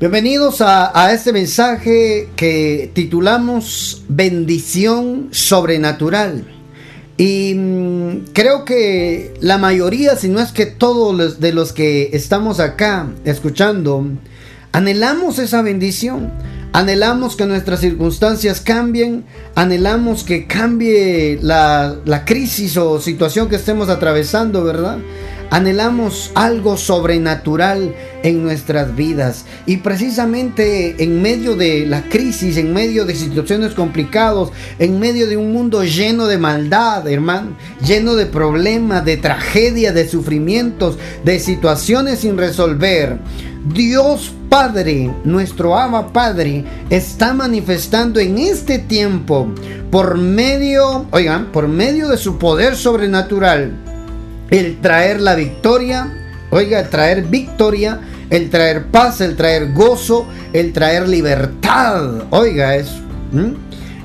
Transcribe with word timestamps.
Bienvenidos 0.00 0.60
a, 0.60 1.12
este 1.12 1.32
mensaje 1.32 2.28
que 2.34 2.90
titulamos 2.94 4.02
Bendición 4.08 5.28
Sobrenatural. 5.30 6.44
Y 7.16 7.54
mm, 7.54 8.24
creo 8.32 8.64
que 8.64 9.34
la 9.40 9.56
mayoría, 9.56 10.16
si 10.16 10.28
no 10.28 10.40
es 10.40 10.50
que 10.50 10.66
todos 10.66 11.38
de 11.38 11.52
los 11.52 11.72
que 11.72 12.10
estamos 12.12 12.58
acá 12.58 13.06
escuchando, 13.24 14.04
anhelamos 14.72 15.38
esa 15.38 15.62
bendición. 15.62 16.32
Anhelamos 16.72 17.36
que 17.36 17.46
nuestras 17.46 17.78
circunstancias 17.78 18.60
cambien, 18.60 19.24
anhelamos 19.54 20.24
que 20.24 20.48
cambie 20.48 21.38
la, 21.40 21.94
la 22.04 22.24
crisis 22.24 22.76
o 22.76 23.00
situación 23.00 23.48
que 23.48 23.54
estemos 23.54 23.88
atravesando, 23.88 24.64
¿verdad? 24.64 24.98
Anhelamos 25.50 26.32
algo 26.34 26.76
sobrenatural 26.76 27.94
en 28.22 28.42
nuestras 28.42 28.96
vidas. 28.96 29.44
Y 29.66 29.78
precisamente 29.78 31.02
en 31.02 31.22
medio 31.22 31.56
de 31.56 31.86
la 31.86 32.02
crisis, 32.08 32.56
en 32.56 32.72
medio 32.72 33.04
de 33.04 33.14
situaciones 33.14 33.72
complicadas, 33.74 34.48
en 34.78 34.98
medio 34.98 35.26
de 35.26 35.36
un 35.36 35.52
mundo 35.52 35.84
lleno 35.84 36.26
de 36.26 36.38
maldad, 36.38 37.06
hermano, 37.08 37.56
lleno 37.86 38.14
de 38.14 38.26
problemas, 38.26 39.04
de 39.04 39.16
tragedia, 39.16 39.92
de 39.92 40.08
sufrimientos, 40.08 40.98
de 41.24 41.38
situaciones 41.38 42.20
sin 42.20 42.36
resolver, 42.36 43.18
Dios 43.66 44.32
Padre, 44.48 45.10
nuestro 45.24 45.76
Abba 45.76 46.12
Padre, 46.12 46.64
está 46.90 47.32
manifestando 47.32 48.20
en 48.20 48.38
este 48.38 48.78
tiempo 48.78 49.48
por 49.90 50.18
medio, 50.18 51.06
oigan, 51.10 51.50
por 51.50 51.66
medio 51.66 52.08
de 52.08 52.18
su 52.18 52.38
poder 52.38 52.76
sobrenatural 52.76 53.93
el 54.50 54.80
traer 54.80 55.20
la 55.20 55.34
victoria, 55.34 56.12
oiga, 56.50 56.80
el 56.80 56.88
traer 56.88 57.24
victoria, 57.24 58.00
el 58.30 58.50
traer 58.50 58.86
paz, 58.86 59.20
el 59.20 59.36
traer 59.36 59.72
gozo, 59.72 60.26
el 60.52 60.72
traer 60.72 61.08
libertad, 61.08 62.24
oiga 62.30 62.76
eso, 62.76 63.00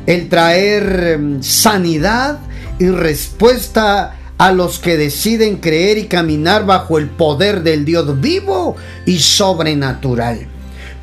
el 0.05 0.29
traer 0.29 1.03
em, 1.13 1.43
sanidad 1.43 2.39
y 2.79 2.87
respuesta 2.89 4.15
a 4.37 4.51
los 4.53 4.79
que 4.79 4.97
deciden 4.97 5.57
creer 5.57 5.97
y 5.97 6.05
caminar 6.05 6.65
bajo 6.65 6.97
el 6.97 7.09
poder 7.09 7.61
del 7.61 7.83
Dios 7.83 8.19
vivo 8.21 8.75
y 9.05 9.19
sobrenatural. 9.19 10.47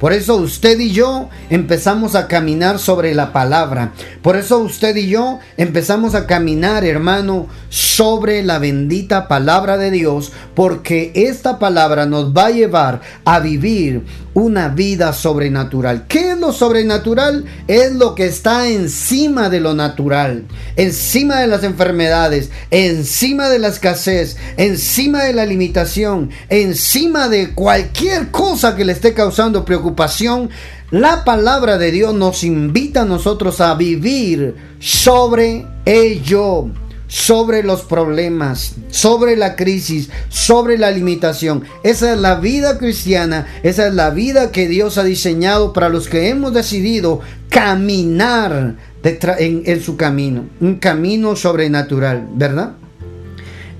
Por 0.00 0.12
eso 0.12 0.36
usted 0.36 0.78
y 0.78 0.92
yo 0.92 1.30
empezamos 1.48 2.14
a 2.14 2.28
caminar 2.28 2.78
sobre 2.78 3.14
la 3.14 3.32
palabra. 3.32 3.92
Por 4.22 4.36
eso 4.36 4.58
usted 4.58 4.94
y 4.96 5.08
yo 5.08 5.38
empezamos 5.56 6.14
a 6.14 6.26
caminar, 6.26 6.84
hermano, 6.84 7.46
sobre 7.70 8.42
la 8.42 8.58
bendita 8.58 9.26
palabra 9.26 9.78
de 9.78 9.90
Dios, 9.90 10.32
porque 10.54 11.12
esta 11.14 11.58
palabra 11.58 12.04
nos 12.04 12.34
va 12.34 12.46
a 12.46 12.50
llevar 12.50 13.00
a 13.24 13.40
vivir 13.40 14.04
una 14.36 14.68
vida 14.68 15.14
sobrenatural. 15.14 16.04
¿Qué 16.08 16.32
es 16.32 16.38
lo 16.38 16.52
sobrenatural? 16.52 17.46
Es 17.68 17.94
lo 17.94 18.14
que 18.14 18.26
está 18.26 18.68
encima 18.68 19.48
de 19.48 19.60
lo 19.60 19.72
natural, 19.72 20.44
encima 20.76 21.40
de 21.40 21.46
las 21.46 21.64
enfermedades, 21.64 22.50
encima 22.70 23.48
de 23.48 23.58
la 23.58 23.68
escasez, 23.68 24.36
encima 24.58 25.24
de 25.24 25.32
la 25.32 25.46
limitación, 25.46 26.28
encima 26.50 27.30
de 27.30 27.54
cualquier 27.54 28.30
cosa 28.30 28.76
que 28.76 28.84
le 28.84 28.92
esté 28.92 29.14
causando 29.14 29.64
preocupación. 29.64 30.50
La 30.90 31.24
palabra 31.24 31.78
de 31.78 31.90
Dios 31.90 32.12
nos 32.12 32.44
invita 32.44 33.02
a 33.02 33.06
nosotros 33.06 33.62
a 33.62 33.74
vivir 33.74 34.54
sobre 34.78 35.66
ello 35.86 36.68
sobre 37.08 37.62
los 37.62 37.82
problemas, 37.82 38.74
sobre 38.90 39.36
la 39.36 39.56
crisis, 39.56 40.10
sobre 40.28 40.78
la 40.78 40.90
limitación. 40.90 41.64
Esa 41.82 42.12
es 42.12 42.18
la 42.18 42.36
vida 42.36 42.78
cristiana, 42.78 43.46
esa 43.62 43.86
es 43.86 43.94
la 43.94 44.10
vida 44.10 44.50
que 44.52 44.68
Dios 44.68 44.98
ha 44.98 45.04
diseñado 45.04 45.72
para 45.72 45.88
los 45.88 46.08
que 46.08 46.28
hemos 46.28 46.52
decidido 46.52 47.20
caminar 47.48 48.76
en, 49.02 49.62
en 49.66 49.82
su 49.82 49.96
camino, 49.96 50.46
un 50.60 50.76
camino 50.76 51.36
sobrenatural, 51.36 52.28
¿verdad? 52.34 52.74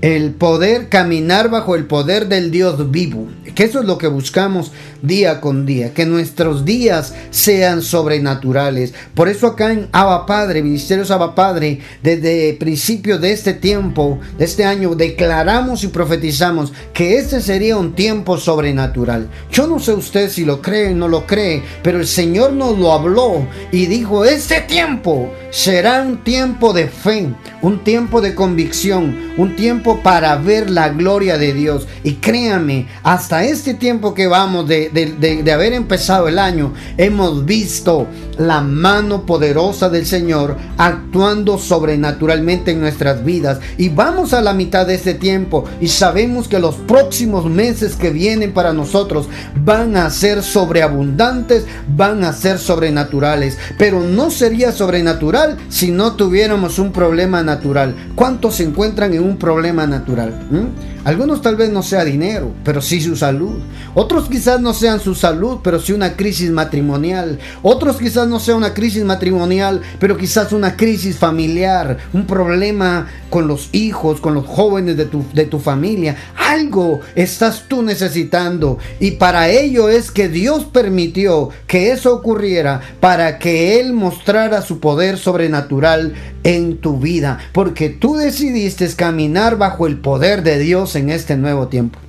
El 0.01 0.35
poder 0.35 0.89
caminar 0.89 1.49
bajo 1.49 1.75
el 1.75 1.85
poder 1.85 2.27
del 2.27 2.51
Dios 2.51 2.91
vivo, 2.91 3.27
que 3.55 3.63
eso 3.63 3.79
es 3.79 3.87
lo 3.87 3.97
que 3.97 4.05
buscamos 4.05 4.71
día 5.01 5.41
con 5.41 5.65
día, 5.65 5.91
que 5.95 6.05
nuestros 6.05 6.65
días 6.65 7.15
sean 7.31 7.81
sobrenaturales. 7.81 8.93
Por 9.15 9.27
eso 9.27 9.47
acá 9.47 9.71
en 9.71 9.89
Abba 9.91 10.27
Padre, 10.27 10.61
Ministerios 10.61 11.09
Abba 11.09 11.33
Padre, 11.33 11.79
desde 12.03 12.53
principio 12.59 13.17
de 13.17 13.31
este 13.31 13.55
tiempo, 13.55 14.19
de 14.37 14.45
este 14.45 14.65
año, 14.65 14.93
declaramos 14.93 15.83
y 15.83 15.87
profetizamos 15.87 16.71
que 16.93 17.17
este 17.17 17.41
sería 17.41 17.77
un 17.77 17.93
tiempo 17.93 18.37
sobrenatural. 18.37 19.27
Yo 19.51 19.65
no 19.65 19.79
sé 19.79 19.93
usted 19.93 20.29
si 20.29 20.45
lo 20.45 20.61
cree 20.61 20.91
o 20.91 20.95
no 20.95 21.07
lo 21.07 21.25
cree, 21.25 21.63
pero 21.81 21.99
el 21.99 22.05
Señor 22.05 22.53
nos 22.53 22.77
lo 22.77 22.93
habló 22.93 23.47
y 23.71 23.87
dijo, 23.87 24.23
este 24.23 24.61
tiempo 24.61 25.31
será 25.49 26.01
un 26.01 26.23
tiempo 26.23 26.73
de 26.73 26.87
fe, 26.87 27.29
un 27.61 27.83
tiempo 27.83 28.21
de 28.21 28.35
convicción, 28.35 29.33
un 29.37 29.55
tiempo 29.55 30.01
para 30.03 30.35
ver 30.35 30.69
la 30.69 30.89
gloria 30.89 31.37
de 31.37 31.53
Dios. 31.53 31.87
Y 32.03 32.15
créame, 32.15 32.87
hasta 33.03 33.43
este 33.43 33.73
tiempo 33.73 34.13
que 34.13 34.27
vamos 34.27 34.67
de 34.67 34.87
de, 34.89 35.51
haber 35.51 35.73
empezado 35.73 36.27
el 36.27 36.39
año, 36.39 36.73
hemos 36.97 37.45
visto 37.45 38.07
la 38.37 38.61
mano 38.61 39.25
poderosa 39.25 39.89
del 39.89 40.05
Señor 40.05 40.57
actuando 40.77 41.57
sobrenaturalmente 41.57 42.71
en 42.71 42.81
nuestras 42.81 43.23
vidas. 43.23 43.59
Y 43.77 43.89
vamos 43.89 44.33
a 44.33 44.41
la 44.41 44.53
mitad 44.53 44.85
de 44.85 44.95
este 44.95 45.13
tiempo 45.13 45.65
y 45.81 45.87
sabemos 45.87 46.47
que 46.47 46.59
los 46.59 46.75
próximos 46.75 47.45
meses 47.45 47.95
que 47.95 48.09
vienen 48.09 48.53
para 48.53 48.73
nosotros 48.73 49.27
van 49.63 49.97
a 49.97 50.09
ser 50.09 50.43
sobreabundantes, 50.43 51.65
van 51.95 52.23
a 52.23 52.33
ser 52.33 52.59
sobrenaturales. 52.59 53.57
Pero 53.77 54.01
no 54.01 54.29
sería 54.29 54.71
sobrenatural 54.71 55.36
si 55.69 55.91
no 55.91 56.13
tuviéramos 56.13 56.79
un 56.79 56.91
problema 56.91 57.43
natural. 57.43 57.95
¿Cuántos 58.15 58.55
se 58.55 58.63
encuentran 58.63 59.13
en 59.13 59.23
un 59.23 59.37
problema 59.37 59.85
natural? 59.87 60.33
¿Mm? 60.49 60.96
Algunos 61.07 61.41
tal 61.41 61.55
vez 61.55 61.69
no 61.69 61.83
sea 61.83 62.03
dinero, 62.03 62.51
pero 62.65 62.81
sí 62.81 62.99
su 62.99 63.15
salud. 63.15 63.61
Otros 63.93 64.27
quizás 64.27 64.59
no 64.59 64.73
sean 64.73 64.99
su 64.99 65.15
salud, 65.15 65.59
pero 65.63 65.79
sí 65.79 65.93
una 65.93 66.17
crisis 66.17 66.51
matrimonial. 66.51 67.39
Otros 67.61 67.95
quizás 67.95 68.27
no 68.27 68.41
sea 68.41 68.55
una 68.55 68.73
crisis 68.73 69.05
matrimonial, 69.05 69.81
pero 70.01 70.17
quizás 70.17 70.51
una 70.51 70.75
crisis 70.75 71.15
familiar, 71.15 71.97
un 72.11 72.27
problema 72.27 73.07
con 73.29 73.47
los 73.47 73.69
hijos, 73.71 74.19
con 74.19 74.33
los 74.33 74.45
jóvenes 74.45 74.97
de 74.97 75.05
tu, 75.05 75.23
de 75.33 75.45
tu 75.45 75.59
familia. 75.59 76.17
Algo 76.35 76.99
estás 77.15 77.69
tú 77.69 77.83
necesitando. 77.83 78.77
Y 78.99 79.11
para 79.11 79.47
ello 79.47 79.87
es 79.87 80.11
que 80.11 80.27
Dios 80.27 80.65
permitió 80.65 81.51
que 81.67 81.91
eso 81.91 82.13
ocurriera, 82.13 82.81
para 82.99 83.39
que 83.39 83.79
Él 83.79 83.93
mostrara 83.93 84.61
su 84.61 84.81
poder 84.81 85.17
sobrenatural 85.17 86.15
en 86.43 86.77
tu 86.77 86.99
vida. 86.99 87.39
Porque 87.53 87.89
tú 87.89 88.15
decidiste 88.15 88.87
caminar 88.95 89.57
bajo 89.57 89.87
el 89.87 89.99
poder 89.99 90.43
de 90.43 90.59
Dios 90.59 90.96
en 90.97 91.09
este 91.09 91.37
nuevo 91.37 91.67
tiempo. 91.67 91.99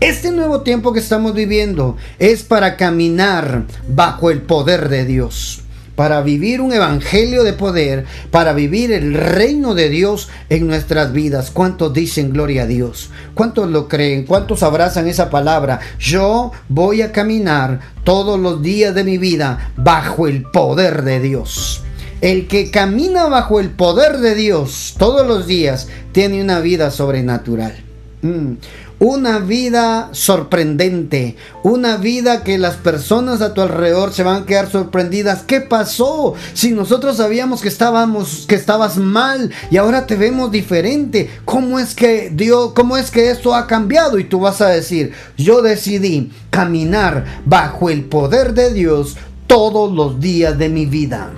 Este 0.00 0.30
nuevo 0.30 0.60
tiempo 0.60 0.92
que 0.92 1.00
estamos 1.00 1.32
viviendo 1.32 1.96
es 2.18 2.42
para 2.42 2.76
caminar 2.76 3.64
bajo 3.88 4.30
el 4.30 4.42
poder 4.42 4.90
de 4.90 5.06
Dios, 5.06 5.62
para 5.94 6.20
vivir 6.20 6.60
un 6.60 6.74
evangelio 6.74 7.44
de 7.44 7.54
poder, 7.54 8.04
para 8.30 8.52
vivir 8.52 8.92
el 8.92 9.14
reino 9.14 9.74
de 9.74 9.88
Dios 9.88 10.28
en 10.50 10.66
nuestras 10.66 11.14
vidas. 11.14 11.50
¿Cuántos 11.50 11.94
dicen 11.94 12.34
gloria 12.34 12.64
a 12.64 12.66
Dios? 12.66 13.08
¿Cuántos 13.32 13.70
lo 13.70 13.88
creen? 13.88 14.26
¿Cuántos 14.26 14.62
abrazan 14.62 15.08
esa 15.08 15.30
palabra? 15.30 15.80
Yo 15.98 16.52
voy 16.68 17.00
a 17.00 17.10
caminar 17.10 17.80
todos 18.04 18.38
los 18.38 18.60
días 18.60 18.94
de 18.94 19.04
mi 19.04 19.16
vida 19.16 19.72
bajo 19.78 20.28
el 20.28 20.42
poder 20.42 21.04
de 21.04 21.20
Dios. 21.20 21.85
El 22.22 22.48
que 22.48 22.70
camina 22.70 23.26
bajo 23.26 23.60
el 23.60 23.70
poder 23.70 24.18
de 24.18 24.34
Dios 24.34 24.94
todos 24.98 25.26
los 25.26 25.46
días 25.46 25.88
tiene 26.12 26.42
una 26.42 26.60
vida 26.60 26.90
sobrenatural. 26.90 27.76
Mm. 28.22 28.54
Una 28.98 29.40
vida 29.40 30.08
sorprendente, 30.12 31.36
una 31.62 31.98
vida 31.98 32.42
que 32.42 32.56
las 32.56 32.76
personas 32.76 33.42
a 33.42 33.52
tu 33.52 33.60
alrededor 33.60 34.14
se 34.14 34.22
van 34.22 34.42
a 34.42 34.46
quedar 34.46 34.70
sorprendidas. 34.70 35.42
¿Qué 35.42 35.60
pasó? 35.60 36.32
Si 36.54 36.70
nosotros 36.70 37.18
sabíamos 37.18 37.60
que 37.60 37.68
estábamos 37.68 38.46
que 38.48 38.54
estabas 38.54 38.96
mal 38.96 39.52
y 39.70 39.76
ahora 39.76 40.06
te 40.06 40.16
vemos 40.16 40.50
diferente, 40.50 41.28
¿cómo 41.44 41.78
es 41.78 41.94
que 41.94 42.30
Dios, 42.32 42.72
cómo 42.74 42.96
es 42.96 43.10
que 43.10 43.30
esto 43.30 43.54
ha 43.54 43.66
cambiado? 43.66 44.18
Y 44.18 44.24
tú 44.24 44.40
vas 44.40 44.62
a 44.62 44.68
decir, 44.68 45.12
"Yo 45.36 45.60
decidí 45.60 46.32
caminar 46.48 47.42
bajo 47.44 47.90
el 47.90 48.04
poder 48.04 48.54
de 48.54 48.72
Dios 48.72 49.18
todos 49.46 49.92
los 49.92 50.18
días 50.18 50.56
de 50.56 50.70
mi 50.70 50.86
vida." 50.86 51.30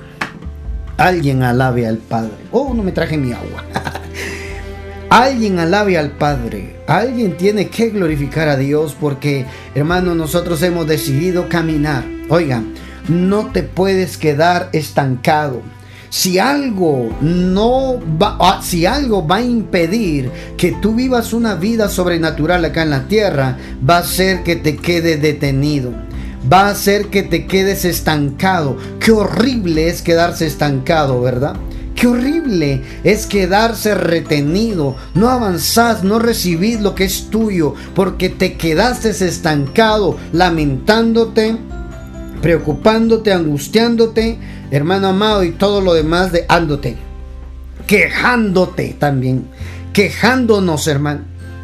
Alguien 0.98 1.44
alabe 1.44 1.86
al 1.86 1.98
Padre. 1.98 2.32
Oh, 2.50 2.74
no 2.74 2.82
me 2.82 2.90
traje 2.90 3.16
mi 3.16 3.32
agua. 3.32 3.64
Alguien 5.10 5.60
alabe 5.60 5.96
al 5.96 6.10
Padre. 6.10 6.80
Alguien 6.88 7.36
tiene 7.36 7.68
que 7.68 7.90
glorificar 7.90 8.48
a 8.48 8.56
Dios 8.56 8.96
porque, 8.98 9.46
hermano, 9.76 10.16
nosotros 10.16 10.60
hemos 10.64 10.88
decidido 10.88 11.48
caminar. 11.48 12.04
Oiga, 12.28 12.64
no 13.08 13.46
te 13.52 13.62
puedes 13.62 14.18
quedar 14.18 14.70
estancado. 14.72 15.62
Si 16.10 16.40
algo 16.40 17.16
no 17.20 18.00
va, 18.20 18.36
ah, 18.40 18.60
si 18.60 18.84
algo 18.84 19.24
va 19.24 19.36
a 19.36 19.42
impedir 19.42 20.32
que 20.56 20.72
tú 20.72 20.96
vivas 20.96 21.32
una 21.32 21.54
vida 21.54 21.88
sobrenatural 21.88 22.64
acá 22.64 22.82
en 22.82 22.90
la 22.90 23.06
tierra, 23.06 23.56
va 23.88 23.98
a 23.98 24.04
ser 24.04 24.42
que 24.42 24.56
te 24.56 24.76
quede 24.76 25.16
detenido 25.16 26.07
va 26.50 26.66
a 26.66 26.70
hacer 26.70 27.06
que 27.06 27.22
te 27.22 27.46
quedes 27.46 27.84
estancado. 27.84 28.76
Qué 29.00 29.12
horrible 29.12 29.88
es 29.88 30.02
quedarse 30.02 30.46
estancado, 30.46 31.20
¿verdad? 31.20 31.56
Qué 31.94 32.06
horrible 32.06 32.82
es 33.02 33.26
quedarse 33.26 33.94
retenido. 33.94 34.94
No 35.14 35.30
avanzás, 35.30 36.04
no 36.04 36.20
recibís 36.20 36.80
lo 36.80 36.94
que 36.94 37.04
es 37.04 37.28
tuyo, 37.28 37.74
porque 37.94 38.28
te 38.28 38.56
quedaste 38.56 39.10
estancado, 39.10 40.16
lamentándote, 40.32 41.56
preocupándote, 42.40 43.32
angustiándote, 43.32 44.38
hermano 44.70 45.08
amado, 45.08 45.42
y 45.42 45.50
todo 45.50 45.80
lo 45.80 45.92
demás 45.92 46.30
de 46.30 46.46
ándote, 46.48 46.96
quejándote 47.88 48.94
también, 48.96 49.48
quejándonos, 49.92 50.86
hermano. 50.86 51.22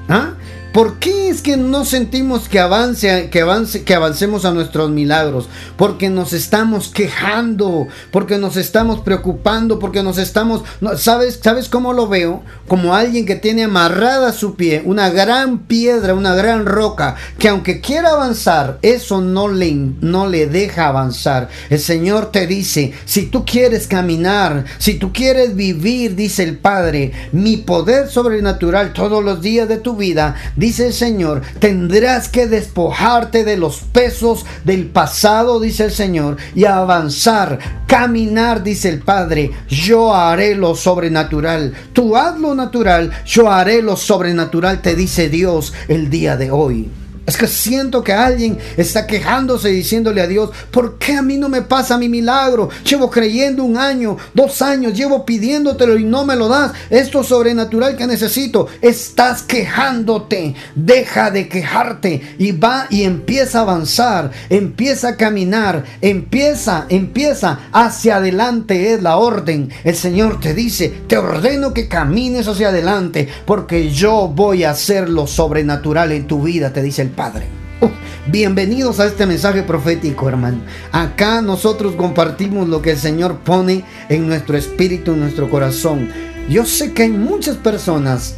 ¿Ah? 0.08 0.34
¿Por 0.74 0.98
qué 0.98 1.28
es 1.28 1.40
que 1.40 1.56
no 1.56 1.84
sentimos 1.84 2.48
que 2.48 2.58
avance, 2.58 3.30
que 3.30 3.42
avance, 3.42 3.84
que 3.84 3.94
avancemos 3.94 4.44
a 4.44 4.50
nuestros 4.50 4.90
milagros? 4.90 5.48
Porque 5.76 6.10
nos 6.10 6.32
estamos 6.32 6.88
quejando, 6.88 7.86
porque 8.10 8.38
nos 8.38 8.56
estamos 8.56 8.98
preocupando, 8.98 9.78
porque 9.78 10.02
nos 10.02 10.18
estamos, 10.18 10.64
¿sabes? 10.96 11.38
¿Sabes 11.40 11.68
cómo 11.68 11.92
lo 11.92 12.08
veo? 12.08 12.42
Como 12.66 12.96
alguien 12.96 13.24
que 13.24 13.36
tiene 13.36 13.62
amarrada 13.62 14.32
su 14.32 14.56
pie 14.56 14.82
una 14.84 15.10
gran 15.10 15.58
piedra, 15.58 16.12
una 16.12 16.34
gran 16.34 16.66
roca, 16.66 17.14
que 17.38 17.48
aunque 17.48 17.80
quiera 17.80 18.10
avanzar, 18.10 18.80
eso 18.82 19.20
no 19.20 19.46
le, 19.46 19.72
no 20.00 20.26
le 20.26 20.48
deja 20.48 20.88
avanzar. 20.88 21.50
El 21.70 21.78
Señor 21.78 22.32
te 22.32 22.48
dice, 22.48 22.92
si 23.04 23.26
tú 23.26 23.44
quieres 23.44 23.86
caminar, 23.86 24.64
si 24.78 24.94
tú 24.94 25.12
quieres 25.12 25.54
vivir, 25.54 26.16
dice 26.16 26.42
el 26.42 26.58
Padre, 26.58 27.12
mi 27.30 27.58
poder 27.58 28.10
sobrenatural 28.10 28.92
todos 28.92 29.22
los 29.22 29.40
días 29.40 29.68
de 29.68 29.76
tu 29.76 29.94
vida, 29.94 30.34
dice 30.64 30.86
el 30.86 30.94
Señor, 30.94 31.42
tendrás 31.58 32.30
que 32.30 32.46
despojarte 32.46 33.44
de 33.44 33.58
los 33.58 33.80
pesos 33.80 34.46
del 34.64 34.86
pasado, 34.86 35.60
dice 35.60 35.84
el 35.84 35.90
Señor, 35.92 36.38
y 36.54 36.64
avanzar, 36.64 37.58
caminar, 37.86 38.62
dice 38.62 38.88
el 38.88 39.00
Padre. 39.00 39.50
Yo 39.68 40.14
haré 40.14 40.54
lo 40.54 40.74
sobrenatural. 40.74 41.74
Tú 41.92 42.16
haz 42.16 42.38
lo 42.38 42.54
natural, 42.54 43.10
yo 43.26 43.50
haré 43.50 43.82
lo 43.82 43.98
sobrenatural, 43.98 44.80
te 44.80 44.94
dice 44.94 45.28
Dios 45.28 45.74
el 45.88 46.08
día 46.08 46.38
de 46.38 46.50
hoy. 46.50 46.90
Es 47.26 47.36
que 47.36 47.46
siento 47.46 48.04
que 48.04 48.12
alguien 48.12 48.58
está 48.76 49.06
quejándose 49.06 49.68
diciéndole 49.68 50.20
a 50.20 50.26
Dios, 50.26 50.50
¿por 50.70 50.98
qué 50.98 51.14
a 51.14 51.22
mí 51.22 51.36
no 51.38 51.48
me 51.48 51.62
pasa 51.62 51.96
mi 51.96 52.08
milagro? 52.08 52.68
Llevo 52.84 53.10
creyendo 53.10 53.64
un 53.64 53.78
año, 53.78 54.16
dos 54.34 54.60
años, 54.60 54.94
llevo 54.94 55.24
pidiéndotelo 55.24 55.98
y 55.98 56.04
no 56.04 56.26
me 56.26 56.36
lo 56.36 56.48
das. 56.48 56.72
Esto 56.90 57.24
sobrenatural 57.24 57.96
que 57.96 58.06
necesito. 58.06 58.66
Estás 58.82 59.42
quejándote. 59.42 60.54
Deja 60.74 61.30
de 61.30 61.48
quejarte 61.48 62.34
y 62.38 62.52
va 62.52 62.86
y 62.90 63.04
empieza 63.04 63.60
a 63.60 63.62
avanzar, 63.62 64.30
empieza 64.50 65.08
a 65.08 65.16
caminar, 65.16 65.84
empieza, 66.00 66.86
empieza 66.88 67.60
hacia 67.72 68.16
adelante 68.16 68.92
es 68.92 69.02
la 69.02 69.16
orden. 69.16 69.70
El 69.84 69.96
Señor 69.96 70.40
te 70.40 70.54
dice, 70.54 70.92
te 71.06 71.16
ordeno 71.16 71.72
que 71.72 71.88
camines 71.88 72.48
hacia 72.48 72.68
adelante 72.68 73.28
porque 73.46 73.90
yo 73.90 74.28
voy 74.28 74.64
a 74.64 74.70
hacer 74.70 75.08
lo 75.08 75.26
sobrenatural 75.26 76.12
en 76.12 76.26
tu 76.26 76.42
vida, 76.42 76.72
te 76.72 76.82
dice 76.82 77.02
el 77.02 77.13
Padre. 77.14 77.46
Bienvenidos 78.26 79.00
a 79.00 79.06
este 79.06 79.26
mensaje 79.26 79.62
profético, 79.62 80.28
hermano. 80.28 80.58
Acá 80.92 81.42
nosotros 81.42 81.94
compartimos 81.94 82.68
lo 82.68 82.82
que 82.82 82.92
el 82.92 82.98
Señor 82.98 83.38
pone 83.38 83.84
en 84.08 84.26
nuestro 84.26 84.56
espíritu, 84.56 85.12
en 85.12 85.20
nuestro 85.20 85.48
corazón. 85.50 86.08
Yo 86.48 86.66
sé 86.66 86.92
que 86.92 87.04
hay 87.04 87.10
muchas 87.10 87.56
personas 87.56 88.36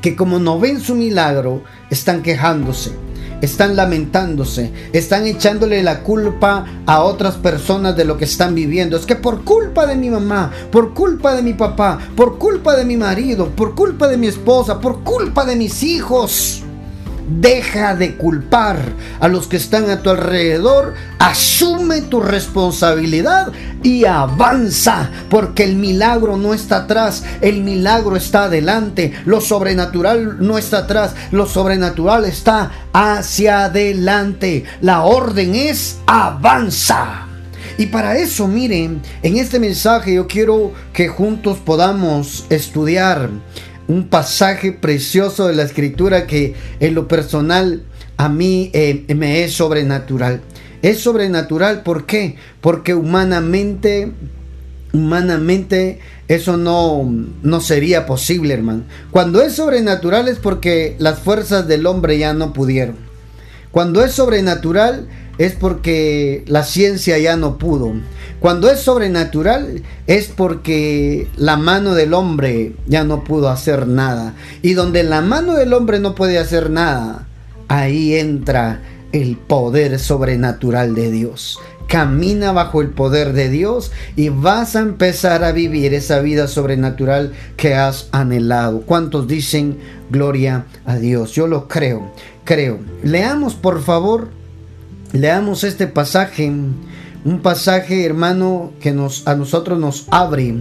que 0.00 0.16
como 0.16 0.38
no 0.38 0.58
ven 0.60 0.80
su 0.80 0.94
milagro, 0.94 1.62
están 1.90 2.22
quejándose, 2.22 2.92
están 3.40 3.76
lamentándose, 3.76 4.72
están 4.92 5.26
echándole 5.26 5.82
la 5.82 6.00
culpa 6.00 6.64
a 6.86 7.02
otras 7.02 7.34
personas 7.34 7.96
de 7.96 8.04
lo 8.04 8.16
que 8.16 8.24
están 8.24 8.54
viviendo. 8.54 8.96
Es 8.96 9.06
que 9.06 9.16
por 9.16 9.42
culpa 9.42 9.86
de 9.86 9.96
mi 9.96 10.08
mamá, 10.10 10.52
por 10.70 10.94
culpa 10.94 11.34
de 11.34 11.42
mi 11.42 11.54
papá, 11.54 11.98
por 12.16 12.38
culpa 12.38 12.76
de 12.76 12.84
mi 12.84 12.96
marido, 12.96 13.48
por 13.48 13.74
culpa 13.74 14.06
de 14.06 14.16
mi 14.16 14.28
esposa, 14.28 14.80
por 14.80 15.02
culpa 15.02 15.44
de 15.44 15.56
mis 15.56 15.82
hijos, 15.82 16.62
Deja 17.28 17.94
de 17.94 18.16
culpar 18.16 18.78
a 19.20 19.28
los 19.28 19.46
que 19.48 19.58
están 19.58 19.90
a 19.90 20.00
tu 20.00 20.10
alrededor, 20.10 20.94
asume 21.18 22.00
tu 22.02 22.20
responsabilidad 22.20 23.52
y 23.82 24.06
avanza, 24.06 25.10
porque 25.28 25.64
el 25.64 25.76
milagro 25.76 26.36
no 26.36 26.54
está 26.54 26.78
atrás, 26.78 27.24
el 27.40 27.62
milagro 27.62 28.16
está 28.16 28.44
adelante, 28.44 29.12
lo 29.26 29.40
sobrenatural 29.40 30.38
no 30.40 30.56
está 30.56 30.78
atrás, 30.78 31.14
lo 31.30 31.46
sobrenatural 31.46 32.24
está 32.24 32.70
hacia 32.92 33.64
adelante. 33.64 34.64
La 34.80 35.02
orden 35.02 35.54
es 35.54 35.98
avanza. 36.06 37.26
Y 37.76 37.86
para 37.86 38.18
eso, 38.18 38.48
miren, 38.48 39.00
en 39.22 39.36
este 39.36 39.60
mensaje 39.60 40.14
yo 40.14 40.26
quiero 40.26 40.72
que 40.92 41.08
juntos 41.08 41.58
podamos 41.58 42.44
estudiar 42.50 43.30
un 43.88 44.08
pasaje 44.08 44.72
precioso 44.72 45.48
de 45.48 45.54
la 45.54 45.64
escritura 45.64 46.26
que 46.26 46.54
en 46.78 46.94
lo 46.94 47.08
personal 47.08 47.82
a 48.16 48.28
mí 48.28 48.70
eh, 48.74 49.04
me 49.16 49.44
es 49.44 49.54
sobrenatural. 49.54 50.42
Es 50.82 51.00
sobrenatural, 51.00 51.82
¿por 51.82 52.06
qué? 52.06 52.36
Porque 52.60 52.94
humanamente, 52.94 54.12
humanamente 54.92 55.98
eso 56.28 56.56
no, 56.56 57.10
no 57.42 57.60
sería 57.60 58.06
posible, 58.06 58.54
hermano. 58.54 58.82
Cuando 59.10 59.42
es 59.42 59.54
sobrenatural 59.54 60.28
es 60.28 60.38
porque 60.38 60.94
las 60.98 61.18
fuerzas 61.18 61.66
del 61.66 61.86
hombre 61.86 62.18
ya 62.18 62.34
no 62.34 62.52
pudieron. 62.52 62.96
Cuando 63.70 64.04
es 64.04 64.12
sobrenatural 64.12 65.08
es 65.38 65.52
porque 65.52 66.44
la 66.46 66.64
ciencia 66.64 67.18
ya 67.18 67.36
no 67.36 67.58
pudo. 67.58 67.94
Cuando 68.40 68.70
es 68.70 68.80
sobrenatural 68.80 69.82
es 70.06 70.28
porque 70.28 71.28
la 71.36 71.56
mano 71.56 71.94
del 71.94 72.14
hombre 72.14 72.74
ya 72.86 73.04
no 73.04 73.24
pudo 73.24 73.48
hacer 73.48 73.86
nada. 73.86 74.34
Y 74.62 74.74
donde 74.74 75.02
la 75.02 75.20
mano 75.20 75.54
del 75.54 75.72
hombre 75.72 75.98
no 76.00 76.14
puede 76.14 76.38
hacer 76.38 76.70
nada, 76.70 77.26
ahí 77.68 78.14
entra 78.14 78.82
el 79.12 79.36
poder 79.36 79.98
sobrenatural 79.98 80.94
de 80.94 81.10
Dios. 81.10 81.58
Camina 81.88 82.52
bajo 82.52 82.82
el 82.82 82.90
poder 82.90 83.32
de 83.32 83.48
Dios 83.48 83.92
y 84.14 84.28
vas 84.28 84.76
a 84.76 84.80
empezar 84.80 85.42
a 85.42 85.52
vivir 85.52 85.94
esa 85.94 86.20
vida 86.20 86.46
sobrenatural 86.46 87.32
que 87.56 87.74
has 87.74 88.08
anhelado. 88.12 88.82
¿Cuántos 88.82 89.26
dicen 89.26 89.78
gloria 90.10 90.66
a 90.84 90.96
Dios? 90.96 91.32
Yo 91.32 91.46
lo 91.46 91.66
creo, 91.66 92.12
creo. 92.44 92.78
Leamos 93.02 93.54
por 93.54 93.82
favor, 93.82 94.28
leamos 95.12 95.64
este 95.64 95.86
pasaje 95.86 96.52
un 97.24 97.40
pasaje, 97.40 98.04
hermano, 98.04 98.72
que 98.80 98.92
nos, 98.92 99.26
a 99.26 99.34
nosotros 99.34 99.78
nos 99.78 100.06
abre, 100.10 100.54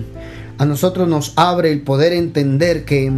a 0.57 0.65
nosotros 0.65 1.07
nos 1.07 1.33
abre 1.35 1.71
el 1.71 1.81
poder 1.81 2.13
entender 2.13 2.83
que 2.83 3.11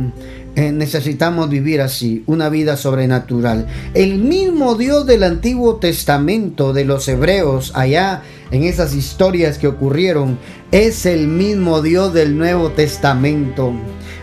eh, 0.56 0.72
necesitamos 0.72 1.50
vivir 1.50 1.82
así, 1.82 2.24
una 2.28 2.50
vida 2.50 2.76
sobrenatural. 2.76 3.68
El 3.94 4.20
mismo 4.20 4.76
Dios 4.76 5.06
del 5.06 5.24
Antiguo 5.24 5.78
Testamento 5.78 6.74
de 6.74 6.86
los 6.86 7.08
hebreos, 7.08 7.72
allá 7.76 8.24
en 8.52 8.64
esas 8.64 8.94
historias 8.94 9.58
que 9.58 9.68
ocurrieron, 9.68 10.38
es 10.72 11.06
el 11.06 11.28
mismo 11.28 11.82
Dios 11.82 12.14
del 12.14 12.38
Nuevo 12.38 12.72
Testamento. 12.72 13.74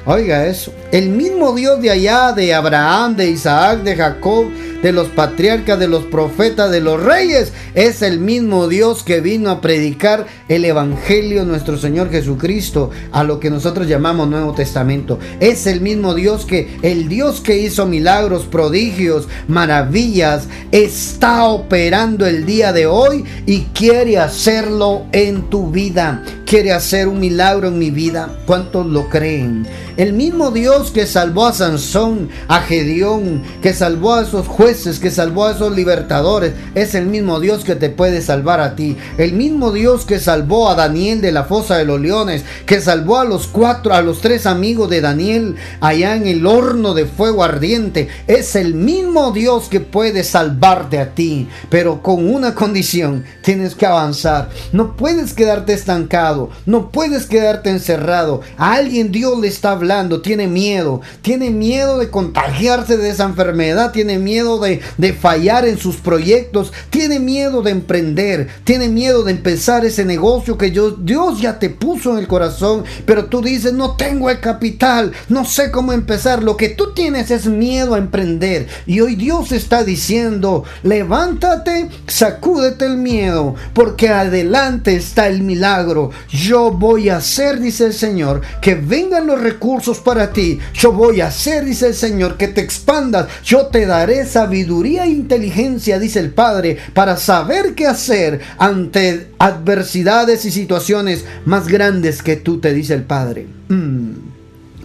Oiga 0.09 0.47
eso, 0.47 0.73
el 0.93 1.09
mismo 1.09 1.53
Dios 1.53 1.83
de 1.83 1.91
allá, 1.91 2.33
de 2.33 2.55
Abraham, 2.55 3.17
de 3.17 3.29
Isaac, 3.29 3.83
de 3.83 3.97
Jacob, 3.97 4.47
de 4.81 4.93
los 4.93 5.09
patriarcas, 5.09 5.81
de 5.81 5.89
los 5.89 6.05
profetas, 6.05 6.71
de 6.71 6.81
los 6.81 7.03
reyes, 7.03 7.53
es 7.75 8.03
el 8.03 8.21
mismo 8.21 8.69
Dios 8.69 9.03
que 9.03 9.21
vino 9.21 9.51
a 9.51 9.61
predicar 9.61 10.27
el 10.49 10.65
Evangelio 10.65 11.45
nuestro 11.45 11.77
Señor 11.77 12.09
Jesucristo, 12.13 12.91
a 13.11 13.25
lo 13.25 13.41
que 13.41 13.51
nosotros 13.51 13.89
llamamos 13.89 14.29
Nuevo 14.29 14.53
Testamento. 14.53 15.19
Es 15.41 15.67
el 15.67 15.81
mismo 15.81 16.15
Dios 16.15 16.47
que, 16.47 16.79
el 16.83 17.09
Dios 17.09 17.41
que 17.41 17.59
hizo 17.59 17.85
milagros, 17.85 18.45
prodigios, 18.45 19.27
maravillas, 19.49 20.47
está 20.71 21.47
operando 21.47 22.27
el 22.27 22.47
día 22.47 22.73
de 22.73 22.87
hoy 22.87 23.25
y 23.45 23.63
quiere 23.75 24.19
hacerlo 24.19 25.07
en 25.11 25.51
tu 25.51 25.73
vida. 25.73 26.23
Quiere 26.47 26.71
hacer 26.71 27.09
un 27.09 27.19
milagro 27.19 27.67
en 27.67 27.79
mi 27.81 27.91
vida. 27.91 28.31
¿Cuántos 28.47 28.87
lo 28.87 29.09
creen? 29.09 29.67
El 29.97 30.13
mismo 30.13 30.53
Dios 30.53 30.93
que 30.93 31.05
salvó 31.05 31.47
a 31.47 31.53
Sansón, 31.53 32.29
a 32.47 32.61
Gedeón, 32.61 33.43
que 33.61 33.73
salvó 33.73 34.15
a 34.15 34.23
esos 34.23 34.47
jueces, 34.47 35.01
que 35.01 35.11
salvó 35.11 35.47
a 35.47 35.53
esos 35.53 35.75
libertadores, 35.75 36.53
es 36.77 36.95
el 36.95 37.07
mismo 37.07 37.41
Dios 37.41 37.65
que 37.65 37.75
te 37.75 37.91
puede 37.91 38.23
salvar 38.23 38.61
a 38.61 38.77
ti. 38.77 38.97
El 39.19 39.33
mismo 39.33 39.73
Dios 39.73 40.05
que 40.05 40.21
salvó 40.21 40.69
a 40.69 40.77
Daniel 40.77 41.21
de 41.21 41.33
la 41.33 41.45
fosa 41.45 41.79
de 41.79 41.85
los 41.85 42.01
leones, 42.01 42.45
que 42.65 42.81
salvó 42.81 43.19
a 43.19 43.25
los 43.25 43.49
cuatro, 43.49 43.93
a 43.93 44.01
los 44.01 44.21
tres 44.21 44.47
amigos 44.47 44.89
de 44.89 45.01
Daniel 45.01 45.57
allá 45.81 46.15
en 46.15 46.29
el 46.29 46.47
horno 46.47 46.95
de 46.95 47.07
fuego 47.07 47.43
ardiente, 47.43 48.07
es 48.29 48.55
el 48.55 48.75
mismo 48.75 49.33
Dios 49.33 49.69
que 49.69 49.81
puede 49.81 50.23
salvarte 50.23 51.01
a 51.01 51.13
ti, 51.13 51.49
pero 51.71 52.03
con 52.03 52.33
una 52.33 52.55
condición, 52.55 53.25
tienes 53.43 53.75
que 53.75 53.87
avanzar. 53.87 54.51
No 54.73 54.95
puedes 54.95 55.33
quedarte 55.33 55.73
estancado 55.73 56.36
No 56.67 56.91
puedes 56.91 57.27
quedarte 57.27 57.71
encerrado. 57.71 58.41
A 58.57 58.75
alguien 58.75 59.13
Dios 59.13 59.39
le 59.41 59.49
está 59.49 59.73
hablando. 59.73 60.23
Tiene 60.23 60.47
miedo. 60.47 61.01
Tiene 61.23 61.51
miedo 61.51 61.99
de 61.99 62.11
contagiarse 62.11 62.97
de 62.97 63.11
esa 63.11 63.25
enfermedad. 63.25 63.93
Tiene 63.93 64.19
miedo 64.19 64.59
de, 64.59 64.81
de 64.99 65.13
fallar 65.13 65.67
en 65.67 65.79
sus 65.79 65.97
proyectos. 65.97 66.73
Tiene 66.91 67.19
miedo 67.19 67.63
de 67.63 67.71
emprender. 67.71 68.49
Tiene 68.65 68.89
miedo 68.89 69.23
de 69.23 69.33
empezar 69.33 69.85
ese 69.85 70.05
negocio 70.05 70.59
que 70.59 70.71
Dios, 70.71 71.05
Dios 71.05 71.41
ya 71.41 71.59
te 71.59 71.71
puso 71.71 72.13
en 72.13 72.19
el 72.19 72.29
corazón. 72.29 72.85
Pero 73.05 73.27
tú 73.27 73.41
dices, 73.43 73.73
no 73.73 73.97
tengo 73.97 74.31
el 74.31 74.41
capital. 74.41 75.13
No 75.29 75.45
sé 75.45 75.71
cómo 75.71 75.93
empezar. 75.93 76.43
Lo 76.43 76.57
que 76.57 76.69
tú 76.69 76.93
tienes 76.95 77.31
es 77.31 77.47
miedo 77.47 77.95
a 77.95 77.99
emprender. 77.99 78.69
Y 78.87 79.01
hoy 79.01 79.17
Dios 79.17 79.53
está 79.53 79.85
diciendo, 79.85 80.65
levántate, 80.83 81.89
sacúdete 82.07 82.87
el 82.87 82.97
miedo. 82.97 83.55
Porque 83.75 84.09
adelante 84.09 84.97
está 84.97 85.29
el 85.29 85.43
milagro. 85.43 86.11
Yo 86.29 86.71
voy 86.73 87.09
a 87.09 87.19
hacer, 87.19 87.61
dice 87.61 87.87
el 87.87 87.93
Señor, 87.93 88.41
que 88.61 88.75
vengan 88.75 89.27
los 89.27 89.41
recursos 89.41 90.01
para 90.01 90.33
ti. 90.33 90.59
Yo 90.75 90.93
voy 90.93 91.21
a 91.21 91.29
hacer, 91.29 91.65
dice 91.65 91.89
el 91.89 91.95
Señor, 91.95 92.37
que 92.37 92.49
te 92.49 92.61
expandas. 92.61 93.29
Yo 93.45 93.67
te 93.67 93.87
daré 93.87 94.27
sabiduría 94.27 95.05
e 95.05 95.11
inteligencia, 95.11 95.99
dice 95.99 96.21
el 96.21 96.33
Padre, 96.33 96.79
para 96.95 97.17
saber 97.17 97.75
qué 97.75 97.87
hacer 97.87 98.41
ante 98.59 99.29
adversidades 99.39 100.45
y 100.45 100.51
situaciones 100.51 101.25
más 101.45 101.69
grandes 101.69 102.23
que 102.23 102.37
tú, 102.37 102.59
te 102.59 102.75
dice 102.75 102.95
el 102.95 103.05
Padre. 103.05 103.47
Mm, 103.69 104.11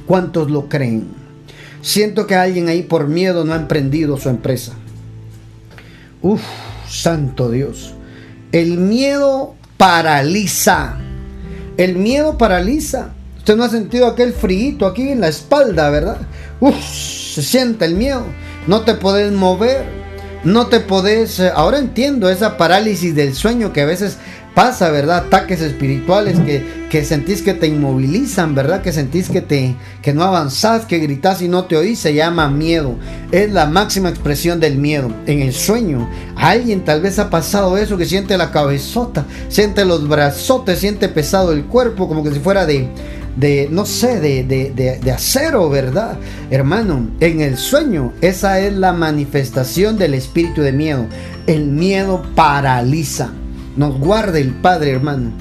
¿Cuántos 0.05 0.51
lo 0.51 0.69
creen? 0.69 1.07
Siento 1.81 2.27
que 2.27 2.35
alguien 2.35 2.67
ahí 2.67 2.83
por 2.83 3.07
miedo 3.07 3.43
no 3.43 3.53
ha 3.53 3.57
emprendido 3.57 4.17
su 4.17 4.29
empresa. 4.29 4.73
Uf, 6.21 6.41
santo 6.87 7.49
Dios. 7.49 7.95
El 8.51 8.77
miedo 8.77 9.55
paraliza. 9.77 10.97
El 11.77 11.95
miedo 11.95 12.37
paraliza. 12.37 13.09
Usted 13.37 13.55
no 13.55 13.63
ha 13.63 13.69
sentido 13.69 14.07
aquel 14.07 14.33
frío 14.33 14.85
aquí 14.85 15.09
en 15.09 15.21
la 15.21 15.27
espalda, 15.27 15.89
¿verdad? 15.89 16.17
Uf, 16.59 16.75
se 16.75 17.41
siente 17.41 17.85
el 17.85 17.95
miedo. 17.95 18.23
No 18.67 18.81
te 18.81 18.93
puedes 18.93 19.31
mover. 19.31 19.85
No 20.43 20.67
te 20.67 20.79
podés... 20.79 21.39
Eh, 21.39 21.51
ahora 21.53 21.79
entiendo 21.79 22.29
esa 22.29 22.57
parálisis 22.57 23.15
del 23.15 23.33
sueño 23.33 23.73
que 23.73 23.81
a 23.81 23.85
veces 23.85 24.17
pasa, 24.53 24.89
¿verdad? 24.89 25.25
Ataques 25.27 25.61
espirituales 25.61 26.39
que, 26.39 26.85
que, 26.89 27.05
sentís 27.05 27.41
que 27.41 27.53
te 27.53 27.67
inmovilizan, 27.67 28.53
¿verdad? 28.53 28.81
Que 28.81 28.91
sentís 28.91 29.29
que, 29.29 29.41
te, 29.41 29.75
que 30.01 30.13
no 30.13 30.23
avanzás, 30.23 30.85
que 30.85 30.99
gritás 30.99 31.41
y 31.41 31.47
no 31.47 31.65
te 31.65 31.77
oís, 31.77 31.99
se 31.99 32.13
llama 32.13 32.49
miedo. 32.49 32.95
Es 33.31 33.51
la 33.51 33.65
máxima 33.65 34.09
expresión 34.09 34.59
del 34.59 34.77
miedo. 34.77 35.11
En 35.25 35.41
el 35.41 35.53
sueño, 35.53 36.09
alguien 36.35 36.83
tal 36.83 37.01
vez 37.01 37.19
ha 37.19 37.29
pasado 37.29 37.77
eso, 37.77 37.97
que 37.97 38.05
siente 38.05 38.37
la 38.37 38.51
cabezota, 38.51 39.25
siente 39.49 39.85
los 39.85 40.07
brazotes, 40.07 40.79
siente 40.79 41.07
pesado 41.09 41.51
el 41.51 41.65
cuerpo, 41.65 42.07
como 42.07 42.23
que 42.23 42.31
si 42.31 42.39
fuera 42.39 42.65
de, 42.65 42.89
de 43.37 43.69
no 43.71 43.85
sé, 43.85 44.19
de, 44.19 44.43
de, 44.43 44.99
de, 44.99 45.11
acero, 45.11 45.69
¿verdad? 45.69 46.17
Hermano, 46.49 47.09
en 47.19 47.41
el 47.41 47.57
sueño, 47.57 48.11
esa 48.21 48.59
es 48.59 48.73
la 48.73 48.91
manifestación 48.91 49.97
del 49.97 50.13
espíritu 50.13 50.61
de 50.61 50.73
miedo. 50.73 51.05
El 51.47 51.67
miedo 51.67 52.23
paraliza. 52.35 53.31
Nos 53.77 53.97
guarde 53.99 54.41
el 54.41 54.53
Padre, 54.53 54.91
hermano. 54.91 55.31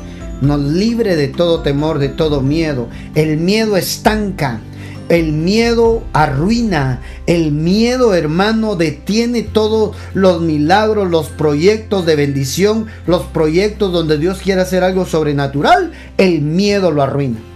Nos 0.40 0.60
libre 0.60 1.16
de 1.16 1.28
todo 1.28 1.60
temor, 1.60 1.98
de 1.98 2.08
todo 2.08 2.40
miedo. 2.40 2.88
El 3.14 3.36
miedo 3.38 3.76
estanca. 3.76 4.60
El 5.08 5.32
miedo 5.32 6.04
arruina. 6.12 7.00
El 7.26 7.50
miedo, 7.52 8.14
hermano, 8.14 8.76
detiene 8.76 9.42
todos 9.42 9.96
los 10.14 10.40
milagros, 10.40 11.10
los 11.10 11.28
proyectos 11.28 12.06
de 12.06 12.16
bendición, 12.16 12.86
los 13.06 13.22
proyectos 13.24 13.92
donde 13.92 14.18
Dios 14.18 14.38
quiere 14.38 14.60
hacer 14.60 14.84
algo 14.84 15.04
sobrenatural. 15.04 15.92
El 16.16 16.42
miedo 16.42 16.92
lo 16.92 17.02
arruina. 17.02 17.49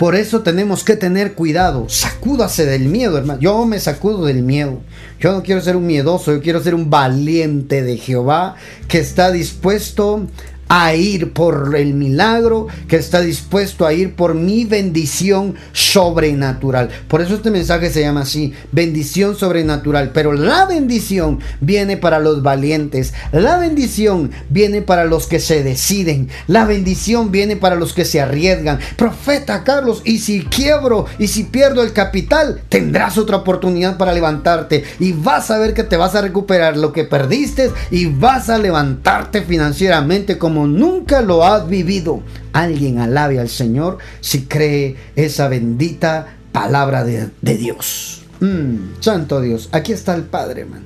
Por 0.00 0.16
eso 0.16 0.40
tenemos 0.40 0.82
que 0.82 0.96
tener 0.96 1.34
cuidado. 1.34 1.84
Sacúdase 1.90 2.64
del 2.64 2.86
miedo, 2.86 3.18
hermano. 3.18 3.38
Yo 3.38 3.66
me 3.66 3.78
sacudo 3.78 4.24
del 4.24 4.42
miedo. 4.42 4.80
Yo 5.20 5.30
no 5.32 5.42
quiero 5.42 5.60
ser 5.60 5.76
un 5.76 5.86
miedoso, 5.86 6.32
yo 6.32 6.40
quiero 6.40 6.62
ser 6.62 6.74
un 6.74 6.88
valiente 6.88 7.82
de 7.82 7.98
Jehová 7.98 8.56
que 8.88 8.98
está 8.98 9.30
dispuesto 9.30 10.26
a 10.70 10.94
ir 10.94 11.32
por 11.32 11.74
el 11.76 11.94
milagro, 11.94 12.68
que 12.86 12.94
está 12.94 13.20
dispuesto 13.20 13.84
a 13.84 13.92
ir 13.92 14.14
por 14.14 14.34
mi 14.34 14.64
bendición 14.64 15.56
sobrenatural. 15.72 16.90
Por 17.08 17.20
eso 17.20 17.34
este 17.34 17.50
mensaje 17.50 17.90
se 17.90 18.02
llama 18.02 18.20
así, 18.20 18.54
bendición 18.70 19.36
sobrenatural. 19.36 20.12
Pero 20.14 20.32
la 20.32 20.66
bendición 20.66 21.40
viene 21.60 21.96
para 21.96 22.20
los 22.20 22.44
valientes, 22.44 23.12
la 23.32 23.58
bendición 23.58 24.30
viene 24.48 24.80
para 24.80 25.04
los 25.06 25.26
que 25.26 25.40
se 25.40 25.64
deciden, 25.64 26.28
la 26.46 26.64
bendición 26.64 27.32
viene 27.32 27.56
para 27.56 27.74
los 27.74 27.92
que 27.92 28.04
se 28.04 28.20
arriesgan. 28.20 28.78
Profeta 28.94 29.64
Carlos, 29.64 30.02
y 30.04 30.18
si 30.18 30.44
quiebro 30.44 31.06
y 31.18 31.26
si 31.26 31.42
pierdo 31.42 31.82
el 31.82 31.92
capital, 31.92 32.60
tendrás 32.68 33.18
otra 33.18 33.38
oportunidad 33.38 33.96
para 33.96 34.12
levantarte 34.12 34.84
y 35.00 35.12
vas 35.12 35.50
a 35.50 35.58
ver 35.58 35.74
que 35.74 35.82
te 35.82 35.96
vas 35.96 36.14
a 36.14 36.22
recuperar 36.22 36.76
lo 36.76 36.92
que 36.92 37.02
perdiste 37.02 37.72
y 37.90 38.06
vas 38.06 38.48
a 38.48 38.58
levantarte 38.58 39.42
financieramente 39.42 40.38
como 40.38 40.59
nunca 40.66 41.20
lo 41.22 41.44
has 41.44 41.68
vivido. 41.68 42.22
Alguien 42.52 42.98
alabe 42.98 43.38
al 43.38 43.48
Señor 43.48 43.98
si 44.20 44.46
cree 44.46 44.96
esa 45.16 45.48
bendita 45.48 46.36
palabra 46.52 47.04
de, 47.04 47.30
Dios. 47.42 48.22
Mm, 48.40 49.00
santo 49.00 49.40
Dios, 49.40 49.68
aquí 49.72 49.92
está 49.92 50.14
el 50.14 50.22
Padre, 50.22 50.64
man. 50.64 50.82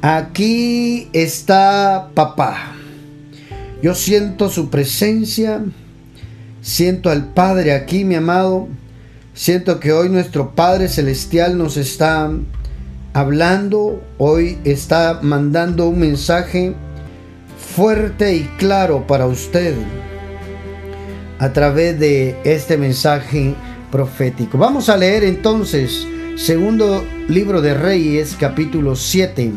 Aquí 0.00 1.08
está 1.12 2.10
papá. 2.14 2.74
Yo 3.82 3.94
siento 3.94 4.48
su 4.48 4.70
presencia. 4.70 5.62
Siento 6.60 7.10
al 7.10 7.32
Padre 7.32 7.72
aquí, 7.72 8.04
mi 8.04 8.14
amado. 8.14 8.68
Siento 9.34 9.80
que 9.80 9.92
hoy 9.92 10.08
nuestro 10.08 10.54
Padre 10.54 10.88
Celestial 10.88 11.56
nos 11.58 11.76
está 11.76 12.30
hablando. 13.12 14.02
Hoy 14.18 14.58
está 14.64 15.20
mandando 15.22 15.88
un 15.88 16.00
mensaje 16.00 16.74
fuerte 17.78 18.34
y 18.34 18.42
claro 18.58 19.06
para 19.06 19.26
usted 19.26 19.76
a 21.38 21.52
través 21.52 21.96
de 22.00 22.36
este 22.42 22.76
mensaje 22.76 23.54
profético. 23.92 24.58
Vamos 24.58 24.88
a 24.88 24.96
leer 24.96 25.22
entonces 25.22 26.04
segundo 26.34 27.04
libro 27.28 27.62
de 27.62 27.74
Reyes 27.74 28.36
capítulo 28.36 28.96
7. 28.96 29.52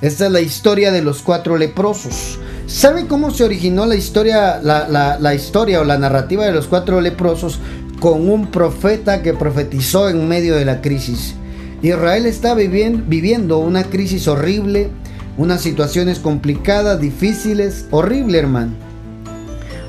Esta 0.00 0.24
es 0.24 0.32
la 0.32 0.40
historia 0.40 0.92
de 0.92 1.02
los 1.02 1.20
cuatro 1.20 1.58
leprosos. 1.58 2.38
¿Sabe 2.66 3.06
cómo 3.06 3.30
se 3.30 3.44
originó 3.44 3.84
la 3.84 3.96
historia, 3.96 4.58
la, 4.62 5.34
historia 5.34 5.82
o 5.82 5.84
la 5.84 5.98
narrativa 5.98 6.46
de 6.46 6.52
los 6.52 6.68
cuatro 6.68 7.02
leprosos? 7.02 7.60
Con 8.00 8.30
un 8.30 8.50
profeta 8.50 9.20
que 9.20 9.34
profetizó 9.34 10.08
en 10.08 10.26
medio 10.26 10.56
de 10.56 10.64
la 10.64 10.80
crisis. 10.80 11.34
Israel 11.82 12.24
está 12.24 12.54
viviendo 12.54 13.58
una 13.58 13.84
crisis 13.84 14.26
horrible 14.26 14.88
unas 15.36 15.62
situaciones 15.62 16.18
complicadas, 16.18 17.00
difíciles, 17.00 17.86
horrible 17.90 18.38
hermano. 18.38 18.72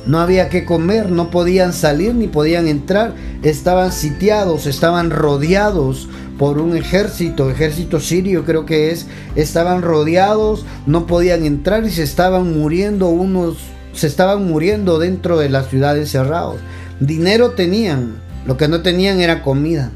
No 0.05 0.19
había 0.19 0.49
que 0.49 0.65
comer, 0.65 1.09
no 1.09 1.29
podían 1.29 1.71
salir 1.71 2.13
ni 2.13 2.27
podían 2.27 2.67
entrar, 2.67 3.13
estaban 3.41 3.91
sitiados, 3.91 4.65
estaban 4.65 5.11
rodeados 5.11 6.09
por 6.37 6.59
un 6.59 6.75
ejército, 6.75 7.49
ejército 7.49 7.99
sirio 7.99 8.43
creo 8.43 8.65
que 8.65 8.91
es, 8.91 9.05
estaban 9.35 9.81
rodeados, 9.81 10.65
no 10.85 11.07
podían 11.07 11.45
entrar 11.45 11.85
y 11.85 11.91
se 11.91 12.03
estaban 12.03 12.59
muriendo 12.59 13.07
unos, 13.07 13.57
se 13.93 14.07
estaban 14.07 14.45
muriendo 14.45 14.99
dentro 14.99 15.37
de 15.37 15.49
las 15.49 15.69
ciudades 15.69 16.11
cerrados. 16.11 16.57
Dinero 16.99 17.51
tenían, 17.51 18.15
lo 18.45 18.57
que 18.57 18.67
no 18.67 18.81
tenían 18.81 19.21
era 19.21 19.41
comida. 19.41 19.91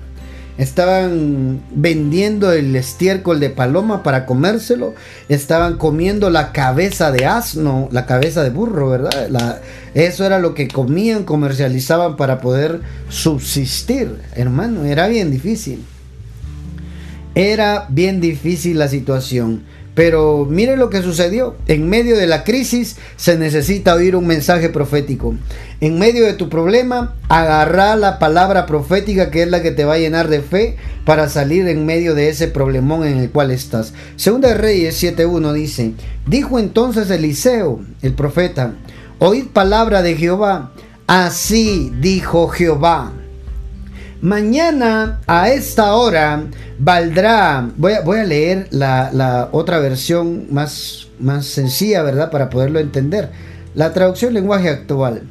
Estaban 0.58 1.62
vendiendo 1.72 2.52
el 2.52 2.76
estiércol 2.76 3.40
de 3.40 3.52
paloma 3.52 4.02
para 4.02 4.26
comérselo. 4.26 4.96
Estaban 5.30 5.78
comiendo 5.78 6.30
la 6.30 6.52
cabeza 6.52 7.12
de 7.12 7.26
asno, 7.26 7.90
la 7.92 8.06
cabeza 8.06 8.44
de 8.44 8.50
burro, 8.50 8.90
¿verdad? 8.90 9.62
eso 9.94 10.26
era 10.26 10.40
lo 10.40 10.54
que 10.54 10.68
comían, 10.68 11.24
comercializaban 11.24 12.18
para 12.18 12.40
poder 12.40 12.82
subsistir. 13.10 14.18
Hermano, 14.36 14.86
era 14.86 15.08
bien 15.08 15.30
difícil. 15.30 15.84
Era 17.36 17.86
bien 17.90 18.20
difícil 18.20 18.80
la 18.80 18.88
situación. 18.88 19.64
Pero 19.98 20.46
mire 20.48 20.78
lo 20.78 20.92
que 20.92 21.02
sucedió. 21.02 21.56
En 21.66 21.90
medio 21.90 22.18
de 22.18 22.28
la 22.28 22.44
crisis 22.44 22.98
se 23.16 23.36
necesita 23.36 23.96
oír 23.96 24.16
un 24.16 24.28
mensaje 24.28 24.70
profético. 24.70 25.34
En 25.82 25.98
medio 25.98 26.24
de 26.28 26.34
tu 26.34 26.50
problema, 26.50 27.16
agarra 27.30 27.96
la 27.96 28.20
palabra 28.20 28.68
profética 28.68 29.32
que 29.32 29.42
es 29.42 29.50
la 29.50 29.64
que 29.64 29.72
te 29.72 29.86
va 29.86 29.96
a 29.96 29.98
llenar 29.98 30.28
de 30.28 30.44
fe 30.44 30.78
para 31.04 31.30
salir 31.30 31.68
en 31.68 31.88
medio 31.88 32.14
de 32.14 32.30
ese 32.30 32.48
problemón 32.48 33.08
en 33.08 33.18
el 33.18 33.32
cual 33.32 33.50
estás. 33.50 33.96
Segunda 34.18 34.50
de 34.50 34.54
Reyes 34.54 35.02
7.1 35.02 35.52
dice, 35.54 35.94
dijo 36.28 36.60
entonces 36.60 37.10
Eliseo, 37.10 37.80
el 38.04 38.14
profeta, 38.14 38.76
oíd 39.18 39.48
palabra 39.48 40.04
de 40.04 40.16
Jehová. 40.16 40.74
Así 41.08 41.92
dijo 42.00 42.50
Jehová 42.50 43.14
Mañana 44.22 45.20
a 45.28 45.50
esta 45.50 45.94
hora 45.94 46.46
valdrá, 46.80 47.70
voy 47.78 47.94
a, 47.94 48.24
leer 48.24 48.68
la, 48.72 49.50
otra 49.52 49.78
versión 49.78 50.48
más, 50.50 51.08
más 51.20 51.46
sencilla, 51.46 52.02
¿verdad? 52.02 52.32
Para 52.32 52.50
poderlo 52.50 52.80
entender. 52.80 53.30
la 53.76 53.94
traducción 53.94 54.34
lenguaje 54.34 54.70
actual. 54.70 55.22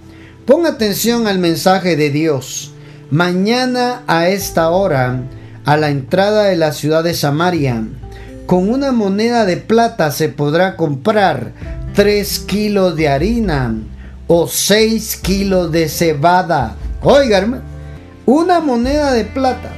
Pon 0.47 0.67
atención 0.67 1.27
al 1.27 1.41
mensaje 1.41 1.97
de 1.97 2.11
Dios. 2.11 2.73
Mañana 3.11 4.03
a 4.07 4.29
esta 4.29 4.71
hora, 4.71 5.23
a 5.65 5.77
la 5.77 5.91
entrada 5.91 6.45
de 6.45 6.57
la 6.57 6.73
ciudad 6.73 7.03
de 7.03 7.15
Samaria, 7.15 7.83
con 8.47 8.69
una 8.69 8.93
moneda 8.93 9.45
de 9.45 9.57
plata 9.57 10.13
se 10.13 10.29
podrá 10.29 10.77
comprar 10.77 11.51
3 11.95 12.39
kilos 12.41 12.95
de 12.95 13.09
harina 13.09 13.75
o 14.29 14.47
6 14.47 15.17
kilos 15.17 15.73
de 15.73 15.89
cebada. 15.89 16.77
Oigan, 17.03 17.63
una 18.27 18.61
moneda 18.61 19.13
de 19.13 19.25
plata. 19.25 19.73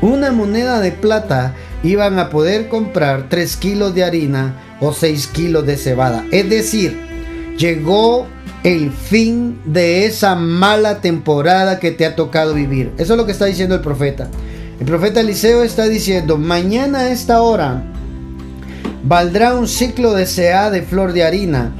Una 0.00 0.32
moneda 0.32 0.80
de 0.80 0.90
plata 0.90 1.54
iban 1.82 2.18
a 2.18 2.30
poder 2.30 2.68
comprar 2.68 3.28
3 3.28 3.56
kilos 3.56 3.94
de 3.94 4.02
harina 4.02 4.56
o 4.80 4.92
6 4.92 5.28
kilos 5.28 5.66
de 5.66 5.76
cebada. 5.76 6.24
Es 6.32 6.48
decir, 6.48 6.98
llegó 7.58 8.26
el 8.64 8.90
fin 8.90 9.60
de 9.64 10.06
esa 10.06 10.34
mala 10.34 11.00
temporada 11.00 11.78
que 11.78 11.90
te 11.90 12.06
ha 12.06 12.16
tocado 12.16 12.54
vivir. 12.54 12.92
Eso 12.96 13.12
es 13.12 13.16
lo 13.16 13.26
que 13.26 13.32
está 13.32 13.44
diciendo 13.44 13.74
el 13.74 13.80
profeta. 13.80 14.28
El 14.80 14.86
profeta 14.86 15.20
Eliseo 15.20 15.62
está 15.62 15.84
diciendo, 15.84 16.38
mañana 16.38 17.00
a 17.00 17.10
esta 17.10 17.42
hora 17.42 17.84
valdrá 19.04 19.54
un 19.54 19.68
ciclo 19.68 20.14
de 20.14 20.26
CA 20.26 20.70
de 20.70 20.82
flor 20.82 21.12
de 21.12 21.24
harina 21.24 21.72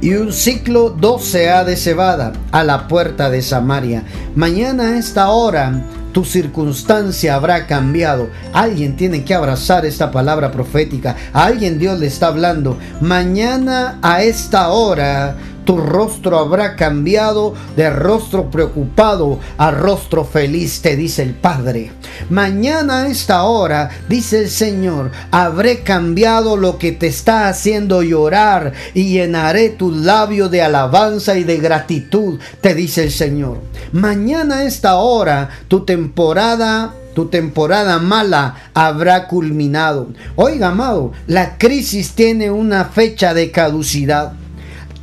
y 0.00 0.14
un 0.14 0.32
ciclo 0.32 0.90
12 0.90 1.50
A 1.50 1.64
de 1.64 1.76
cebada 1.76 2.32
a 2.52 2.64
la 2.64 2.88
puerta 2.88 3.30
de 3.30 3.42
Samaria. 3.42 4.04
Mañana 4.34 4.88
a 4.88 4.98
esta 4.98 5.30
hora 5.30 5.84
tu 6.12 6.24
circunstancia 6.24 7.34
habrá 7.34 7.66
cambiado. 7.66 8.30
Alguien 8.52 8.96
tiene 8.96 9.24
que 9.24 9.34
abrazar 9.34 9.86
esta 9.86 10.10
palabra 10.10 10.50
profética. 10.50 11.16
A 11.32 11.44
alguien 11.44 11.78
Dios 11.78 11.98
le 11.98 12.06
está 12.06 12.28
hablando. 12.28 12.78
Mañana 13.00 13.98
a 14.02 14.22
esta 14.22 14.70
hora 14.70 15.36
tu 15.64 15.76
rostro 15.76 16.38
habrá 16.38 16.76
cambiado 16.76 17.54
de 17.76 17.90
rostro 17.90 18.50
preocupado 18.50 19.38
a 19.58 19.70
rostro 19.70 20.24
feliz, 20.24 20.82
te 20.82 20.96
dice 20.96 21.22
el 21.22 21.34
Padre. 21.34 21.92
Mañana 22.28 23.02
a 23.02 23.08
esta 23.08 23.44
hora, 23.44 23.90
dice 24.08 24.40
el 24.40 24.50
Señor, 24.50 25.10
habré 25.30 25.82
cambiado 25.82 26.56
lo 26.56 26.78
que 26.78 26.92
te 26.92 27.06
está 27.06 27.48
haciendo 27.48 28.02
llorar 28.02 28.72
y 28.94 29.10
llenaré 29.10 29.70
tu 29.70 29.92
labio 29.92 30.48
de 30.48 30.62
alabanza 30.62 31.36
y 31.36 31.44
de 31.44 31.58
gratitud, 31.58 32.40
te 32.60 32.74
dice 32.74 33.04
el 33.04 33.12
Señor. 33.12 33.58
Mañana 33.92 34.58
a 34.58 34.64
esta 34.64 34.96
hora, 34.96 35.50
tu 35.68 35.84
temporada 35.84 36.94
tu 37.14 37.26
temporada 37.26 37.98
mala 37.98 38.54
habrá 38.72 39.26
culminado. 39.26 40.08
Oiga, 40.36 40.68
amado, 40.68 41.12
la 41.26 41.58
crisis 41.58 42.12
tiene 42.12 42.50
una 42.50 42.84
fecha 42.84 43.34
de 43.34 43.50
caducidad. 43.50 44.32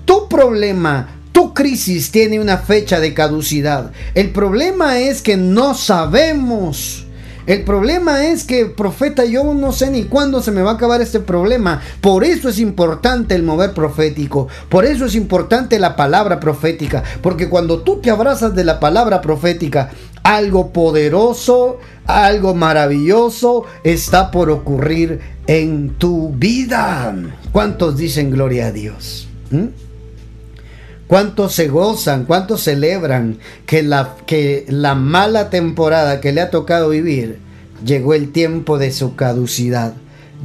Tu 0.07 0.29
problema, 0.29 1.09
tu 1.33 1.53
crisis 1.53 2.11
tiene 2.11 2.39
una 2.39 2.59
fecha 2.59 3.01
de 3.01 3.13
caducidad. 3.13 3.91
El 4.15 4.31
problema 4.31 4.99
es 4.99 5.21
que 5.21 5.35
no 5.35 5.75
sabemos. 5.75 7.05
El 7.45 7.65
problema 7.65 8.25
es 8.27 8.45
que, 8.45 8.67
profeta, 8.67 9.25
yo 9.25 9.53
no 9.53 9.73
sé 9.73 9.91
ni 9.91 10.05
cuándo 10.05 10.41
se 10.41 10.51
me 10.51 10.61
va 10.61 10.71
a 10.71 10.73
acabar 10.75 11.01
este 11.01 11.19
problema. 11.19 11.81
Por 11.99 12.23
eso 12.23 12.47
es 12.47 12.57
importante 12.57 13.35
el 13.35 13.43
mover 13.43 13.73
profético. 13.73 14.47
Por 14.69 14.85
eso 14.85 15.07
es 15.07 15.15
importante 15.15 15.77
la 15.77 15.97
palabra 15.97 16.39
profética. 16.39 17.03
Porque 17.21 17.49
cuando 17.49 17.81
tú 17.81 17.99
te 17.99 18.09
abrazas 18.09 18.55
de 18.55 18.63
la 18.63 18.79
palabra 18.79 19.19
profética, 19.19 19.91
algo 20.23 20.71
poderoso, 20.71 21.79
algo 22.05 22.55
maravilloso 22.55 23.65
está 23.83 24.31
por 24.31 24.49
ocurrir 24.49 25.19
en 25.47 25.95
tu 25.97 26.29
vida. 26.29 27.13
¿Cuántos 27.51 27.97
dicen 27.97 28.31
gloria 28.31 28.67
a 28.67 28.71
Dios? 28.71 29.27
¿Mm? 29.51 29.86
¿Cuántos 31.07 31.53
se 31.53 31.69
gozan? 31.69 32.25
¿Cuántos 32.25 32.63
celebran 32.63 33.39
que 33.65 33.81
la, 33.81 34.15
que 34.25 34.65
la 34.67 34.93
mala 34.93 35.49
temporada 35.49 36.19
que 36.19 36.33
le 36.33 36.41
ha 36.41 36.51
tocado 36.51 36.89
vivir 36.89 37.39
llegó 37.85 38.13
el 38.13 38.33
tiempo 38.33 38.77
de 38.77 38.91
su 38.91 39.15
caducidad? 39.15 39.93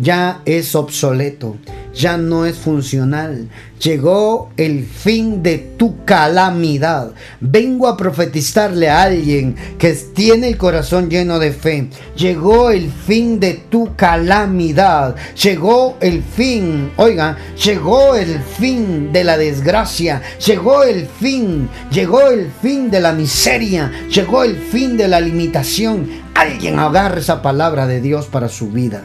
Ya 0.01 0.41
es 0.45 0.75
obsoleto 0.77 1.57
ya 1.95 2.17
no 2.17 2.47
es 2.47 2.57
funcional. 2.57 3.49
Llegó 3.81 4.51
el 4.57 4.85
fin 4.87 5.43
de 5.43 5.59
tu 5.59 6.05
calamidad. 6.05 7.13
Vengo 7.41 7.89
a 7.89 7.97
profetizarle 7.97 8.89
a 8.89 9.03
alguien 9.03 9.57
que 9.79 9.93
tiene 9.93 10.49
el 10.49 10.57
corazón 10.57 11.11
lleno 11.11 11.39
de 11.39 11.53
fe. 11.53 11.89
Llegó 12.17 12.71
el 12.71 12.91
fin 12.91 13.41
de 13.41 13.55
tu 13.55 13.95
calamidad. 13.97 15.17
Llegó 15.35 15.97
el 16.01 16.23
fin, 16.23 16.93
oiga, 16.97 17.37
llegó 17.63 18.15
el 18.15 18.41
fin 18.41 19.13
de 19.13 19.25
la 19.25 19.37
desgracia. 19.37 20.23
Llegó 20.47 20.85
el 20.85 21.07
fin, 21.07 21.69
llegó 21.91 22.29
el 22.29 22.51
fin 22.63 22.91
de 22.91 23.01
la 23.01 23.13
miseria. 23.13 23.91
Llegó 24.09 24.45
el 24.45 24.57
fin 24.57 24.97
de 24.97 25.09
la 25.09 25.21
limitación. 25.21 26.09
Alguien 26.35 26.79
agarre 26.79 27.21
esa 27.21 27.43
palabra 27.43 27.87
de 27.87 28.01
Dios 28.01 28.27
para 28.27 28.49
su 28.49 28.71
vida. 28.71 29.03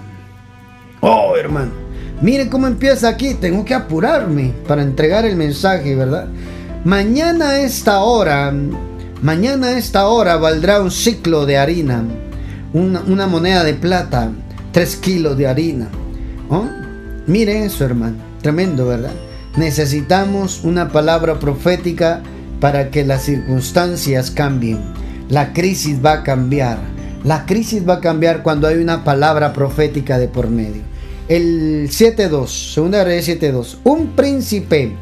Oh, 1.02 1.36
hermano. 1.36 1.87
Miren 2.22 2.50
cómo 2.50 2.68
empieza 2.68 3.10
aquí. 3.10 3.36
Tengo 3.36 3.64
que 3.64 3.76
apurarme 3.76 4.54
para 4.68 4.82
entregar 4.82 5.26
el 5.26 5.36
mensaje, 5.36 5.96
¿verdad? 5.96 6.28
Mañana 6.84 7.50
a 7.50 7.60
esta 7.60 8.00
hora, 8.00 8.54
mañana 9.22 9.68
a 9.68 9.78
esta 9.78 10.08
hora 10.08 10.38
valdrá 10.38 10.82
un 10.82 10.90
ciclo 10.90 11.46
de 11.46 11.58
harina, 11.58 12.04
una, 12.74 13.28
moneda 13.28 13.64
de 13.64 13.74
plata, 13.76 14.32
tres 14.72 14.96
kilos 14.96 15.38
de 15.38 15.48
harina. 15.48 15.90
¿Oh? 16.50 16.66
Miren 17.28 17.64
eso, 17.64 17.86
hermano. 17.86 18.18
Tremendo, 18.42 18.88
¿verdad? 18.88 19.12
Necesitamos 19.56 20.64
una 20.64 20.90
palabra 20.90 21.40
profética 21.40 22.22
para 22.60 22.90
que 22.90 23.06
las 23.06 23.24
circunstancias 23.24 24.32
cambien. 24.32 24.80
La 25.30 25.54
crisis 25.54 26.04
va 26.04 26.14
a 26.14 26.24
cambiar. 26.24 26.80
La 27.24 27.46
crisis 27.46 27.88
va 27.88 27.96
a 27.96 28.02
cambiar 28.02 28.42
cuando 28.42 28.68
hay 28.68 28.78
una 28.78 29.04
palabra 29.04 29.54
profética 29.54 30.18
de 30.18 30.28
por 30.28 30.50
medio 30.50 30.97
el 31.28 31.90
7.2, 31.90 32.48
segunda 32.74 33.04
rey 33.04 33.20
7.2, 33.20 33.78
un 33.84 34.16
príncipe 34.16 34.96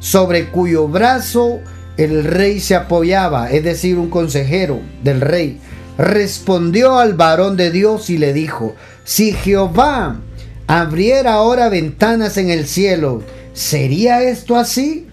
sobre 0.00 0.48
cuyo 0.48 0.88
brazo 0.88 1.60
el 1.96 2.24
rey 2.24 2.60
se 2.60 2.74
apoyaba, 2.74 3.50
es 3.50 3.64
decir, 3.64 3.98
un 3.98 4.10
consejero 4.10 4.80
del 5.02 5.20
rey, 5.20 5.60
respondió 5.98 6.98
al 6.98 7.14
varón 7.14 7.56
de 7.56 7.70
Dios 7.70 8.08
y 8.10 8.18
le 8.18 8.32
dijo, 8.32 8.74
si 9.04 9.32
Jehová 9.32 10.20
abriera 10.66 11.34
ahora 11.34 11.68
ventanas 11.68 12.36
en 12.36 12.50
el 12.50 12.66
cielo, 12.66 13.22
¿sería 13.52 14.22
esto 14.22 14.56
así? 14.56 15.08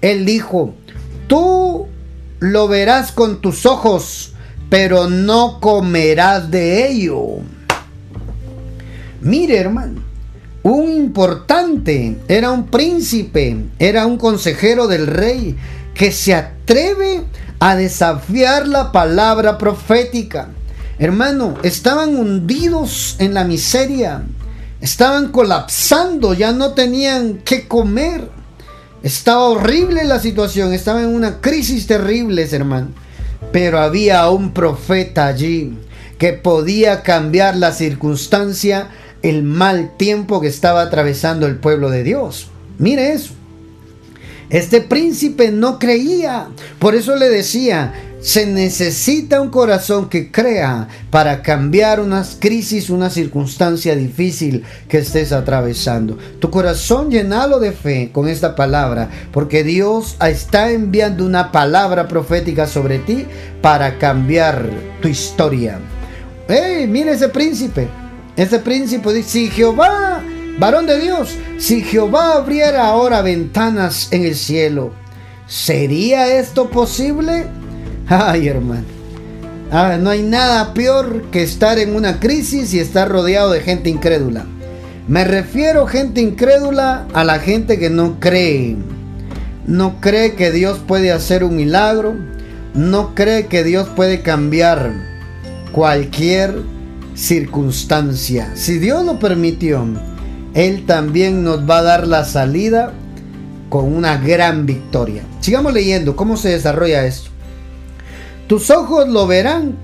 Él 0.00 0.24
dijo, 0.24 0.74
tú 1.26 1.88
lo 2.38 2.68
verás 2.68 3.10
con 3.10 3.40
tus 3.40 3.66
ojos, 3.66 4.32
pero 4.70 5.08
no 5.08 5.58
comerás 5.60 6.50
de 6.50 6.88
ello. 6.88 7.38
Mire, 9.20 9.56
hermano, 9.56 10.07
un 10.62 10.92
importante, 10.92 12.18
era 12.28 12.50
un 12.50 12.66
príncipe, 12.66 13.56
era 13.78 14.06
un 14.06 14.16
consejero 14.16 14.86
del 14.86 15.06
rey 15.06 15.56
que 15.94 16.12
se 16.12 16.34
atreve 16.34 17.24
a 17.60 17.76
desafiar 17.76 18.68
la 18.68 18.92
palabra 18.92 19.58
profética. 19.58 20.48
Hermano, 20.98 21.56
estaban 21.62 22.16
hundidos 22.16 23.16
en 23.18 23.34
la 23.34 23.44
miseria, 23.44 24.22
estaban 24.80 25.30
colapsando, 25.30 26.34
ya 26.34 26.52
no 26.52 26.72
tenían 26.72 27.40
qué 27.44 27.68
comer. 27.68 28.28
Estaba 29.02 29.44
horrible 29.44 30.04
la 30.04 30.18
situación, 30.18 30.72
estaba 30.72 31.02
en 31.02 31.14
una 31.14 31.40
crisis 31.40 31.86
terrible, 31.86 32.48
hermano. 32.50 32.88
Pero 33.52 33.78
había 33.78 34.28
un 34.28 34.52
profeta 34.52 35.26
allí 35.26 35.78
que 36.18 36.32
podía 36.32 37.02
cambiar 37.02 37.56
la 37.56 37.72
circunstancia 37.72 38.88
el 39.22 39.42
mal 39.42 39.96
tiempo 39.96 40.40
que 40.40 40.48
estaba 40.48 40.82
atravesando 40.82 41.46
el 41.46 41.56
pueblo 41.56 41.90
de 41.90 42.04
Dios. 42.04 42.48
Mire 42.78 43.12
eso. 43.12 43.34
Este 44.50 44.80
príncipe 44.80 45.50
no 45.50 45.78
creía. 45.78 46.48
Por 46.78 46.94
eso 46.94 47.16
le 47.16 47.28
decía, 47.28 47.92
se 48.20 48.46
necesita 48.46 49.40
un 49.40 49.50
corazón 49.50 50.08
que 50.08 50.32
crea 50.32 50.88
para 51.10 51.42
cambiar 51.42 52.00
una 52.00 52.24
crisis, 52.38 52.88
una 52.88 53.10
circunstancia 53.10 53.94
difícil 53.94 54.64
que 54.88 54.98
estés 54.98 55.32
atravesando. 55.32 56.16
Tu 56.40 56.50
corazón 56.50 57.10
llenalo 57.10 57.60
de 57.60 57.72
fe 57.72 58.10
con 58.10 58.26
esta 58.26 58.56
palabra, 58.56 59.10
porque 59.32 59.64
Dios 59.64 60.16
está 60.20 60.70
enviando 60.70 61.26
una 61.26 61.52
palabra 61.52 62.08
profética 62.08 62.66
sobre 62.66 62.98
ti 63.00 63.26
para 63.60 63.98
cambiar 63.98 64.70
tu 65.02 65.08
historia. 65.08 65.78
¡Ey, 66.48 66.86
mire 66.86 67.12
ese 67.12 67.28
príncipe! 67.28 68.07
Ese 68.38 68.60
príncipe 68.60 69.12
dice, 69.12 69.28
si 69.30 69.50
Jehová, 69.50 70.22
varón 70.60 70.86
de 70.86 71.00
Dios, 71.00 71.34
si 71.58 71.82
Jehová 71.82 72.34
abriera 72.34 72.86
ahora 72.86 73.20
ventanas 73.20 74.06
en 74.12 74.24
el 74.24 74.36
cielo, 74.36 74.92
¿sería 75.48 76.38
esto 76.38 76.70
posible? 76.70 77.46
Ay, 78.08 78.46
hermano. 78.46 78.84
Ah, 79.72 79.98
no 80.00 80.10
hay 80.10 80.22
nada 80.22 80.72
peor 80.72 81.24
que 81.32 81.42
estar 81.42 81.80
en 81.80 81.96
una 81.96 82.20
crisis 82.20 82.72
y 82.72 82.78
estar 82.78 83.08
rodeado 83.08 83.50
de 83.50 83.60
gente 83.60 83.90
incrédula. 83.90 84.46
Me 85.08 85.24
refiero 85.24 85.88
gente 85.88 86.20
incrédula 86.20 87.08
a 87.14 87.24
la 87.24 87.40
gente 87.40 87.76
que 87.76 87.90
no 87.90 88.20
cree. 88.20 88.76
no 89.66 90.00
cree 90.00 90.34
que 90.34 90.52
Dios 90.52 90.78
puede 90.86 91.10
hacer 91.10 91.42
un 91.42 91.56
milagro, 91.56 92.14
no 92.72 93.16
cree 93.16 93.46
que 93.48 93.64
Dios 93.64 93.88
puede 93.96 94.22
cambiar 94.22 94.92
cualquier 95.72 96.77
circunstancia. 97.18 98.52
Si 98.54 98.78
Dios 98.78 99.04
lo 99.04 99.18
permitió, 99.18 99.84
Él 100.54 100.86
también 100.86 101.42
nos 101.42 101.68
va 101.68 101.78
a 101.78 101.82
dar 101.82 102.06
la 102.06 102.24
salida 102.24 102.92
con 103.68 103.92
una 103.92 104.16
gran 104.18 104.66
victoria. 104.66 105.24
Sigamos 105.40 105.72
leyendo 105.72 106.14
cómo 106.14 106.36
se 106.36 106.50
desarrolla 106.50 107.04
esto. 107.04 107.30
Tus 108.46 108.70
ojos 108.70 109.08
lo 109.08 109.26
verán, 109.26 109.76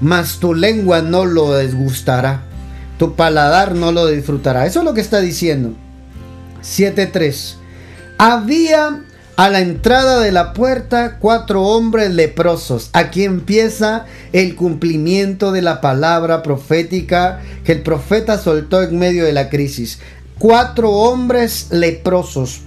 mas 0.00 0.40
tu 0.40 0.52
lengua 0.52 1.00
no 1.00 1.24
lo 1.24 1.52
desgustará. 1.52 2.42
Tu 2.98 3.14
paladar 3.14 3.74
no 3.74 3.92
lo 3.92 4.08
disfrutará. 4.08 4.66
Eso 4.66 4.80
es 4.80 4.84
lo 4.84 4.92
que 4.92 5.00
está 5.00 5.20
diciendo. 5.20 5.72
7.3. 6.62 7.54
Había 8.18 9.04
a 9.40 9.48
la 9.48 9.60
entrada 9.60 10.20
de 10.20 10.32
la 10.32 10.52
puerta 10.52 11.16
cuatro 11.18 11.62
hombres 11.62 12.10
leprosos. 12.10 12.90
Aquí 12.92 13.24
empieza 13.24 14.04
el 14.34 14.54
cumplimiento 14.54 15.50
de 15.50 15.62
la 15.62 15.80
palabra 15.80 16.42
profética 16.42 17.40
que 17.64 17.72
el 17.72 17.80
profeta 17.80 18.36
soltó 18.36 18.82
en 18.82 18.98
medio 18.98 19.24
de 19.24 19.32
la 19.32 19.48
crisis. 19.48 19.98
Cuatro 20.38 20.90
hombres 20.90 21.68
leprosos. 21.70 22.60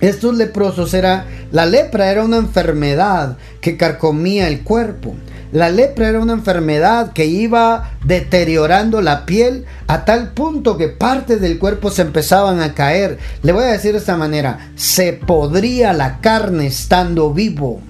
Estos 0.00 0.34
leprosos 0.36 0.94
era 0.94 1.26
la 1.52 1.66
lepra 1.66 2.10
era 2.10 2.24
una 2.24 2.36
enfermedad 2.38 3.36
que 3.60 3.76
carcomía 3.76 4.48
el 4.48 4.62
cuerpo. 4.62 5.14
La 5.52 5.68
lepra 5.68 6.08
era 6.08 6.20
una 6.20 6.32
enfermedad 6.32 7.12
que 7.12 7.26
iba 7.26 7.90
deteriorando 8.04 9.00
la 9.00 9.26
piel 9.26 9.66
a 9.88 10.04
tal 10.04 10.32
punto 10.32 10.76
que 10.76 10.88
partes 10.88 11.40
del 11.40 11.58
cuerpo 11.58 11.90
se 11.90 12.02
empezaban 12.02 12.60
a 12.60 12.72
caer. 12.74 13.18
Le 13.42 13.50
voy 13.50 13.64
a 13.64 13.72
decir 13.72 13.92
de 13.92 13.98
esta 13.98 14.16
manera, 14.16 14.70
se 14.76 15.12
podría 15.12 15.92
la 15.92 16.20
carne 16.20 16.68
estando 16.68 17.34
vivo. 17.34 17.80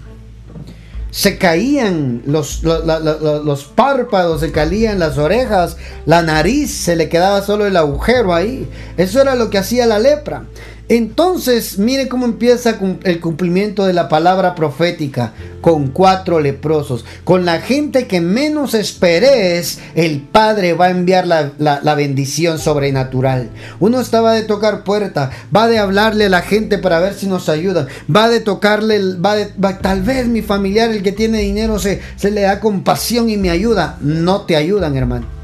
Se 1.10 1.36
caían 1.36 2.22
los, 2.24 2.62
los, 2.62 3.64
párpados, 3.64 4.40
se 4.40 4.52
caían 4.52 5.00
las 5.00 5.18
orejas, 5.18 5.76
la 6.06 6.22
nariz, 6.22 6.72
se 6.72 6.96
le 6.96 7.08
quedaba 7.08 7.42
solo 7.42 7.66
el 7.66 7.76
agujero 7.76 8.32
ahí. 8.32 8.70
Eso 8.96 9.20
era 9.20 9.34
lo 9.34 9.50
que 9.50 9.58
hacía 9.58 9.86
la 9.86 9.98
lepra. 9.98 10.44
Entonces, 10.90 11.78
mire 11.78 12.08
cómo 12.08 12.24
empieza 12.24 12.76
el 13.04 13.20
cumplimiento 13.20 13.86
de 13.86 13.92
la 13.92 14.08
palabra 14.08 14.56
profética 14.56 15.32
con 15.60 15.86
cuatro 15.86 16.40
leprosos. 16.40 17.04
Con 17.22 17.44
la 17.44 17.60
gente 17.60 18.08
que 18.08 18.20
menos 18.20 18.74
esperes, 18.74 19.78
el 19.94 20.20
Padre 20.20 20.74
va 20.74 20.86
a 20.86 20.90
enviar 20.90 21.28
la, 21.28 21.94
bendición 21.94 22.58
sobrenatural. 22.58 23.50
Uno 23.78 24.00
estaba 24.00 24.32
de 24.32 24.42
tocar 24.42 24.82
puerta, 24.82 25.30
va 25.54 25.68
de 25.68 25.78
hablarle 25.78 26.24
a 26.24 26.28
la 26.28 26.42
gente 26.42 26.76
para 26.76 26.98
ver 26.98 27.14
si 27.14 27.28
nos 27.28 27.48
ayudan, 27.48 27.86
va 28.12 28.28
de 28.28 28.40
tocarle, 28.40 29.14
va, 29.14 29.36
de, 29.36 29.46
tal 29.80 30.02
vez 30.02 30.26
mi 30.26 30.42
familiar, 30.42 30.90
el 30.90 31.04
que 31.04 31.12
tiene 31.12 31.38
dinero, 31.38 31.78
se, 31.78 32.00
se 32.16 32.32
le 32.32 32.40
da 32.40 32.58
compasión 32.58 33.30
y 33.30 33.36
me 33.36 33.50
ayuda. 33.50 33.96
No 34.00 34.40
te 34.40 34.56
ayudan, 34.56 34.96
hermano. 34.96 35.39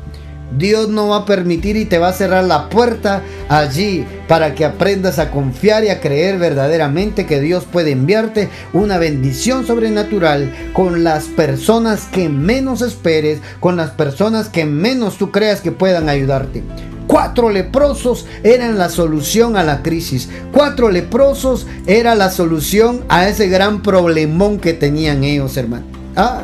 Dios 0.57 0.89
no 0.89 1.09
va 1.09 1.19
a 1.19 1.25
permitir 1.27 1.77
y 1.77 1.85
te 1.85 1.99
va 1.99 2.09
a 2.09 2.13
cerrar 2.13 2.45
la 2.45 2.69
puerta 2.69 3.23
allí 3.49 4.07
para 4.29 4.55
que 4.55 4.65
aprendas 4.65 5.19
a 5.19 5.31
confiar 5.31 5.85
y 5.85 5.89
a 5.89 6.01
creer 6.01 6.39
verdaderamente 6.39 7.27
que 7.27 7.41
Dios 7.41 7.65
puede 7.65 7.93
enviarte 7.93 8.49
una 8.73 8.99
bendición 8.99 9.67
sobrenatural 9.67 10.53
con 10.73 11.05
las 11.05 11.25
personas 11.25 12.07
que 12.07 12.29
menos 12.29 12.83
esperes, 12.83 13.41
con 13.61 13.77
las 13.77 13.91
personas 13.91 14.49
que 14.49 14.65
menos 14.65 15.17
tú 15.17 15.31
creas 15.31 15.61
que 15.61 15.73
puedan 15.73 16.09
ayudarte. 16.09 16.63
Cuatro 17.07 17.51
leprosos 17.51 18.27
eran 18.43 18.79
la 18.79 18.89
solución 18.89 19.57
a 19.57 19.63
la 19.63 19.83
crisis. 19.83 20.29
Cuatro 20.53 20.91
leprosos 20.91 21.67
era 21.87 22.17
la 22.17 22.31
solución 22.31 23.05
a 23.09 23.29
ese 23.29 23.49
gran 23.49 23.83
problemón 23.83 24.59
que 24.59 24.73
tenían 24.73 25.23
ellos, 25.23 25.57
hermano. 25.57 25.85
Ah, 26.17 26.43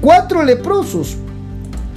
cuatro 0.00 0.44
leprosos 0.44 1.16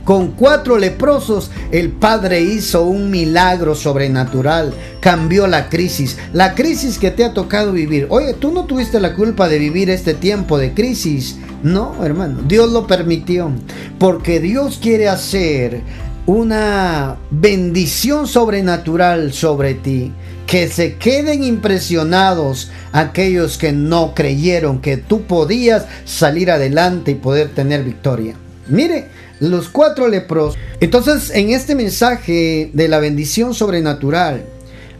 con 0.07 0.31
cuatro 0.31 0.77
leprosos, 0.77 1.51
el 1.69 1.89
Padre 1.91 2.39
hizo 2.39 2.85
un 2.85 3.11
milagro 3.11 3.75
sobrenatural, 3.75 4.73
cambió 5.01 5.47
la 5.47 5.67
crisis, 5.67 6.17
la 6.31 6.55
crisis 6.55 6.97
que 6.97 7.11
te 7.11 7.25
ha 7.25 7.33
tocado 7.33 7.73
vivir. 7.73 8.07
Oye, 8.09 8.33
tú 8.33 8.53
no 8.53 8.63
tuviste 8.63 9.01
la 9.01 9.15
culpa 9.15 9.49
de 9.49 9.59
vivir 9.59 9.89
este 9.89 10.13
tiempo 10.13 10.57
de 10.57 10.73
crisis. 10.73 11.35
No, 11.61 12.05
hermano, 12.05 12.39
Dios 12.47 12.71
lo 12.71 12.87
permitió, 12.87 13.51
porque 13.99 14.39
Dios 14.39 14.79
quiere 14.81 15.09
hacer 15.09 15.81
una 16.25 17.17
bendición 17.29 18.27
sobrenatural 18.27 19.33
sobre 19.33 19.73
ti. 19.73 20.13
Que 20.45 20.69
se 20.69 20.95
queden 20.95 21.43
impresionados 21.43 22.71
aquellos 22.93 23.57
que 23.57 23.73
no 23.73 24.13
creyeron 24.15 24.79
que 24.79 24.95
tú 24.95 25.23
podías 25.23 25.85
salir 26.05 26.49
adelante 26.49 27.11
y 27.11 27.15
poder 27.15 27.49
tener 27.49 27.83
victoria. 27.83 28.35
Mire, 28.69 29.07
los 29.39 29.69
cuatro 29.69 30.07
lepros. 30.07 30.55
Entonces, 30.79 31.31
en 31.31 31.51
este 31.51 31.75
mensaje 31.75 32.71
de 32.73 32.87
la 32.87 32.99
bendición 32.99 33.53
sobrenatural, 33.53 34.43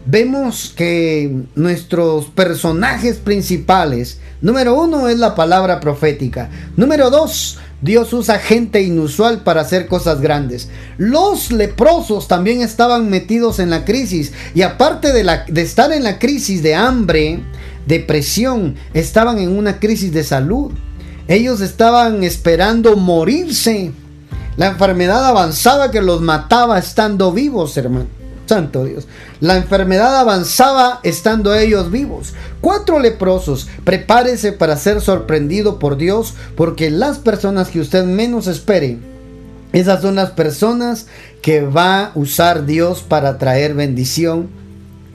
vemos 0.06 0.72
que 0.74 1.42
nuestros 1.54 2.26
personajes 2.26 3.16
principales, 3.16 4.18
número 4.40 4.74
uno 4.80 5.08
es 5.08 5.18
la 5.18 5.34
palabra 5.34 5.80
profética, 5.80 6.48
número 6.76 7.10
dos, 7.10 7.58
Dios 7.80 8.12
usa 8.12 8.40
gente 8.40 8.82
inusual 8.82 9.44
para 9.44 9.60
hacer 9.60 9.86
cosas 9.86 10.20
grandes. 10.20 10.68
Los 10.96 11.52
leprosos 11.52 12.26
también 12.26 12.60
estaban 12.60 13.08
metidos 13.08 13.60
en 13.60 13.70
la 13.70 13.84
crisis 13.84 14.32
y 14.54 14.62
aparte 14.62 15.12
de, 15.12 15.24
de 15.46 15.62
estar 15.62 15.92
en 15.92 16.02
la 16.02 16.18
crisis 16.18 16.62
de 16.62 16.74
hambre, 16.74 17.40
depresión, 17.86 18.74
estaban 18.94 19.38
en 19.38 19.56
una 19.56 19.78
crisis 19.78 20.12
de 20.12 20.24
salud. 20.24 20.72
Ellos 21.28 21.60
estaban 21.60 22.24
esperando 22.24 22.96
morirse 22.96 23.92
la 24.58 24.66
enfermedad 24.66 25.24
avanzaba 25.24 25.92
que 25.92 26.02
los 26.02 26.20
mataba 26.20 26.80
estando 26.80 27.30
vivos, 27.30 27.76
hermano. 27.76 28.06
Santo 28.44 28.84
Dios. 28.84 29.06
La 29.38 29.56
enfermedad 29.56 30.18
avanzaba 30.18 30.98
estando 31.04 31.54
ellos 31.54 31.92
vivos. 31.92 32.34
Cuatro 32.60 32.98
leprosos. 32.98 33.68
Prepárese 33.84 34.50
para 34.50 34.76
ser 34.76 35.00
sorprendido 35.00 35.78
por 35.78 35.96
Dios 35.96 36.34
porque 36.56 36.90
las 36.90 37.18
personas 37.18 37.68
que 37.68 37.78
usted 37.78 38.04
menos 38.04 38.48
espere, 38.48 38.98
esas 39.72 40.02
son 40.02 40.16
las 40.16 40.30
personas 40.32 41.06
que 41.40 41.60
va 41.60 42.06
a 42.06 42.12
usar 42.16 42.66
Dios 42.66 43.04
para 43.06 43.38
traer 43.38 43.74
bendición 43.74 44.48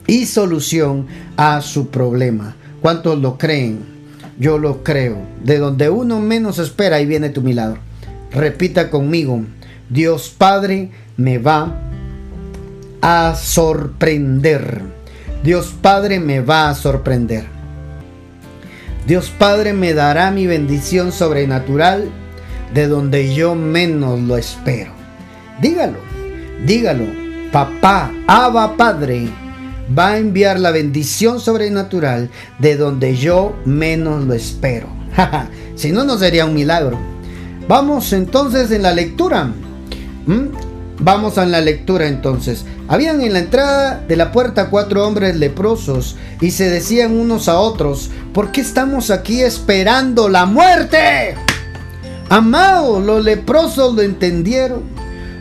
y 0.06 0.24
solución 0.24 1.06
a 1.36 1.60
su 1.60 1.88
problema. 1.88 2.56
¿Cuántos 2.80 3.18
lo 3.18 3.36
creen? 3.36 3.93
Yo 4.38 4.58
lo 4.58 4.82
creo. 4.82 5.18
De 5.42 5.58
donde 5.58 5.90
uno 5.90 6.20
menos 6.20 6.58
espera, 6.58 6.96
ahí 6.96 7.06
viene 7.06 7.30
tu 7.30 7.42
milagro. 7.42 7.78
Repita 8.30 8.90
conmigo, 8.90 9.42
Dios 9.88 10.34
Padre 10.36 10.90
me 11.16 11.38
va 11.38 11.80
a 13.00 13.34
sorprender. 13.36 14.82
Dios 15.42 15.74
Padre 15.80 16.20
me 16.20 16.40
va 16.40 16.70
a 16.70 16.74
sorprender. 16.74 17.44
Dios 19.06 19.30
Padre 19.30 19.74
me 19.74 19.92
dará 19.92 20.30
mi 20.30 20.46
bendición 20.46 21.12
sobrenatural 21.12 22.08
de 22.72 22.88
donde 22.88 23.34
yo 23.34 23.54
menos 23.54 24.18
lo 24.20 24.36
espero. 24.36 24.92
Dígalo, 25.60 25.98
dígalo. 26.66 27.04
Papá, 27.52 28.10
Abba 28.26 28.76
Padre, 28.76 29.28
va 29.96 30.10
a 30.10 30.18
enviar 30.18 30.58
la 30.60 30.70
bendición 30.70 31.40
sobrenatural 31.40 32.30
de 32.58 32.76
donde 32.76 33.16
yo 33.16 33.56
menos 33.64 34.24
lo 34.24 34.34
espero. 34.34 34.88
si 35.74 35.92
no, 35.92 36.04
no 36.04 36.18
sería 36.18 36.46
un 36.46 36.54
milagro. 36.54 36.98
Vamos 37.68 38.12
entonces 38.12 38.70
en 38.70 38.82
la 38.82 38.92
lectura. 38.92 39.52
¿Mm? 40.26 40.46
Vamos 41.00 41.38
a 41.38 41.46
la 41.46 41.60
lectura 41.60 42.06
entonces. 42.06 42.64
Habían 42.86 43.20
en 43.20 43.32
la 43.32 43.40
entrada 43.40 44.02
de 44.06 44.16
la 44.16 44.30
puerta 44.30 44.70
cuatro 44.70 45.06
hombres 45.06 45.36
leprosos 45.36 46.16
y 46.40 46.50
se 46.50 46.70
decían 46.70 47.18
unos 47.18 47.48
a 47.48 47.58
otros, 47.58 48.10
¿por 48.32 48.52
qué 48.52 48.60
estamos 48.60 49.10
aquí 49.10 49.42
esperando 49.42 50.28
la 50.28 50.46
muerte? 50.46 51.34
Amado, 52.28 53.00
los 53.00 53.24
leprosos 53.24 53.94
lo 53.94 54.02
entendieron. 54.02 54.93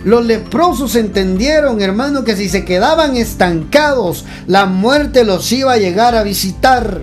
Los 0.04 0.26
leprosos 0.26 0.96
entendieron, 0.96 1.82
hermano, 1.82 2.24
que 2.24 2.36
si 2.36 2.50
se 2.50 2.66
quedaban 2.66 3.16
estancados, 3.16 4.26
la 4.48 4.66
muerte 4.66 5.24
los 5.24 5.52
iba 5.52 5.74
a 5.74 5.78
llegar 5.78 6.16
a 6.16 6.24
visitar. 6.24 7.02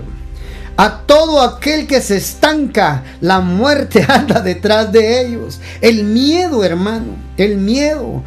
A 0.77 1.01
todo 1.01 1.41
aquel 1.41 1.87
que 1.87 2.01
se 2.01 2.17
estanca, 2.17 3.03
la 3.19 3.39
muerte 3.39 4.05
anda 4.07 4.41
detrás 4.41 4.91
de 4.91 5.21
ellos. 5.21 5.59
El 5.81 6.03
miedo, 6.03 6.63
hermano, 6.63 7.15
el 7.37 7.57
miedo. 7.57 8.23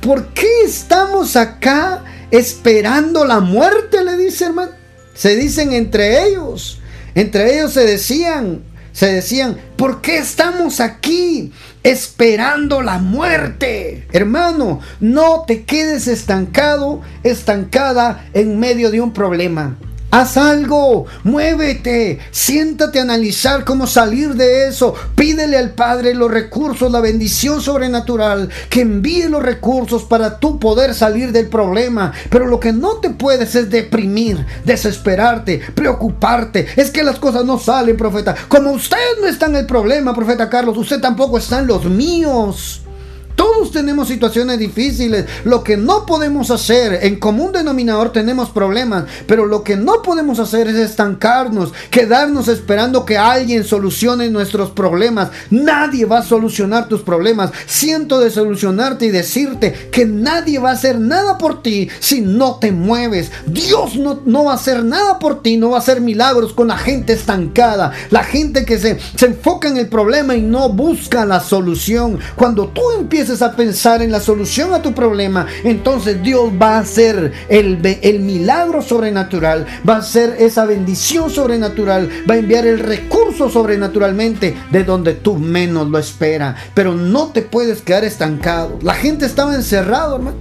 ¿Por 0.00 0.28
qué 0.28 0.64
estamos 0.64 1.36
acá 1.36 2.04
esperando 2.30 3.24
la 3.24 3.40
muerte? 3.40 4.04
Le 4.04 4.16
dice, 4.16 4.46
hermano. 4.46 4.72
Se 5.14 5.36
dicen 5.36 5.72
entre 5.72 6.24
ellos. 6.26 6.80
Entre 7.14 7.54
ellos 7.54 7.72
se 7.72 7.84
decían, 7.84 8.62
se 8.92 9.12
decían, 9.12 9.58
¿por 9.76 10.00
qué 10.00 10.18
estamos 10.18 10.80
aquí 10.80 11.52
esperando 11.82 12.82
la 12.82 12.98
muerte? 12.98 14.06
Hermano, 14.12 14.80
no 15.00 15.44
te 15.46 15.64
quedes 15.64 16.06
estancado, 16.08 17.00
estancada 17.22 18.28
en 18.34 18.58
medio 18.58 18.90
de 18.90 19.00
un 19.00 19.12
problema. 19.12 19.76
Haz 20.14 20.36
algo, 20.36 21.06
muévete, 21.24 22.18
siéntate 22.30 22.98
a 22.98 23.02
analizar 23.02 23.64
cómo 23.64 23.86
salir 23.86 24.34
de 24.34 24.68
eso. 24.68 24.94
Pídele 25.14 25.56
al 25.56 25.70
Padre 25.70 26.12
los 26.12 26.30
recursos, 26.30 26.92
la 26.92 27.00
bendición 27.00 27.62
sobrenatural, 27.62 28.50
que 28.68 28.82
envíe 28.82 29.26
los 29.30 29.42
recursos 29.42 30.02
para 30.02 30.38
tú 30.38 30.58
poder 30.58 30.92
salir 30.92 31.32
del 31.32 31.48
problema. 31.48 32.12
Pero 32.28 32.46
lo 32.46 32.60
que 32.60 32.74
no 32.74 32.96
te 32.96 33.08
puedes 33.08 33.54
es 33.54 33.70
deprimir, 33.70 34.44
desesperarte, 34.66 35.62
preocuparte. 35.74 36.66
Es 36.76 36.90
que 36.90 37.02
las 37.02 37.18
cosas 37.18 37.46
no 37.46 37.58
salen, 37.58 37.96
profeta. 37.96 38.34
Como 38.48 38.72
usted 38.72 38.98
no 39.18 39.26
está 39.26 39.46
en 39.46 39.56
el 39.56 39.64
problema, 39.64 40.14
profeta 40.14 40.50
Carlos, 40.50 40.76
usted 40.76 41.00
tampoco 41.00 41.38
está 41.38 41.60
en 41.60 41.68
los 41.68 41.86
míos. 41.86 42.81
Todos 43.36 43.72
tenemos 43.72 44.08
situaciones 44.08 44.58
difíciles. 44.58 45.26
Lo 45.44 45.64
que 45.64 45.76
no 45.76 46.06
podemos 46.06 46.50
hacer, 46.50 47.00
en 47.02 47.18
común 47.18 47.52
denominador 47.52 48.12
tenemos 48.12 48.50
problemas, 48.50 49.04
pero 49.26 49.46
lo 49.46 49.62
que 49.62 49.76
no 49.76 50.02
podemos 50.02 50.38
hacer 50.38 50.68
es 50.68 50.76
estancarnos, 50.76 51.72
quedarnos 51.90 52.48
esperando 52.48 53.04
que 53.04 53.18
alguien 53.18 53.64
solucione 53.64 54.30
nuestros 54.30 54.70
problemas. 54.70 55.30
Nadie 55.50 56.04
va 56.04 56.18
a 56.18 56.24
solucionar 56.24 56.88
tus 56.88 57.02
problemas. 57.02 57.50
Siento 57.66 58.20
de 58.20 58.30
solucionarte 58.30 59.06
y 59.06 59.10
decirte 59.10 59.72
que 59.90 60.04
nadie 60.04 60.58
va 60.58 60.70
a 60.70 60.74
hacer 60.74 60.98
nada 60.98 61.38
por 61.38 61.62
ti 61.62 61.88
si 62.00 62.20
no 62.20 62.56
te 62.56 62.72
mueves. 62.72 63.30
Dios 63.46 63.96
no, 63.96 64.20
no 64.24 64.44
va 64.44 64.52
a 64.52 64.56
hacer 64.56 64.84
nada 64.84 65.18
por 65.18 65.42
ti, 65.42 65.56
no 65.56 65.70
va 65.70 65.76
a 65.76 65.80
hacer 65.80 66.00
milagros 66.00 66.52
con 66.52 66.68
la 66.68 66.76
gente 66.76 67.12
estancada, 67.12 67.92
la 68.10 68.24
gente 68.24 68.64
que 68.64 68.78
se, 68.78 68.98
se 69.16 69.26
enfoca 69.26 69.68
en 69.68 69.76
el 69.76 69.88
problema 69.88 70.34
y 70.34 70.42
no 70.42 70.68
busca 70.68 71.24
la 71.24 71.40
solución. 71.40 72.18
Cuando 72.36 72.68
tú 72.68 72.82
empiezas 72.98 73.31
a 73.40 73.56
pensar 73.56 74.02
en 74.02 74.10
la 74.12 74.20
solución 74.20 74.74
a 74.74 74.82
tu 74.82 74.92
problema, 74.92 75.46
entonces 75.64 76.22
Dios 76.22 76.50
va 76.60 76.76
a 76.76 76.80
hacer 76.80 77.32
el, 77.48 77.80
el 78.02 78.20
milagro 78.20 78.82
sobrenatural, 78.82 79.66
va 79.88 79.94
a 79.94 79.98
hacer 79.98 80.36
esa 80.38 80.66
bendición 80.66 81.30
sobrenatural, 81.30 82.10
va 82.28 82.34
a 82.34 82.38
enviar 82.38 82.66
el 82.66 82.80
recurso 82.80 83.48
sobrenaturalmente 83.48 84.54
de 84.70 84.84
donde 84.84 85.14
tú 85.14 85.38
menos 85.38 85.88
lo 85.88 85.98
esperas. 85.98 86.56
Pero 86.74 86.94
no 86.94 87.28
te 87.28 87.42
puedes 87.42 87.80
quedar 87.80 88.04
estancado. 88.04 88.78
La 88.82 88.94
gente 88.94 89.26
estaba 89.26 89.54
encerrado, 89.54 90.16
hermano. 90.16 90.36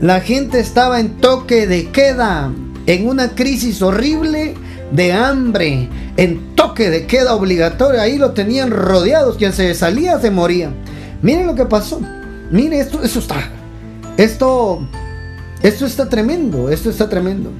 La 0.00 0.20
gente 0.20 0.60
estaba 0.60 0.98
en 0.98 1.18
toque 1.18 1.66
de 1.66 1.90
queda, 1.90 2.50
en 2.86 3.06
una 3.06 3.34
crisis 3.34 3.82
horrible 3.82 4.54
de 4.90 5.12
hambre, 5.12 5.88
en 6.16 6.54
toque 6.54 6.88
de 6.88 7.06
queda 7.06 7.34
obligatorio. 7.34 8.00
Ahí 8.00 8.16
lo 8.16 8.30
tenían 8.30 8.70
rodeados. 8.70 9.36
Quien 9.36 9.52
se 9.52 9.74
salía 9.74 10.18
se 10.18 10.30
moría. 10.30 10.70
Miren 11.22 11.46
lo 11.46 11.54
que 11.54 11.64
pasó. 11.64 12.00
Mire, 12.50 12.80
esto, 12.80 13.02
eso 13.02 13.18
está. 13.18 13.48
Esto, 14.16 14.86
esto 15.62 15.86
está 15.86 16.08
tremendo. 16.08 16.70
Esto 16.70 16.90
está 16.90 17.08
tremendo. 17.08 17.50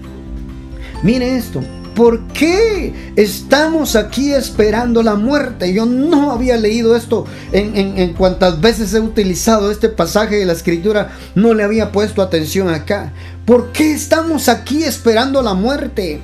Mire 1.02 1.36
esto. 1.36 1.62
¿Por 1.94 2.28
qué 2.28 3.12
estamos 3.16 3.96
aquí 3.96 4.32
esperando 4.32 5.02
la 5.02 5.16
muerte? 5.16 5.72
Yo 5.74 5.86
no 5.86 6.30
había 6.30 6.56
leído 6.56 6.96
esto 6.96 7.26
en, 7.52 7.76
en, 7.76 7.98
en, 7.98 8.14
cuantas 8.14 8.60
veces 8.60 8.94
he 8.94 9.00
utilizado 9.00 9.70
este 9.70 9.88
pasaje 9.88 10.36
de 10.36 10.46
la 10.46 10.52
escritura. 10.52 11.10
No 11.34 11.52
le 11.52 11.64
había 11.64 11.92
puesto 11.92 12.22
atención 12.22 12.68
acá. 12.68 13.12
¿Por 13.44 13.72
qué 13.72 13.92
estamos 13.92 14.48
aquí 14.48 14.84
esperando 14.84 15.42
la 15.42 15.54
muerte? 15.54 16.20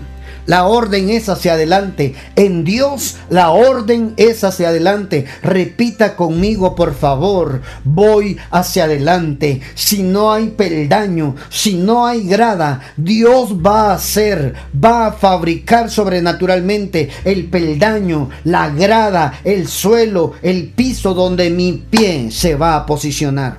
La 0.46 0.66
orden 0.66 1.10
es 1.10 1.28
hacia 1.28 1.54
adelante. 1.54 2.14
En 2.36 2.64
Dios 2.64 3.16
la 3.30 3.50
orden 3.50 4.14
es 4.16 4.44
hacia 4.44 4.68
adelante. 4.68 5.26
Repita 5.42 6.16
conmigo, 6.16 6.74
por 6.74 6.94
favor. 6.94 7.62
Voy 7.84 8.36
hacia 8.50 8.84
adelante. 8.84 9.60
Si 9.74 10.02
no 10.02 10.32
hay 10.32 10.48
peldaño, 10.48 11.34
si 11.50 11.74
no 11.74 12.06
hay 12.06 12.26
grada, 12.26 12.80
Dios 12.96 13.54
va 13.54 13.90
a 13.90 13.94
hacer, 13.94 14.54
va 14.72 15.06
a 15.06 15.12
fabricar 15.12 15.90
sobrenaturalmente 15.90 17.10
el 17.24 17.46
peldaño, 17.46 18.30
la 18.44 18.70
grada, 18.70 19.40
el 19.44 19.66
suelo, 19.68 20.32
el 20.42 20.68
piso 20.68 21.14
donde 21.14 21.50
mi 21.50 21.72
pie 21.90 22.30
se 22.30 22.54
va 22.54 22.76
a 22.76 22.86
posicionar. 22.86 23.58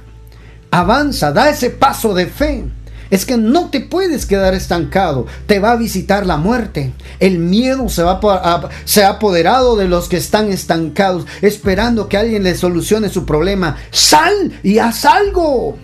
Avanza, 0.71 1.31
da 1.31 1.49
ese 1.49 1.69
paso 1.69 2.13
de 2.13 2.27
fe. 2.27 2.63
Es 3.09 3.25
que 3.25 3.37
no 3.37 3.69
te 3.69 3.79
puedes 3.79 4.25
quedar 4.25 4.53
estancado. 4.53 5.25
Te 5.45 5.59
va 5.59 5.71
a 5.71 5.75
visitar 5.77 6.25
la 6.25 6.37
muerte. 6.37 6.93
El 7.19 7.39
miedo 7.39 7.87
se, 7.89 8.01
ha 8.01 9.09
apoderado 9.09 9.75
de 9.75 9.87
los 9.87 10.09
que 10.09 10.17
están 10.17 10.51
estancados, 10.51 11.25
esperando 11.41 12.07
que 12.07 12.17
alguien 12.17 12.43
les 12.43 12.59
solucione 12.59 13.09
su 13.09 13.25
problema. 13.25 13.77
Sal 13.91 14.59
y 14.63 14.79
haz 14.79 15.05
algo. 15.05 15.77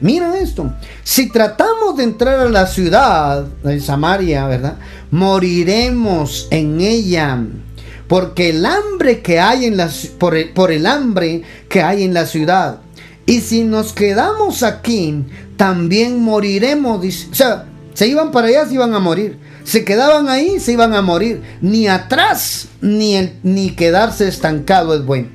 Mira 0.00 0.38
esto. 0.38 0.72
Si 1.02 1.30
tratamos 1.30 1.96
de 1.96 2.04
entrar 2.04 2.40
a 2.40 2.48
la 2.48 2.66
ciudad 2.66 3.44
de 3.62 3.80
Samaria, 3.80 4.46
¿verdad? 4.46 4.76
Moriremos 5.10 6.48
en 6.50 6.80
ella. 6.80 7.38
Porque 8.08 8.50
el 8.50 8.66
hambre 8.66 9.22
que 9.22 9.40
hay 9.40 9.64
en 9.64 9.76
la 9.76 9.88
por 10.18 10.72
el 10.72 10.86
hambre 10.86 11.42
que 11.68 11.82
hay 11.82 12.02
en 12.02 12.12
la 12.12 12.26
ciudad. 12.26 12.80
Y 13.26 13.40
si 13.40 13.64
nos 13.64 13.92
quedamos 13.92 14.62
aquí, 14.62 15.24
también 15.56 16.20
moriremos. 16.20 17.04
O 17.30 17.34
sea, 17.34 17.66
se 17.94 18.06
iban 18.06 18.32
para 18.32 18.48
allá, 18.48 18.66
se 18.66 18.74
iban 18.74 18.94
a 18.94 18.98
morir. 18.98 19.38
Se 19.64 19.84
quedaban 19.84 20.28
ahí, 20.28 20.60
se 20.60 20.72
iban 20.72 20.94
a 20.94 21.00
morir. 21.00 21.42
Ni 21.62 21.88
atrás, 21.88 22.68
ni, 22.80 23.32
ni 23.42 23.70
quedarse 23.70 24.28
estancado 24.28 24.94
es 24.94 25.04
bueno. 25.04 25.28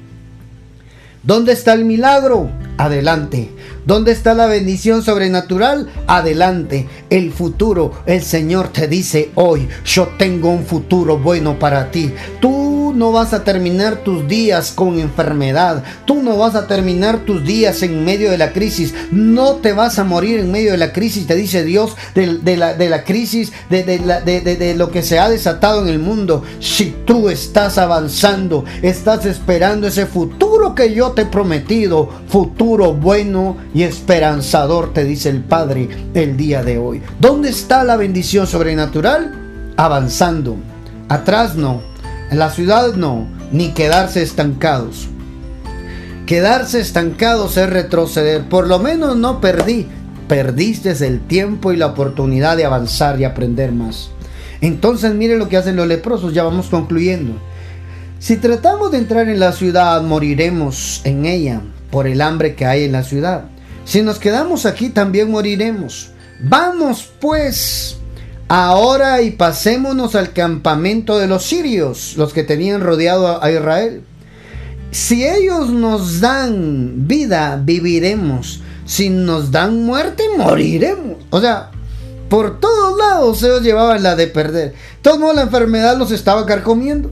¿Dónde 1.23 1.53
está 1.53 1.73
el 1.73 1.85
milagro? 1.85 2.49
Adelante. 2.77 3.49
¿Dónde 3.85 4.11
está 4.11 4.33
la 4.33 4.45
bendición 4.45 5.03
sobrenatural? 5.03 5.89
Adelante. 6.07 6.87
El 7.09 7.31
futuro, 7.31 7.93
el 8.05 8.21
Señor 8.21 8.69
te 8.69 8.87
dice 8.87 9.31
hoy, 9.35 9.67
yo 9.85 10.09
tengo 10.17 10.49
un 10.49 10.65
futuro 10.65 11.17
bueno 11.17 11.57
para 11.57 11.91
ti. 11.91 12.13
Tú 12.39 12.93
no 12.95 13.11
vas 13.11 13.33
a 13.33 13.43
terminar 13.43 14.03
tus 14.03 14.27
días 14.27 14.71
con 14.71 14.99
enfermedad. 14.99 15.83
Tú 16.05 16.21
no 16.21 16.37
vas 16.37 16.55
a 16.55 16.67
terminar 16.67 17.19
tus 17.19 17.43
días 17.43 17.81
en 17.83 18.03
medio 18.03 18.31
de 18.31 18.37
la 18.37 18.51
crisis. 18.51 18.93
No 19.11 19.55
te 19.55 19.73
vas 19.73 19.99
a 19.99 20.03
morir 20.03 20.39
en 20.39 20.51
medio 20.51 20.71
de 20.71 20.77
la 20.77 20.93
crisis, 20.93 21.27
te 21.27 21.35
dice 21.35 21.63
Dios, 21.63 21.95
de, 22.15 22.57
la, 22.57 23.03
crisis, 23.03 23.51
de, 23.69 23.83
de 23.83 24.75
lo 24.75 24.91
que 24.91 25.01
se 25.01 25.19
ha 25.19 25.29
desatado 25.29 25.81
en 25.81 25.87
el 25.87 25.99
mundo. 25.99 26.43
Si 26.59 26.95
tú 27.05 27.29
estás 27.29 27.77
avanzando, 27.77 28.65
estás 28.81 29.25
esperando 29.25 29.87
ese 29.87 30.05
futuro 30.05 30.75
que 30.75 30.93
yo 30.93 31.11
te 31.11 31.23
he 31.23 31.25
prometido, 31.25 32.09
futuro 32.27 32.93
bueno 32.93 33.57
y 33.73 33.78
esperanzador, 33.83 34.93
te 34.93 35.03
dice 35.03 35.29
el 35.29 35.43
Padre 35.43 35.89
el 36.13 36.37
día 36.37 36.63
de 36.63 36.77
hoy. 36.77 37.01
¿Dónde 37.19 37.49
está 37.49 37.83
la 37.83 37.97
bendición 37.97 38.47
sobrenatural? 38.47 39.73
Avanzando. 39.77 40.57
Atrás 41.07 41.55
no. 41.55 41.81
En 42.31 42.39
la 42.39 42.49
ciudad 42.49 42.93
no. 42.93 43.27
Ni 43.51 43.69
quedarse 43.69 44.21
estancados. 44.21 45.07
Quedarse 46.25 46.79
estancados 46.79 47.57
es 47.57 47.69
retroceder. 47.69 48.47
Por 48.49 48.67
lo 48.67 48.79
menos 48.79 49.15
no 49.17 49.41
perdí. 49.41 49.87
Perdiste 50.27 50.91
el 51.05 51.21
tiempo 51.21 51.73
y 51.73 51.77
la 51.77 51.87
oportunidad 51.87 52.57
de 52.57 52.65
avanzar 52.65 53.19
y 53.19 53.23
aprender 53.23 53.71
más. 53.71 54.11
Entonces 54.61 55.13
mire 55.15 55.37
lo 55.37 55.49
que 55.49 55.57
hacen 55.57 55.75
los 55.75 55.87
leprosos. 55.87 56.33
Ya 56.33 56.43
vamos 56.43 56.67
concluyendo. 56.67 57.33
Si 58.19 58.35
tratamos 58.35 58.91
de 58.91 58.97
entrar 58.97 59.29
en 59.29 59.39
la 59.39 59.53
ciudad, 59.53 60.01
moriremos 60.03 61.01
en 61.05 61.25
ella 61.25 61.61
por 61.89 62.05
el 62.05 62.21
hambre 62.21 62.53
que 62.53 62.65
hay 62.65 62.83
en 62.83 62.91
la 62.91 63.03
ciudad. 63.03 63.45
Si 63.85 64.01
nos 64.01 64.19
quedamos 64.19 64.65
aquí 64.65 64.89
también 64.89 65.31
moriremos. 65.31 66.11
Vamos 66.41 67.11
pues 67.19 67.97
ahora 68.47 69.21
y 69.21 69.31
pasémonos 69.31 70.15
al 70.15 70.33
campamento 70.33 71.17
de 71.17 71.27
los 71.27 71.45
sirios, 71.45 72.15
los 72.17 72.33
que 72.33 72.43
tenían 72.43 72.81
rodeado 72.81 73.43
a 73.43 73.51
Israel. 73.51 74.03
Si 74.91 75.27
ellos 75.27 75.69
nos 75.69 76.19
dan 76.19 77.07
vida, 77.07 77.61
viviremos. 77.63 78.61
Si 78.85 79.09
nos 79.09 79.51
dan 79.51 79.83
muerte, 79.83 80.23
moriremos. 80.35 81.17
O 81.29 81.39
sea, 81.39 81.69
por 82.27 82.59
todos 82.59 82.97
lados 82.97 83.41
ellos 83.43 83.61
llevaban 83.61 84.01
la 84.01 84.15
de 84.15 84.27
perder. 84.27 84.73
Todo 85.01 85.33
la 85.33 85.43
enfermedad 85.43 85.97
los 85.97 86.11
estaba 86.11 86.45
carcomiendo. 86.45 87.11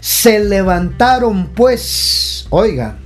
Se 0.00 0.40
levantaron 0.40 1.48
pues, 1.48 2.46
oiga, 2.50 2.98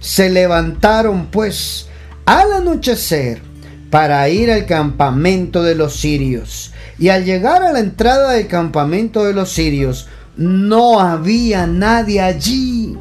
se 0.00 0.30
levantaron 0.30 1.26
pues 1.26 1.87
al 2.28 2.52
anochecer 2.52 3.40
para 3.88 4.28
ir 4.28 4.50
al 4.50 4.66
campamento 4.66 5.62
de 5.62 5.74
los 5.74 5.94
sirios. 5.96 6.74
Y 6.98 7.08
al 7.08 7.24
llegar 7.24 7.62
a 7.62 7.72
la 7.72 7.78
entrada 7.78 8.32
del 8.32 8.48
campamento 8.48 9.24
de 9.24 9.32
los 9.32 9.48
sirios, 9.48 10.08
no 10.36 11.00
había 11.00 11.66
nadie 11.66 12.20
allí. 12.20 12.98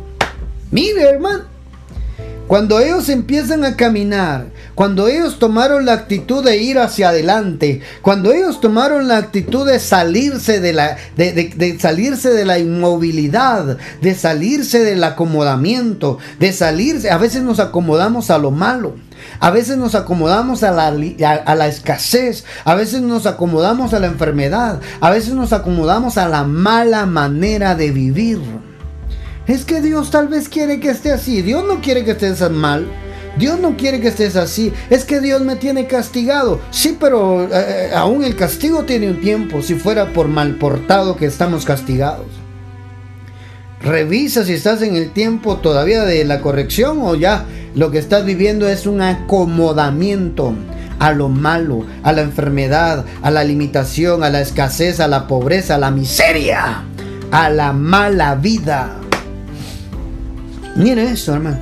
Mire, 0.71 1.01
hermano, 1.01 1.43
cuando 2.47 2.79
ellos 2.79 3.09
empiezan 3.09 3.65
a 3.65 3.75
caminar, 3.75 4.45
cuando 4.75 5.09
ellos 5.09 5.39
tomaron 5.39 5.85
la 5.85 5.91
actitud 5.91 6.41
de 6.41 6.63
ir 6.63 6.79
hacia 6.79 7.09
adelante, 7.09 7.81
cuando 8.01 8.31
ellos 8.31 8.61
tomaron 8.61 9.09
la 9.09 9.17
actitud 9.17 9.67
de 9.67 9.81
salirse 9.81 10.61
de 10.61 10.71
la, 10.71 10.95
de, 11.17 11.77
salirse 11.81 12.29
de 12.29 12.45
la 12.45 12.59
inmovilidad, 12.59 13.77
de 14.01 14.15
salirse 14.15 14.85
del 14.85 15.03
acomodamiento, 15.03 16.17
de 16.39 16.53
salirse, 16.53 17.11
a 17.11 17.17
veces 17.17 17.41
nos 17.41 17.59
acomodamos 17.59 18.29
a 18.29 18.37
lo 18.37 18.51
malo 18.51 18.95
A 19.39 19.51
veces 19.51 19.77
nos 19.77 19.95
acomodamos 19.95 20.63
a 20.63 20.71
la, 20.71 21.67
escasez, 21.67 22.43
a 22.63 22.75
veces 22.75 23.01
nos 23.01 23.25
acomodamos 23.25 23.93
a 23.93 23.99
la 23.99 24.07
enfermedad, 24.07 24.81
a 24.99 25.09
veces 25.09 25.33
nos 25.33 25.53
acomodamos 25.53 26.17
a 26.17 26.27
la 26.27 26.43
mala 26.43 27.05
manera 27.05 27.75
de 27.75 27.91
vivir. 27.91 28.39
Es 29.47 29.63
que 29.63 29.81
Dios 29.81 30.11
tal 30.11 30.27
vez 30.27 30.49
quiere 30.49 30.79
que 30.79 30.89
esté 30.89 31.11
así, 31.11 31.41
Dios 31.41 31.63
no 31.67 31.81
quiere 31.81 32.03
que 32.03 32.11
estés 32.11 32.49
mal. 32.51 32.87
Dios 33.37 33.59
no 33.59 33.77
quiere 33.77 34.01
que 34.01 34.07
estés 34.07 34.35
así. 34.35 34.73
Es 34.89 35.05
que 35.05 35.21
Dios 35.21 35.41
me 35.41 35.55
tiene 35.55 35.85
castigado. 35.85 36.59
Sí, 36.71 36.97
pero 36.99 37.47
eh, 37.51 37.91
aún 37.95 38.23
el 38.23 38.35
castigo 38.35 38.83
tiene 38.83 39.11
un 39.11 39.21
tiempo. 39.21 39.61
Si 39.61 39.75
fuera 39.75 40.11
por 40.11 40.27
mal 40.27 40.55
portado 40.55 41.15
que 41.17 41.27
estamos 41.27 41.63
castigados. 41.63 42.25
Revisa 43.81 44.43
si 44.43 44.53
estás 44.53 44.81
en 44.81 44.95
el 44.95 45.11
tiempo 45.11 45.57
todavía 45.57 46.03
de 46.03 46.25
la 46.25 46.41
corrección 46.41 46.99
o 47.01 47.13
ya 47.13 47.45
lo 47.77 47.91
que 47.91 47.99
estás 47.99 48.25
viviendo 48.25 48.67
es 48.67 48.87
un 48.87 49.01
acomodamiento 49.01 50.55
a 50.97 51.11
lo 51.11 51.29
malo, 51.29 51.85
a 52.01 52.11
la 52.11 52.23
enfermedad, 52.23 53.05
a 53.21 53.29
la 53.29 53.43
limitación, 53.43 54.23
a 54.23 54.31
la 54.31 54.41
escasez, 54.41 54.99
a 54.99 55.07
la 55.07 55.27
pobreza, 55.27 55.75
a 55.75 55.77
la 55.77 55.91
miseria, 55.91 56.83
a 57.29 57.49
la 57.51 57.73
mala 57.73 58.33
vida. 58.33 58.95
Mire 60.75 61.03
eso, 61.03 61.35
hermano. 61.35 61.59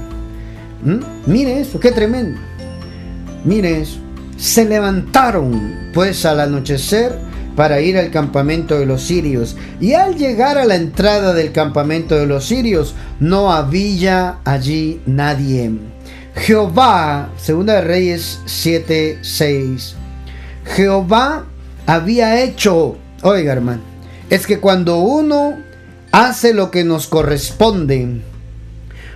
¿Mm? 0.86 1.00
Mire 1.26 1.60
eso, 1.60 1.82
qué 1.82 1.92
tremendo. 1.92 2.40
Mire 3.44 3.82
eso. 3.82 4.00
Se 4.38 4.64
levantaron 4.64 5.92
pues 5.94 6.26
al 6.26 6.40
anochecer 6.40 7.14
para 7.58 7.82
ir 7.82 7.98
al 7.98 8.10
campamento 8.10 8.80
de 8.80 8.86
los 8.86 9.02
sirios. 9.02 9.58
Y 9.82 9.94
al 9.94 10.16
llegar 10.16 10.58
a 10.58 10.64
la 10.64 10.76
entrada 10.76 11.34
del 11.34 11.52
campamento 11.52 12.16
de 12.16 12.26
los 12.26 12.46
sirios, 12.46 12.96
no 13.20 13.52
había 13.52 14.38
allí 14.46 15.02
nadie. 15.06 15.95
Jehová, 16.36 17.30
segunda 17.38 17.76
de 17.76 17.82
Reyes 17.82 18.40
7, 18.46 19.20
6. 19.22 19.96
Jehová 20.76 21.46
había 21.86 22.44
hecho, 22.44 22.98
oiga 23.24 23.54
hermano, 23.54 23.82
es 24.30 24.46
que 24.46 24.60
cuando 24.60 24.98
uno 24.98 25.58
hace 26.12 26.54
lo 26.54 26.72
que 26.72 26.84
nos 26.84 27.08
corresponde, 27.08 28.22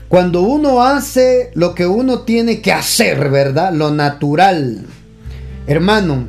cuando 0.07 0.41
uno 0.41 0.81
hace 0.81 1.51
lo 1.53 1.75
que 1.75 1.85
uno 1.85 2.21
tiene 2.21 2.61
que 2.61 2.71
hacer, 2.71 3.29
¿verdad? 3.29 3.73
Lo 3.73 3.91
natural. 3.91 4.85
Hermano, 5.67 6.27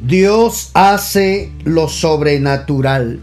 Dios 0.00 0.70
hace 0.74 1.50
lo 1.64 1.88
sobrenatural. 1.88 3.20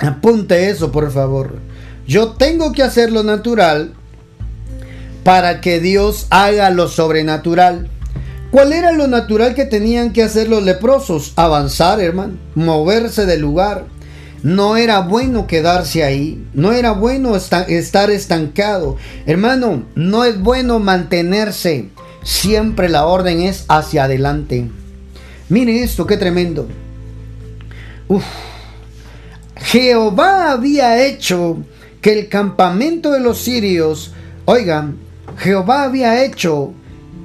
Apunte 0.00 0.70
eso, 0.70 0.90
por 0.90 1.12
favor. 1.12 1.58
Yo 2.06 2.32
tengo 2.32 2.72
que 2.72 2.82
hacer 2.82 3.12
lo 3.12 3.22
natural 3.22 3.94
para 5.24 5.60
que 5.60 5.80
Dios 5.80 6.26
haga 6.30 6.70
lo 6.70 6.88
sobrenatural. 6.88 7.88
¿Cuál 8.50 8.72
era 8.72 8.92
lo 8.92 9.08
natural 9.08 9.54
que 9.54 9.64
tenían 9.64 10.12
que 10.12 10.22
hacer 10.22 10.48
los 10.48 10.62
leprosos? 10.62 11.32
Avanzar, 11.36 12.00
hermano, 12.00 12.34
moverse 12.54 13.24
del 13.24 13.40
lugar. 13.40 13.86
No 14.42 14.76
era 14.76 15.00
bueno 15.00 15.46
quedarse 15.46 16.02
ahí, 16.02 16.44
no 16.52 16.72
era 16.72 16.92
bueno 16.92 17.36
estar 17.36 18.10
estancado. 18.10 18.96
Hermano, 19.24 19.84
no 19.94 20.24
es 20.24 20.40
bueno 20.40 20.80
mantenerse. 20.80 21.90
Siempre 22.24 22.88
la 22.88 23.06
orden 23.06 23.40
es 23.40 23.64
hacia 23.68 24.04
adelante. 24.04 24.68
Mire 25.48 25.82
esto, 25.82 26.06
qué 26.06 26.16
tremendo. 26.16 26.68
Jehová 29.56 30.52
había 30.52 31.04
hecho 31.06 31.58
que 32.00 32.18
el 32.18 32.28
campamento 32.28 33.12
de 33.12 33.20
los 33.20 33.38
sirios, 33.38 34.12
oigan, 34.44 34.96
Jehová 35.38 35.84
había 35.84 36.24
hecho 36.24 36.72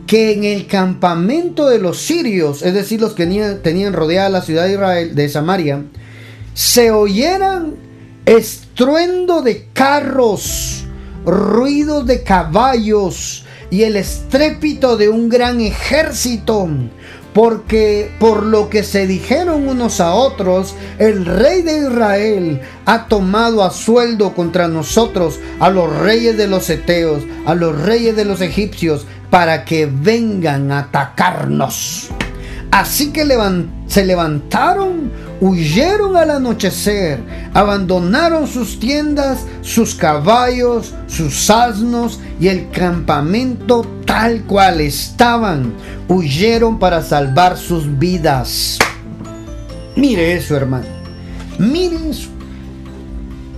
que 0.08 0.32
en 0.32 0.43
el 0.46 0.67
campamento 0.67 1.67
de 1.67 1.80
los 1.80 1.98
sirios, 2.00 2.62
es 2.63 2.74
decir, 2.74 3.02
los 3.02 3.13
que 3.13 3.26
tenían, 3.62 3.93
rodeada 3.93 4.30
la 4.30 4.41
ciudad 4.41 4.65
de 4.65 4.74
Israel, 4.74 5.15
de 5.15 5.30
Samaria, 5.30 5.84
se 6.54 6.91
oyeran 6.91 7.76
estruendo 8.26 9.41
de 9.41 9.67
carros, 9.74 10.86
ruido 11.26 12.04
de 12.04 12.24
caballos 12.24 13.46
y 13.70 13.84
el 13.84 13.98
estrépito 13.98 14.98
de 14.98 15.10
un 15.10 15.30
gran 15.30 15.60
ejército. 15.60 16.67
Porque 17.38 18.10
por 18.17 18.47
lo 18.47 18.67
que 18.67 18.82
se 18.82 19.06
dijeron 19.06 19.67
unos 19.67 20.00
a 20.00 20.15
otros, 20.15 20.73
el 20.97 21.23
rey 21.23 21.62
de 21.62 21.82
Israel 21.82 22.62
ha 22.88 23.08
tomado 23.08 23.63
a 23.63 23.69
sueldo 23.69 24.34
contra 24.34 24.67
nosotros 24.67 25.39
a 25.60 25.69
los 25.69 25.95
reyes 26.00 26.36
de 26.36 26.47
los 26.47 26.67
Eteos, 26.67 27.21
a 27.45 27.54
los 27.54 27.80
reyes 27.80 28.15
de 28.15 28.26
los 28.26 28.41
egipcios, 28.41 29.06
para 29.30 29.65
que 29.65 29.86
vengan 29.86 30.71
a 30.71 30.80
atacarnos. 30.80 32.08
Así 32.71 33.12
que 33.12 33.23
se 33.86 34.04
levantaron, 34.04 35.12
huyeron 35.39 36.15
al 36.17 36.32
anochecer, 36.32 37.19
abandonaron 37.54 38.47
sus 38.47 38.80
tiendas, 38.80 39.45
sus 39.62 39.95
caballos, 39.95 40.93
sus 41.08 41.50
asnos 41.50 42.19
y 42.39 42.47
el 42.47 42.69
campamento 42.69 43.86
tal 44.06 44.43
cual 44.43 44.82
estaban. 44.82 45.73
Huyeron 46.08 46.80
para 46.80 47.02
salvar 47.02 47.58
sus 47.58 47.97
vidas. 48.00 48.80
Mire 49.95 50.34
eso, 50.34 50.56
hermano. 50.56 50.86
Miren 51.60 52.12
eso. 52.12 52.30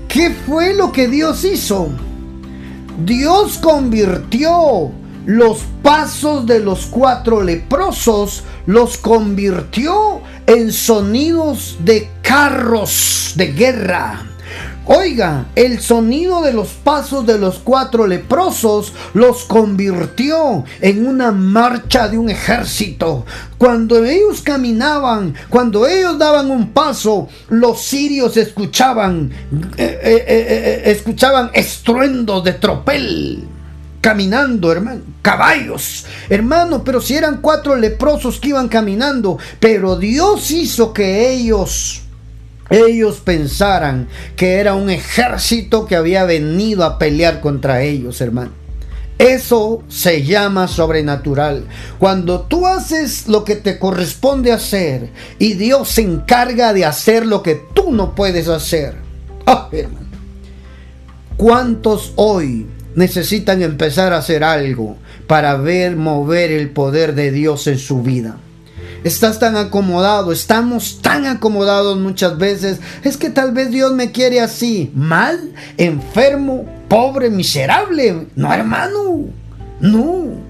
¿Qué 0.08 0.32
fue 0.32 0.74
lo 0.74 0.92
que 0.92 1.08
Dios 1.08 1.44
hizo? 1.44 1.90
Dios 3.06 3.58
convirtió 3.60 4.92
los 5.26 5.60
pasos 5.84 6.48
de 6.48 6.60
los 6.60 6.88
cuatro 6.88 7.44
leprosos 7.44 8.44
los 8.66 8.98
convirtió 8.98 10.22
en 10.50 10.72
sonidos 10.72 11.78
de 11.86 12.10
carros 12.24 13.34
de 13.36 13.54
guerra. 13.54 14.26
Oiga, 14.86 15.46
el 15.54 15.80
sonido 15.80 16.42
de 16.42 16.54
los 16.54 16.70
pasos 16.70 17.24
de 17.28 17.38
los 17.38 17.60
cuatro 17.60 18.08
leprosos 18.08 18.92
los 19.14 19.44
convirtió 19.44 20.66
en 20.82 21.06
una 21.06 21.32
marcha 21.32 22.08
de 22.08 22.18
un 22.18 22.32
ejército. 22.32 23.28
Cuando 23.60 24.04
ellos 24.04 24.42
caminaban, 24.42 25.36
cuando 25.50 25.86
ellos 25.86 26.18
daban 26.18 26.50
un 26.50 26.72
paso, 26.72 27.28
los 27.50 27.84
sirios 27.84 28.36
escuchaban, 28.36 29.30
eh, 29.78 30.00
eh, 30.02 30.26
eh, 30.28 30.82
escuchaban 30.86 31.52
estruendos 31.54 32.44
de 32.44 32.54
tropel 32.54 33.48
caminando, 34.02 34.72
hermano. 34.72 35.02
Caballos, 35.22 36.06
hermano, 36.30 36.84
pero 36.84 37.02
si 37.02 37.16
eran 37.16 37.42
cuatro 37.42 37.76
leprosos 37.76 38.40
que 38.40 38.50
iban 38.50 38.70
caminando, 38.70 39.38
pero 39.60 39.96
Dios 39.96 40.52
hizo 40.52 40.94
que 40.94 41.32
ellos, 41.32 42.02
ellos 42.70 43.22
pensaran 43.24 44.08
que 44.36 44.56
era 44.56 44.76
un 44.76 44.90
ejército 44.90 45.86
que 45.86 45.96
había 45.96 46.24
venido 46.26 46.84
a 46.84 46.98
pelear 46.98 47.42
contra 47.42 47.82
ellos, 47.82 48.22
hermano. 48.22 48.52
Eso 49.20 49.84
se 49.90 50.24
llama 50.24 50.70
sobrenatural. 50.70 51.66
Cuando 52.00 52.44
tú 52.44 52.66
haces 52.66 53.28
lo 53.28 53.44
que 53.44 53.58
te 53.58 53.78
corresponde 53.78 54.54
hacer 54.54 55.12
y 55.38 55.56
Dios 55.56 55.90
se 55.90 56.04
encarga 56.04 56.72
de 56.72 56.86
hacer 56.86 57.26
lo 57.26 57.44
que 57.44 57.62
tú 57.74 57.92
no 57.92 58.16
puedes 58.16 58.48
hacer. 58.48 58.96
Ah, 59.46 59.68
hermano. 59.74 60.08
¿Cuántos 61.36 62.14
hoy 62.16 62.66
necesitan 62.96 63.62
empezar 63.62 64.14
a 64.14 64.18
hacer 64.18 64.44
algo 64.44 64.98
para 65.28 65.56
ver 65.56 65.96
mover 65.96 66.52
el 66.52 66.70
poder 66.70 67.16
de 67.16 67.32
Dios 67.32 67.68
en 67.68 67.80
su 67.80 68.02
vida. 68.02 68.38
Estás 69.04 69.40
tan 69.40 69.56
acomodado, 69.56 70.32
estamos 70.32 71.02
tan 71.02 71.26
acomodados 71.26 71.98
muchas 71.98 72.38
veces. 72.38 72.80
Es 73.04 73.16
que 73.16 73.30
tal 73.30 73.54
vez 73.54 73.72
Dios 73.72 73.94
me 73.94 74.12
quiere 74.12 74.42
así, 74.42 74.92
mal, 74.94 75.54
enfermo, 75.78 76.66
pobre, 76.90 77.30
miserable. 77.30 78.28
No, 78.36 78.54
hermano, 78.54 79.26
no. 79.80 80.49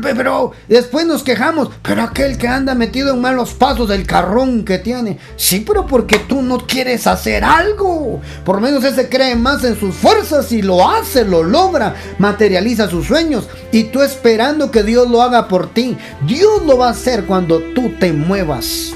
Pero 0.00 0.52
después 0.68 1.06
nos 1.06 1.22
quejamos, 1.22 1.70
pero 1.82 2.02
aquel 2.02 2.38
que 2.38 2.48
anda 2.48 2.74
metido 2.74 3.14
en 3.14 3.20
malos 3.20 3.54
pasos 3.54 3.88
del 3.88 4.06
carrón 4.06 4.64
que 4.64 4.78
tiene. 4.78 5.18
Sí, 5.36 5.64
pero 5.66 5.86
porque 5.86 6.18
tú 6.18 6.42
no 6.42 6.58
quieres 6.66 7.06
hacer 7.06 7.44
algo. 7.44 8.20
Por 8.44 8.56
lo 8.56 8.62
menos 8.62 8.84
ese 8.84 9.08
cree 9.08 9.34
más 9.36 9.64
en 9.64 9.78
sus 9.78 9.94
fuerzas 9.94 10.52
y 10.52 10.62
lo 10.62 10.88
hace, 10.88 11.24
lo 11.24 11.42
logra, 11.42 11.94
materializa 12.18 12.88
sus 12.88 13.06
sueños. 13.06 13.48
Y 13.72 13.84
tú 13.84 14.02
esperando 14.02 14.70
que 14.70 14.82
Dios 14.82 15.08
lo 15.10 15.22
haga 15.22 15.48
por 15.48 15.72
ti. 15.72 15.96
Dios 16.26 16.64
lo 16.66 16.78
va 16.78 16.88
a 16.88 16.92
hacer 16.92 17.24
cuando 17.24 17.60
tú 17.74 17.92
te 17.98 18.12
muevas. 18.12 18.92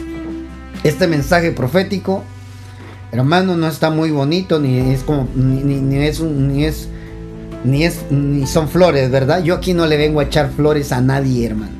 Este 0.85 1.07
mensaje 1.09 1.51
profético, 1.51 2.23
hermano, 3.11 3.57
no 3.57 3.67
está 3.67 3.91
muy 3.91 4.11
bonito, 4.11 4.61
ni 4.61 4.93
es 4.93 5.03
como, 5.03 5.29
ni, 5.35 5.97
es 6.05 6.21
un, 6.21 6.53
ni 6.53 6.65
es 6.65 6.89
ni, 7.65 7.85
es, 7.85 8.01
ni 8.11 8.47
son 8.47 8.69
flores, 8.69 9.11
¿verdad? 9.11 9.43
Yo 9.43 9.55
aquí 9.55 9.75
no 9.75 9.87
le 9.87 9.97
vengo 9.97 10.21
a 10.21 10.25
echar 10.25 10.51
flores 10.51 10.93
a 10.93 11.01
nadie, 11.01 11.47
hermano. 11.47 11.77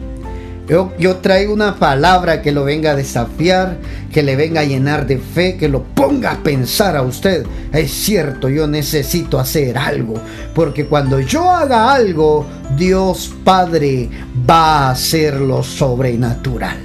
Yo, 0.69 0.93
yo, 0.99 1.19
traigo 1.19 1.55
una 1.55 1.77
palabra 1.77 2.43
que 2.43 2.51
lo 2.51 2.65
venga 2.65 2.91
a 2.91 2.97
desafiar, 2.97 3.77
que 4.13 4.25
le 4.25 4.35
venga 4.35 4.63
a 4.63 4.65
llenar 4.65 5.07
de 5.07 5.19
fe, 5.19 5.57
que 5.57 5.69
lo 5.69 5.85
ponga 5.85 6.33
a 6.33 6.43
pensar 6.43 6.97
a 6.97 7.03
usted. 7.03 7.47
Es 7.73 7.93
cierto, 7.93 8.49
yo 8.49 8.67
necesito 8.67 9.39
hacer 9.39 9.79
algo, 9.79 10.15
porque 10.57 10.87
cuando 10.87 11.21
yo 11.21 11.49
haga 11.53 11.95
algo, 11.95 12.47
Dios 12.77 13.33
Padre 13.45 14.11
va 14.49 14.89
a 14.89 14.91
hacer 14.91 15.41
lo 15.41 15.63
sobrenatural. 15.63 16.79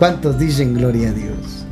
¿Cuántos 0.00 0.36
dicen 0.36 0.74
gloria 0.74 1.10
a 1.10 1.12
Dios? 1.12 1.64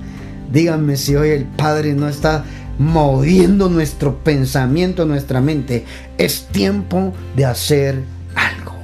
Díganme 0.52 0.96
si 0.96 1.16
hoy 1.16 1.30
el 1.30 1.46
Padre 1.46 1.94
no 1.94 2.08
está 2.08 2.44
moviendo 2.78 3.68
nuestro 3.68 4.18
pensamiento, 4.22 5.04
nuestra 5.04 5.40
mente. 5.40 5.84
Es 6.18 6.46
tiempo 6.46 7.12
de 7.34 7.44
hacer 7.44 8.02
algo. 8.34 8.74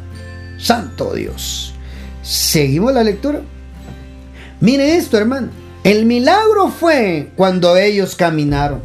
Santo 0.59 1.15
Dios. 1.15 1.75
Seguimos 2.23 2.95
la 2.95 3.05
lectura. 3.05 3.41
Mire 4.61 4.97
esto, 4.97 5.19
hermano. 5.19 5.49
El 5.85 6.07
milagro 6.07 6.69
fue 6.69 7.33
cuando 7.37 7.77
ellos 7.77 8.15
caminaron. 8.15 8.81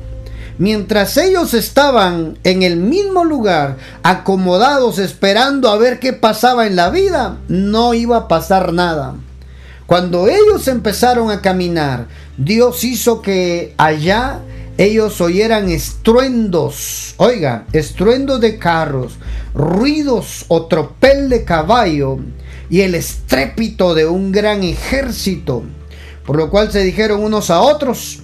Mientras 0.58 1.18
ellos 1.18 1.54
estaban 1.54 2.40
en 2.44 2.64
el 2.64 2.78
mismo 2.78 3.24
lugar, 3.24 3.78
acomodados, 4.02 4.98
esperando 4.98 5.70
a 5.70 5.78
ver 5.78 6.00
qué 6.00 6.14
pasaba 6.14 6.66
en 6.66 6.76
la 6.76 6.90
vida, 6.90 7.38
no 7.48 7.94
iba 7.94 8.18
a 8.18 8.28
pasar 8.28 8.74
nada. 8.74 9.14
Cuando 9.86 10.28
ellos 10.28 10.68
empezaron 10.68 11.30
a 11.30 11.42
caminar, 11.42 12.08
Dios 12.38 12.84
hizo 12.84 13.22
que 13.22 13.76
allá 13.78 14.40
ellos 14.78 15.20
oyeran 15.22 15.70
estruendos, 15.70 17.16
oiga, 17.18 17.66
estruendos 17.74 18.40
de 18.40 18.60
carros, 18.60 19.18
ruidos 19.54 20.46
o 20.48 20.68
tropel 20.68 21.30
de 21.30 21.44
caballo 21.44 22.20
y 22.70 22.82
el 22.82 22.94
estrépito 22.94 23.96
de 23.96 24.06
un 24.06 24.32
gran 24.32 24.64
ejército, 24.64 25.64
por 26.26 26.38
lo 26.38 26.52
cual 26.52 26.72
se 26.72 26.84
dijeron 26.84 27.24
unos 27.24 27.50
a 27.50 27.62
otros, 27.62 28.22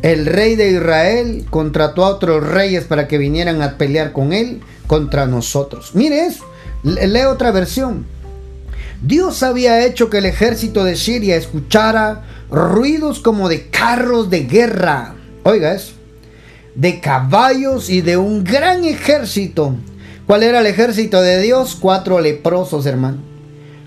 el 0.00 0.26
rey 0.26 0.56
de 0.56 0.70
Israel 0.70 1.44
contrató 1.50 2.04
a 2.04 2.08
otros 2.08 2.44
reyes 2.44 2.84
para 2.84 3.06
que 3.06 3.18
vinieran 3.18 3.62
a 3.62 3.76
pelear 3.76 4.12
con 4.12 4.32
él 4.32 4.60
contra 4.86 5.26
nosotros. 5.26 5.90
Mire 5.94 6.26
eso, 6.26 6.44
lee 6.82 7.24
otra 7.24 7.52
versión. 7.52 8.06
Dios 9.02 9.42
había 9.42 9.84
hecho 9.84 10.08
que 10.10 10.18
el 10.18 10.26
ejército 10.26 10.84
de 10.84 10.96
Siria 10.96 11.36
escuchara 11.36 12.24
ruidos 12.50 13.20
como 13.20 13.48
de 13.48 13.68
carros 13.68 14.30
de 14.30 14.44
guerra. 14.44 15.16
Oiga 15.44 15.72
eso. 15.72 15.92
De 16.74 17.00
caballos 17.00 17.90
y 17.90 18.00
de 18.00 18.16
un 18.16 18.44
gran 18.44 18.84
ejército. 18.84 19.74
¿Cuál 20.26 20.42
era 20.42 20.60
el 20.60 20.66
ejército 20.66 21.20
de 21.20 21.40
Dios? 21.40 21.76
Cuatro 21.78 22.20
leprosos, 22.20 22.86
hermano. 22.86 23.18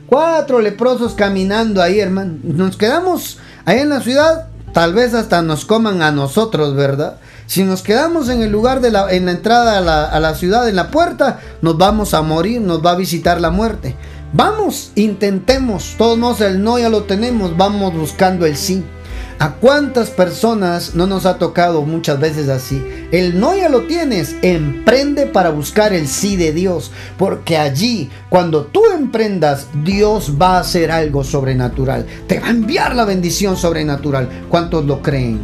Cuatro 0.07 0.59
leprosos 0.59 1.13
caminando 1.13 1.81
ahí, 1.81 1.99
hermano. 1.99 2.37
Nos 2.43 2.77
quedamos 2.77 3.39
ahí 3.65 3.79
en 3.79 3.89
la 3.89 4.01
ciudad, 4.01 4.49
tal 4.73 4.93
vez 4.93 5.13
hasta 5.13 5.41
nos 5.41 5.65
coman 5.65 6.01
a 6.01 6.11
nosotros, 6.11 6.75
¿verdad? 6.75 7.17
Si 7.47 7.63
nos 7.63 7.81
quedamos 7.81 8.29
en 8.29 8.41
el 8.41 8.51
lugar 8.51 8.81
de 8.81 8.91
la, 8.91 9.11
en 9.11 9.25
la 9.25 9.31
entrada 9.31 9.77
a 9.77 9.81
la, 9.81 10.05
a 10.05 10.19
la 10.19 10.35
ciudad, 10.35 10.67
en 10.67 10.75
la 10.75 10.91
puerta, 10.91 11.39
nos 11.61 11.77
vamos 11.77 12.13
a 12.13 12.21
morir, 12.21 12.61
nos 12.61 12.85
va 12.85 12.91
a 12.91 12.95
visitar 12.95 13.39
la 13.41 13.49
muerte. 13.49 13.95
Vamos, 14.33 14.91
intentemos. 14.95 15.95
Todos 15.97 16.41
el 16.41 16.61
no 16.61 16.77
ya 16.77 16.89
lo 16.89 17.03
tenemos, 17.03 17.55
vamos 17.55 17.93
buscando 17.93 18.45
el 18.45 18.57
sí. 18.57 18.83
¿A 19.37 19.55
cuántas 19.55 20.11
personas 20.11 20.95
no 20.95 21.07
nos 21.07 21.25
ha 21.25 21.37
tocado 21.37 21.81
muchas 21.81 22.21
veces 22.21 22.47
así? 22.47 22.81
El 23.11 23.37
no 23.37 23.53
ya 23.53 23.67
lo 23.67 23.81
tienes, 23.81 24.37
emprende 24.41 25.25
para 25.25 25.49
buscar 25.49 25.91
el 25.91 26.07
sí 26.07 26.37
de 26.37 26.53
Dios, 26.53 26.91
porque 27.17 27.57
allí, 27.57 28.09
cuando 28.29 28.67
tú 28.67 28.85
emprendas, 28.85 29.67
Dios 29.83 30.35
va 30.41 30.55
a 30.55 30.61
hacer 30.61 30.89
algo 30.89 31.25
sobrenatural, 31.25 32.05
te 32.27 32.39
va 32.39 32.47
a 32.47 32.51
enviar 32.51 32.95
la 32.95 33.03
bendición 33.03 33.57
sobrenatural. 33.57 34.29
¿Cuántos 34.47 34.85
lo 34.85 35.01
creen? 35.01 35.41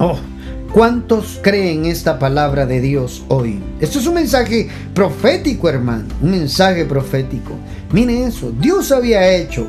Oh, 0.00 0.18
¿cuántos 0.72 1.38
creen 1.42 1.86
esta 1.86 2.18
palabra 2.18 2.66
de 2.66 2.80
Dios 2.80 3.22
hoy? 3.28 3.62
Esto 3.78 4.00
es 4.00 4.06
un 4.08 4.14
mensaje 4.14 4.68
profético, 4.94 5.68
hermano, 5.68 6.08
un 6.20 6.32
mensaje 6.32 6.84
profético. 6.84 7.52
Mire 7.92 8.24
eso, 8.24 8.50
Dios 8.50 8.90
había 8.90 9.32
hecho 9.32 9.68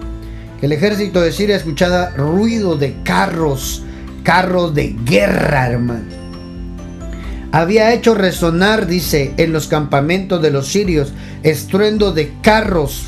el 0.62 0.72
ejército 0.72 1.22
de 1.22 1.32
Siria 1.32 1.56
escuchaba 1.56 2.12
ruido 2.12 2.76
de 2.76 2.96
carros, 3.04 3.84
carros 4.24 4.76
de 4.76 4.96
guerra, 5.06 5.68
hermano. 5.68 6.22
Había 7.52 7.94
hecho 7.94 8.14
resonar, 8.14 8.88
dice, 8.88 9.34
en 9.38 9.52
los 9.52 9.68
campamentos 9.68 10.42
de 10.42 10.52
los 10.52 10.68
sirios, 10.68 11.14
estruendo 11.44 12.14
de 12.14 12.32
carros 12.42 13.04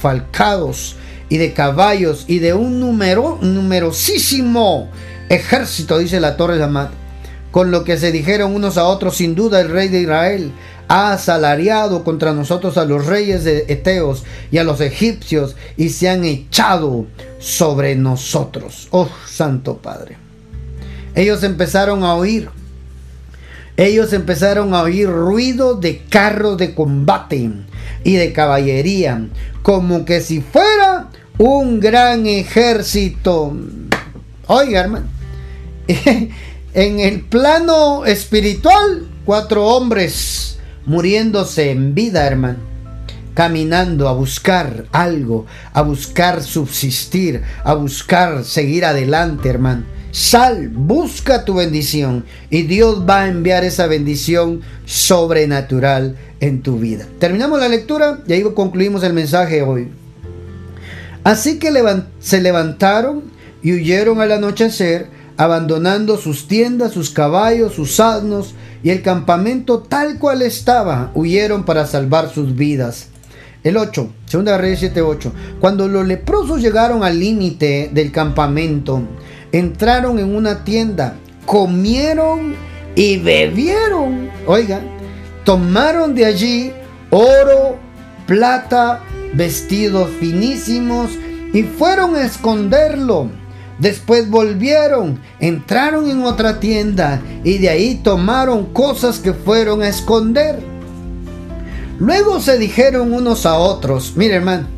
falcados 0.00 0.96
y 1.28 1.38
de 1.38 1.54
caballos 1.54 2.24
y 2.28 2.40
de 2.40 2.52
un 2.52 2.80
numerosísimo 2.80 4.90
ejército, 5.30 5.98
dice 5.98 6.20
la 6.20 6.36
Torre 6.36 6.58
de 6.58 6.64
Amat. 6.64 6.90
Con 7.50 7.70
lo 7.70 7.84
que 7.84 7.96
se 7.96 8.12
dijeron 8.12 8.54
unos 8.54 8.76
a 8.76 8.84
otros, 8.84 9.16
sin 9.16 9.34
duda 9.34 9.60
el 9.60 9.70
rey 9.70 9.88
de 9.88 10.00
Israel 10.00 10.52
ha 10.92 11.14
asalariado 11.14 12.04
contra 12.04 12.34
nosotros 12.34 12.76
a 12.76 12.84
los 12.84 13.06
reyes 13.06 13.44
de 13.44 13.64
Eteos 13.68 14.24
y 14.50 14.58
a 14.58 14.64
los 14.64 14.82
egipcios 14.82 15.56
y 15.78 15.88
se 15.88 16.10
han 16.10 16.22
echado 16.22 17.06
sobre 17.38 17.96
nosotros. 17.96 18.88
Oh, 18.90 19.08
Santo 19.26 19.78
Padre. 19.78 20.18
Ellos 21.14 21.44
empezaron 21.44 22.04
a 22.04 22.14
oír. 22.14 22.50
Ellos 23.78 24.12
empezaron 24.12 24.74
a 24.74 24.82
oír 24.82 25.08
ruido 25.08 25.76
de 25.76 26.02
carros 26.10 26.58
de 26.58 26.74
combate 26.74 27.50
y 28.04 28.16
de 28.16 28.32
caballería, 28.34 29.28
como 29.62 30.04
que 30.04 30.20
si 30.20 30.42
fuera 30.42 31.08
un 31.38 31.80
gran 31.80 32.26
ejército. 32.26 33.56
Oiga, 34.46 34.80
hermano. 34.80 35.06
en 35.88 37.00
el 37.00 37.22
plano 37.22 38.04
espiritual, 38.04 39.08
cuatro 39.24 39.64
hombres 39.64 40.52
muriéndose 40.86 41.70
en 41.70 41.94
vida, 41.94 42.26
hermano, 42.26 42.58
caminando 43.34 44.08
a 44.08 44.12
buscar 44.12 44.86
algo, 44.92 45.46
a 45.72 45.82
buscar 45.82 46.42
subsistir, 46.42 47.42
a 47.64 47.74
buscar 47.74 48.44
seguir 48.44 48.84
adelante, 48.84 49.48
hermano. 49.48 49.84
Sal, 50.10 50.68
busca 50.68 51.46
tu 51.46 51.54
bendición 51.54 52.26
y 52.50 52.62
Dios 52.62 53.08
va 53.08 53.22
a 53.22 53.28
enviar 53.28 53.64
esa 53.64 53.86
bendición 53.86 54.60
sobrenatural 54.84 56.16
en 56.40 56.60
tu 56.60 56.78
vida. 56.78 57.06
Terminamos 57.18 57.58
la 57.58 57.68
lectura 57.68 58.18
y 58.26 58.34
ahí 58.34 58.44
concluimos 58.54 59.02
el 59.04 59.14
mensaje 59.14 59.62
hoy. 59.62 59.88
Así 61.24 61.58
que 61.58 61.72
se 62.18 62.42
levantaron 62.42 63.22
y 63.62 63.72
huyeron 63.72 64.20
al 64.20 64.32
anochecer, 64.32 65.06
abandonando 65.38 66.18
sus 66.18 66.46
tiendas, 66.46 66.92
sus 66.92 67.08
caballos, 67.08 67.74
sus 67.74 67.98
asnos 67.98 68.54
y 68.82 68.90
el 68.90 69.02
campamento 69.02 69.80
tal 69.80 70.18
cual 70.18 70.42
estaba, 70.42 71.10
huyeron 71.14 71.64
para 71.64 71.86
salvar 71.86 72.30
sus 72.30 72.56
vidas. 72.56 73.08
El 73.62 73.76
8, 73.76 74.10
segunda 74.26 74.58
Reyes 74.58 74.80
7, 74.80 75.02
8. 75.02 75.32
Cuando 75.60 75.86
los 75.86 76.06
leprosos 76.06 76.60
llegaron 76.60 77.04
al 77.04 77.20
límite 77.20 77.90
del 77.92 78.10
campamento, 78.10 79.02
entraron 79.52 80.18
en 80.18 80.34
una 80.34 80.64
tienda, 80.64 81.14
comieron 81.46 82.54
y 82.96 83.18
bebieron. 83.18 84.30
Oiga, 84.46 84.80
tomaron 85.44 86.14
de 86.14 86.26
allí 86.26 86.72
oro, 87.10 87.76
plata, 88.26 89.00
vestidos 89.34 90.10
finísimos 90.18 91.10
y 91.52 91.62
fueron 91.62 92.16
a 92.16 92.24
esconderlo 92.24 93.30
Después 93.82 94.30
volvieron, 94.30 95.18
entraron 95.40 96.08
en 96.08 96.22
otra 96.22 96.60
tienda 96.60 97.20
y 97.42 97.58
de 97.58 97.68
ahí 97.68 97.96
tomaron 97.96 98.66
cosas 98.66 99.18
que 99.18 99.32
fueron 99.32 99.82
a 99.82 99.88
esconder. 99.88 100.60
Luego 101.98 102.40
se 102.40 102.58
dijeron 102.58 103.12
unos 103.12 103.44
a 103.44 103.56
otros, 103.56 104.12
mire 104.14 104.36
hermano, 104.36 104.68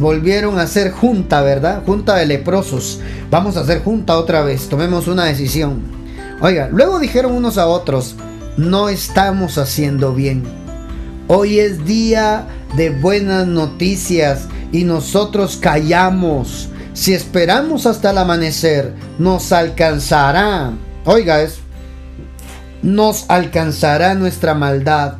volvieron 0.00 0.58
a 0.58 0.62
hacer 0.62 0.90
junta, 0.90 1.42
¿verdad? 1.42 1.82
Junta 1.84 2.16
de 2.16 2.24
leprosos. 2.24 2.98
Vamos 3.30 3.58
a 3.58 3.60
hacer 3.60 3.84
junta 3.84 4.16
otra 4.16 4.42
vez, 4.42 4.70
tomemos 4.70 5.06
una 5.06 5.26
decisión. 5.26 5.82
Oiga, 6.40 6.70
luego 6.72 6.98
dijeron 6.98 7.32
unos 7.32 7.58
a 7.58 7.66
otros, 7.66 8.16
no 8.56 8.88
estamos 8.88 9.58
haciendo 9.58 10.14
bien. 10.14 10.44
Hoy 11.28 11.58
es 11.58 11.84
día 11.84 12.46
de 12.74 12.88
buenas 12.88 13.46
noticias 13.46 14.46
y 14.72 14.84
nosotros 14.84 15.58
callamos. 15.58 16.70
Si 16.96 17.12
esperamos 17.12 17.84
hasta 17.84 18.10
el 18.10 18.16
amanecer, 18.16 18.94
nos 19.18 19.52
alcanzará. 19.52 20.72
Oiga 21.04 21.42
eso. 21.42 21.60
Nos 22.82 23.26
alcanzará 23.28 24.14
nuestra 24.14 24.54
maldad. 24.54 25.16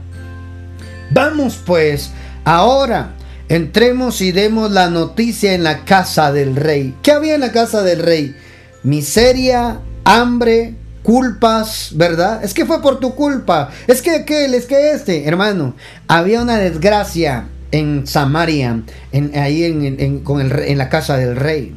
Vamos 1.10 1.60
pues, 1.66 2.12
ahora, 2.46 3.10
entremos 3.50 4.22
y 4.22 4.32
demos 4.32 4.70
la 4.70 4.88
noticia 4.88 5.52
en 5.52 5.64
la 5.64 5.84
casa 5.84 6.32
del 6.32 6.56
rey. 6.56 6.94
¿Qué 7.02 7.12
había 7.12 7.34
en 7.34 7.42
la 7.42 7.52
casa 7.52 7.82
del 7.82 7.98
rey? 7.98 8.34
Miseria, 8.82 9.80
hambre, 10.04 10.76
culpas, 11.02 11.90
¿verdad? 11.92 12.42
Es 12.42 12.54
que 12.54 12.64
fue 12.64 12.80
por 12.80 13.00
tu 13.00 13.14
culpa. 13.14 13.68
Es 13.86 14.00
que 14.00 14.12
aquel, 14.12 14.54
es 14.54 14.64
que 14.64 14.92
este, 14.92 15.28
hermano, 15.28 15.76
había 16.08 16.40
una 16.40 16.56
desgracia 16.56 17.48
en 17.70 18.06
Samaria, 18.06 18.82
en, 19.12 19.38
ahí 19.38 19.64
en, 19.64 20.20
con 20.20 20.40
el, 20.40 20.52
en 20.58 20.78
la 20.78 20.88
casa 20.88 21.16
del 21.16 21.36
rey. 21.36 21.74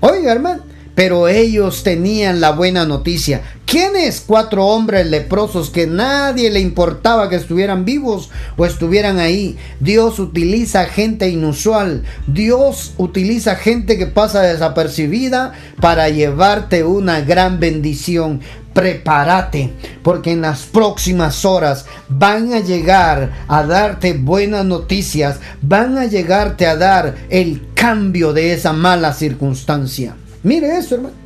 Oiga, 0.00 0.32
hermano, 0.32 0.62
pero 0.94 1.28
ellos 1.28 1.82
tenían 1.82 2.40
la 2.40 2.50
buena 2.50 2.84
noticia. 2.84 3.42
¿Quiénes? 3.64 4.22
Cuatro 4.26 4.66
hombres 4.66 5.06
leprosos 5.06 5.70
que 5.70 5.86
nadie 5.86 6.50
le 6.50 6.60
importaba 6.60 7.30
que 7.30 7.36
estuvieran 7.36 7.84
vivos 7.84 8.30
o 8.56 8.66
estuvieran 8.66 9.18
ahí. 9.18 9.56
Dios 9.80 10.18
utiliza 10.18 10.84
gente 10.84 11.28
inusual. 11.28 12.02
Dios 12.26 12.92
utiliza 12.98 13.56
gente 13.56 13.96
que 13.96 14.06
pasa 14.06 14.42
desapercibida 14.42 15.54
para 15.80 16.10
llevarte 16.10 16.84
una 16.84 17.22
gran 17.22 17.60
bendición. 17.60 18.40
Prepárate, 18.74 19.70
porque 20.02 20.32
en 20.32 20.40
las 20.40 20.62
próximas 20.62 21.44
horas 21.44 21.84
van 22.08 22.54
a 22.54 22.60
llegar 22.60 23.44
a 23.46 23.64
darte 23.64 24.14
buenas 24.14 24.64
noticias, 24.64 25.40
van 25.60 25.98
a 25.98 26.06
llegarte 26.06 26.66
a 26.66 26.76
dar 26.76 27.16
el 27.28 27.62
cambio 27.74 28.32
de 28.32 28.54
esa 28.54 28.72
mala 28.72 29.12
circunstancia. 29.12 30.14
Mire 30.42 30.76
eso, 30.76 30.96
hermano. 30.96 31.22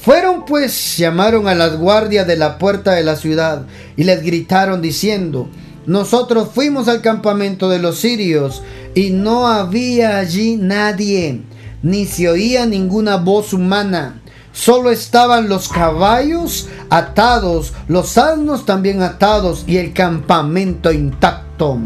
Fueron 0.00 0.44
pues, 0.44 0.96
llamaron 0.96 1.48
a 1.48 1.54
las 1.54 1.76
guardias 1.78 2.26
de 2.26 2.36
la 2.36 2.58
puerta 2.58 2.92
de 2.92 3.02
la 3.02 3.16
ciudad 3.16 3.66
y 3.96 4.04
les 4.04 4.22
gritaron 4.22 4.80
diciendo, 4.80 5.48
nosotros 5.86 6.50
fuimos 6.54 6.86
al 6.88 7.00
campamento 7.00 7.68
de 7.68 7.78
los 7.78 7.98
sirios 7.98 8.62
y 8.94 9.10
no 9.10 9.48
había 9.48 10.18
allí 10.18 10.56
nadie, 10.56 11.42
ni 11.82 12.06
se 12.06 12.28
oía 12.28 12.66
ninguna 12.66 13.16
voz 13.16 13.52
humana. 13.52 14.20
Solo 14.52 14.90
estaban 14.90 15.48
los 15.48 15.68
caballos 15.68 16.68
atados, 16.88 17.72
los 17.88 18.16
asnos 18.16 18.64
también 18.64 19.02
atados 19.02 19.64
y 19.66 19.76
el 19.76 19.92
campamento 19.92 20.92
intacto. 20.92 21.78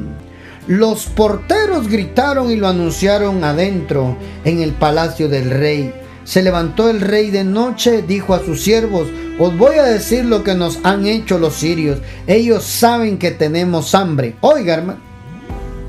Los 0.66 1.06
porteros 1.06 1.88
gritaron 1.88 2.50
y 2.50 2.56
lo 2.56 2.68
anunciaron 2.68 3.42
adentro, 3.44 4.16
en 4.44 4.60
el 4.60 4.72
palacio 4.72 5.28
del 5.28 5.50
rey. 5.50 5.92
Se 6.24 6.42
levantó 6.42 6.88
el 6.88 7.00
rey 7.00 7.30
de 7.30 7.44
noche, 7.44 8.02
dijo 8.06 8.34
a 8.34 8.44
sus 8.44 8.62
siervos, 8.62 9.08
os 9.38 9.56
voy 9.56 9.76
a 9.76 9.84
decir 9.84 10.26
lo 10.26 10.44
que 10.44 10.54
nos 10.54 10.78
han 10.84 11.06
hecho 11.06 11.38
los 11.38 11.54
sirios. 11.54 11.98
Ellos 12.26 12.62
saben 12.62 13.18
que 13.18 13.30
tenemos 13.30 13.94
hambre. 13.94 14.36
Oiga, 14.42 14.74
hermano. 14.74 15.00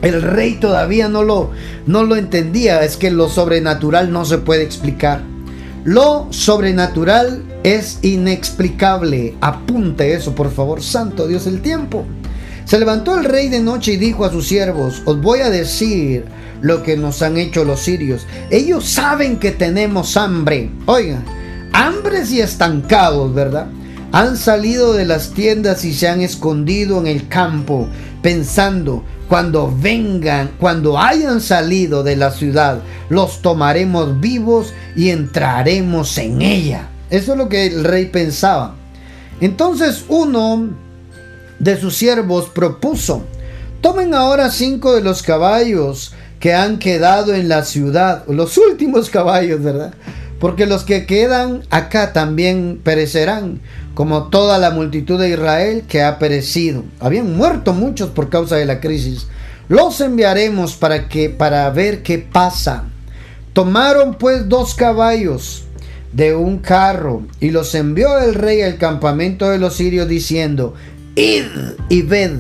El 0.02 0.22
rey 0.22 0.54
todavía 0.54 1.10
no 1.10 1.24
lo, 1.24 1.52
no 1.86 2.04
lo 2.04 2.16
entendía. 2.16 2.82
Es 2.84 2.96
que 2.96 3.12
lo 3.12 3.28
sobrenatural 3.28 4.12
no 4.12 4.24
se 4.24 4.38
puede 4.38 4.64
explicar. 4.64 5.22
Lo 5.84 6.28
sobrenatural 6.32 7.44
es 7.64 8.00
inexplicable. 8.04 9.36
Apunte 9.42 10.14
eso, 10.14 10.34
por 10.34 10.50
favor. 10.50 10.82
Santo 10.82 11.28
Dios, 11.28 11.46
el 11.46 11.62
tiempo. 11.62 12.06
Se 12.72 12.80
levantó 12.80 13.20
el 13.20 13.26
rey 13.26 13.50
de 13.50 13.60
noche 13.60 13.92
y 13.92 13.98
dijo 13.98 14.24
a 14.24 14.32
sus 14.32 14.48
siervos, 14.48 15.02
os 15.04 15.22
voy 15.22 15.42
a 15.42 15.50
decir 15.50 16.24
lo 16.62 16.84
que 16.84 16.96
nos 16.96 17.22
han 17.22 17.36
hecho 17.36 17.66
los 17.66 17.82
sirios. 17.82 18.26
Ellos 18.50 18.88
saben 18.88 19.40
que 19.40 19.52
tenemos 19.52 20.16
hambre. 20.16 20.70
Oigan, 20.86 21.26
hambres 21.74 22.32
y 22.32 22.40
estancados, 22.40 23.34
¿verdad? 23.34 23.68
Han 24.14 24.38
salido 24.38 24.94
de 24.94 25.04
las 25.04 25.32
tiendas 25.32 25.84
y 25.84 25.94
se 25.94 26.08
han 26.08 26.22
escondido 26.22 26.98
en 27.02 27.08
el 27.08 27.28
campo, 27.28 27.90
pensando, 28.22 29.04
cuando 29.28 29.76
vengan, 29.78 30.52
cuando 30.58 30.98
hayan 30.98 31.42
salido 31.42 32.04
de 32.04 32.16
la 32.16 32.32
ciudad, 32.32 32.82
los 33.10 33.42
tomaremos 33.42 34.22
vivos 34.22 34.74
y 34.96 35.10
entraremos 35.10 36.18
en 36.18 36.42
ella. 36.42 36.88
Eso 37.10 37.34
es 37.34 37.38
lo 37.38 37.50
que 37.50 37.66
el 37.66 37.84
rey 37.84 38.06
pensaba. 38.06 38.76
Entonces 39.42 40.06
uno 40.08 40.70
de 41.62 41.80
sus 41.80 41.96
siervos 41.96 42.50
propuso, 42.50 43.24
tomen 43.82 44.16
ahora 44.16 44.50
cinco 44.50 44.96
de 44.96 45.02
los 45.02 45.22
caballos 45.22 46.12
que 46.40 46.56
han 46.56 46.80
quedado 46.80 47.36
en 47.36 47.50
la 47.50 47.64
ciudad, 47.64 48.24
los 48.28 48.58
últimos 48.58 49.12
caballos, 49.12 49.62
¿verdad? 49.62 49.94
Porque 50.40 50.66
los 50.66 50.84
que 50.84 51.06
quedan 51.06 51.62
acá 51.70 52.14
también 52.14 52.82
perecerán, 52.84 53.62
como 53.94 54.30
toda 54.30 54.58
la 54.58 54.72
multitud 54.72 55.20
de 55.20 55.30
Israel 55.30 55.84
que 55.88 56.02
ha 56.02 56.18
perecido. 56.18 56.84
Habían 57.00 57.38
muerto 57.38 57.74
muchos 57.74 58.10
por 58.10 58.30
causa 58.30 58.56
de 58.56 58.66
la 58.66 58.80
crisis. 58.80 59.28
Los 59.70 60.02
enviaremos 60.02 60.76
para 60.76 61.08
que 61.10 61.30
para 61.30 61.70
ver 61.70 62.02
qué 62.02 62.18
pasa. 62.18 62.86
Tomaron 63.54 64.16
pues 64.16 64.50
dos 64.50 64.74
caballos 64.74 65.66
de 66.12 66.34
un 66.36 66.58
carro 66.58 67.22
y 67.40 67.52
los 67.52 67.76
envió 67.76 68.18
el 68.18 68.34
rey 68.34 68.64
al 68.64 68.78
campamento 68.78 69.48
de 69.48 69.60
los 69.60 69.76
sirios 69.76 70.08
diciendo: 70.08 70.74
Id 71.16 71.46
y 71.90 72.02
ved. 72.04 72.40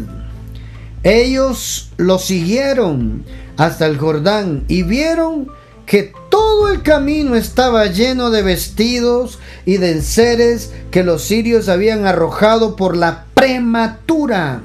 Ellos 1.04 1.92
lo 1.98 2.20
siguieron 2.20 3.26
hasta 3.58 3.86
el 3.86 3.98
Jordán 3.98 4.64
y 4.68 4.84
vieron 4.84 5.48
que 5.86 6.14
todo 6.30 6.70
el 6.70 6.84
camino 6.84 7.36
estaba 7.36 7.88
lleno 7.88 8.30
de 8.30 8.44
vestidos 8.44 9.40
y 9.66 9.78
de 9.78 9.92
enseres 9.92 10.72
que 10.90 11.04
los 11.04 11.24
sirios 11.24 11.68
habían 11.68 12.06
arrojado 12.06 12.76
por 12.76 12.96
la 12.96 13.26
prematura, 13.34 14.62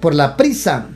por 0.00 0.14
la 0.14 0.36
prisa. 0.36 0.88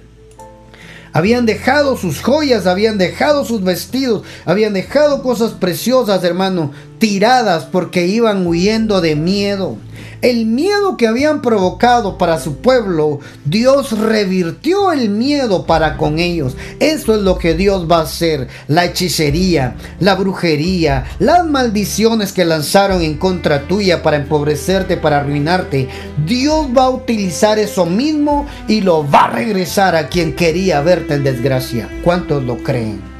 Habían 1.15 1.47
dejado 1.47 1.97
sus 1.97 2.23
joyas, 2.23 2.67
habían 2.67 2.99
dejado 2.99 3.45
sus 3.45 3.63
vestidos, 3.63 4.25
habían 4.45 4.73
dejado 4.73 5.23
cosas 5.23 5.53
preciosas, 5.53 6.25
hermano, 6.25 6.73
tiradas 6.99 7.65
porque 7.65 8.07
iban 8.07 8.47
huyendo 8.47 9.01
de 9.01 9.15
miedo. 9.15 9.77
El 10.23 10.47
miedo 10.47 10.97
que 10.97 11.09
habían 11.09 11.43
provocado 11.43 12.16
para 12.16 12.39
su 12.39 12.59
pueblo, 12.59 13.18
Dios 13.45 13.99
revirtió 13.99 14.93
el 14.93 15.09
miedo 15.09 15.66
para 15.66 15.97
con 15.97 16.20
ellos. 16.20 16.57
Eso 16.79 17.16
es 17.16 17.23
lo 17.23 17.39
que 17.39 17.55
Dios 17.55 17.91
va 17.91 17.99
a 17.99 18.03
hacer. 18.03 18.47
La 18.68 18.85
hechicería, 18.85 19.75
la 19.99 20.14
brujería, 20.14 21.07
las 21.18 21.45
maldiciones 21.45 22.33
que 22.33 22.45
lanzaron 22.45 23.03
en 23.03 23.18
contra 23.18 23.66
tuya 23.66 24.05
para 24.05 24.18
empobrecerte, 24.18 24.97
para 24.97 25.18
arruinarte. 25.18 25.89
Dios 26.25 26.68
va 26.68 26.85
a 26.85 26.91
utilizar 26.91 27.59
eso 27.59 27.85
mismo 27.85 28.47
y 28.68 28.81
lo 28.81 29.05
va 29.11 29.25
a 29.25 29.33
regresar 29.33 29.97
a 29.97 30.09
quien 30.09 30.37
quería 30.37 30.83
verte 30.83 31.14
en 31.14 31.25
desgracia. 31.25 31.89
¿Cuántos 32.05 32.45
lo 32.45 32.59
creen? 32.59 33.12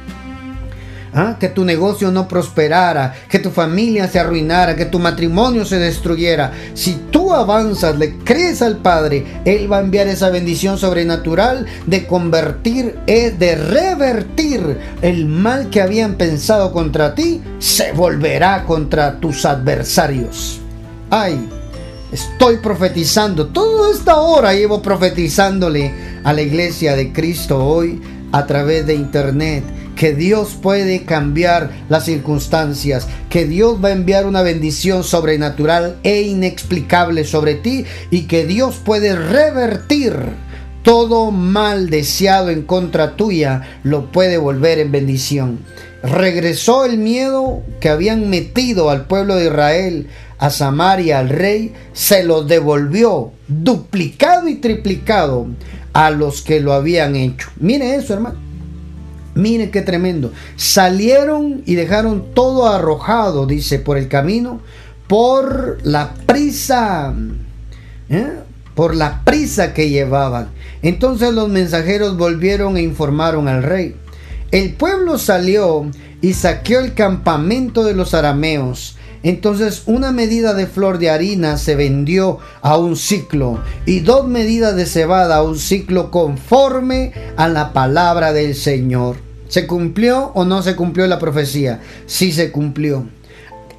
¿Ah? 1.15 1.37
que 1.39 1.49
tu 1.49 1.63
negocio 1.63 2.09
no 2.11 2.27
prosperara, 2.27 3.13
que 3.29 3.37
tu 3.37 3.51
familia 3.51 4.07
se 4.07 4.19
arruinara, 4.19 4.75
que 4.75 4.85
tu 4.85 4.97
matrimonio 4.97 5.63
se 5.63 5.77
destruyera. 5.77 6.51
Si 6.73 6.93
tú 7.11 7.33
avanzas, 7.33 7.97
le 7.97 8.17
crees 8.17 8.63
al 8.63 8.77
Padre, 8.77 9.41
Él 9.45 9.71
va 9.71 9.77
a 9.77 9.81
enviar 9.81 10.07
esa 10.07 10.31
bendición 10.31 10.79
sobrenatural 10.79 11.67
de 11.85 12.07
convertir, 12.07 12.97
eh, 13.05 13.29
de 13.37 13.55
revertir 13.55 14.79
el 15.03 15.27
mal 15.27 15.69
que 15.69 15.81
habían 15.81 16.15
pensado 16.15 16.71
contra 16.71 17.13
ti, 17.13 17.41
se 17.59 17.91
volverá 17.91 18.63
contra 18.65 19.19
tus 19.19 19.45
adversarios. 19.45 20.59
Ay, 21.11 21.47
estoy 22.11 22.57
profetizando, 22.57 23.47
toda 23.47 23.91
esta 23.91 24.15
hora 24.15 24.53
llevo 24.53 24.81
profetizándole 24.81 25.93
a 26.23 26.33
la 26.33 26.41
iglesia 26.41 26.95
de 26.95 27.13
Cristo 27.13 27.63
hoy 27.63 28.01
a 28.31 28.47
través 28.47 28.87
de 28.87 28.95
internet 28.95 29.63
que 30.03 30.13
Dios 30.13 30.57
puede 30.61 31.05
cambiar 31.05 31.69
las 31.87 32.03
circunstancias, 32.03 33.07
que 33.29 33.45
Dios 33.45 33.81
va 33.81 33.87
a 33.87 33.93
enviar 33.93 34.25
una 34.25 34.41
bendición 34.41 35.05
sobrenatural 35.05 35.95
e 36.03 36.23
inexplicable 36.23 37.23
sobre 37.23 37.55
ti 37.55 37.85
y 38.11 38.23
que 38.23 38.45
Dios 38.45 38.81
puede 38.83 39.15
revertir 39.15 40.13
todo 40.81 41.31
mal 41.31 41.89
deseado 41.89 42.49
en 42.49 42.63
contra 42.63 43.15
tuya, 43.15 43.79
lo 43.83 44.11
puede 44.11 44.37
volver 44.37 44.79
en 44.79 44.91
bendición. 44.91 45.59
Regresó 46.03 46.83
el 46.83 46.97
miedo 46.97 47.63
que 47.79 47.87
habían 47.87 48.29
metido 48.29 48.89
al 48.89 49.05
pueblo 49.05 49.37
de 49.37 49.45
Israel 49.45 50.09
a 50.37 50.49
Samaria, 50.49 51.19
al 51.19 51.29
rey, 51.29 51.71
se 51.93 52.25
lo 52.25 52.43
devolvió 52.43 53.31
duplicado 53.47 54.49
y 54.49 54.55
triplicado 54.55 55.47
a 55.93 56.09
los 56.09 56.41
que 56.41 56.59
lo 56.59 56.73
habían 56.73 57.15
hecho. 57.15 57.47
Mire 57.55 57.95
eso, 57.95 58.15
hermano. 58.15 58.52
Mire 59.35 59.71
qué 59.71 59.81
tremendo. 59.81 60.31
Salieron 60.55 61.63
y 61.65 61.75
dejaron 61.75 62.33
todo 62.33 62.67
arrojado, 62.67 63.45
dice, 63.45 63.79
por 63.79 63.97
el 63.97 64.07
camino, 64.07 64.61
por 65.07 65.79
la 65.83 66.13
prisa. 66.25 67.13
¿eh? 68.09 68.31
Por 68.75 68.95
la 68.95 69.23
prisa 69.23 69.73
que 69.73 69.89
llevaban. 69.89 70.49
Entonces 70.81 71.33
los 71.33 71.49
mensajeros 71.49 72.17
volvieron 72.17 72.77
e 72.77 72.81
informaron 72.81 73.47
al 73.47 73.63
rey. 73.63 73.95
El 74.51 74.73
pueblo 74.73 75.17
salió 75.17 75.89
y 76.21 76.33
saqueó 76.33 76.79
el 76.79 76.93
campamento 76.93 77.83
de 77.83 77.95
los 77.95 78.13
arameos 78.13 78.97
entonces 79.23 79.83
una 79.85 80.11
medida 80.11 80.53
de 80.53 80.67
flor 80.67 80.99
de 80.99 81.09
harina 81.09 81.57
se 81.57 81.75
vendió 81.75 82.39
a 82.61 82.77
un 82.77 82.95
ciclo 82.95 83.59
y 83.85 84.01
dos 84.01 84.27
medidas 84.27 84.75
de 84.75 84.85
cebada 84.85 85.37
a 85.37 85.43
un 85.43 85.57
ciclo 85.57 86.11
conforme 86.11 87.13
a 87.37 87.47
la 87.47 87.73
palabra 87.73 88.33
del 88.33 88.53
Señor. 88.53 89.15
¿Se 89.47 89.67
cumplió 89.67 90.31
o 90.33 90.45
no 90.45 90.61
se 90.61 90.75
cumplió 90.75 91.07
la 91.07 91.19
profecía? 91.19 91.81
Sí 92.05 92.31
se 92.31 92.51
cumplió. 92.51 93.07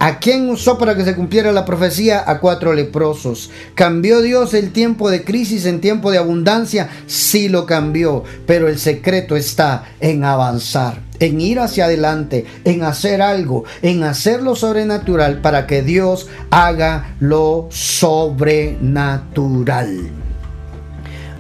¿A 0.05 0.19
quién 0.19 0.51
usó 0.51 0.77
para 0.77 0.95
que 0.95 1.03
se 1.03 1.17
cumpliera 1.17 1.51
la 1.51 1.65
profecía? 1.65 2.23
A 2.27 2.39
cuatro 2.39 2.75
leprosos. 2.75 3.51
¿Cambió 3.75 4.21
Dios 4.21 4.53
el 4.53 4.71
tiempo 4.71 5.09
de 5.09 5.25
crisis 5.25 5.65
en 5.65 5.81
tiempo 5.81 6.11
de 6.11 6.19
abundancia? 6.19 6.91
Sí 7.07 7.49
lo 7.49 7.65
cambió, 7.65 8.23
pero 8.47 8.69
el 8.69 8.79
secreto 8.79 9.35
está 9.35 9.85
en 10.01 10.25
avanzar, 10.25 11.01
en 11.21 11.41
ir 11.41 11.59
hacia 11.59 11.87
adelante, 11.87 12.45
en 12.65 12.83
hacer 12.83 13.23
algo, 13.23 13.65
en 13.81 14.05
hacer 14.05 14.43
lo 14.43 14.57
sobrenatural 14.57 15.41
para 15.41 15.67
que 15.67 15.81
Dios 15.81 16.29
haga 16.51 17.17
lo 17.19 17.69
sobrenatural. 17.71 20.11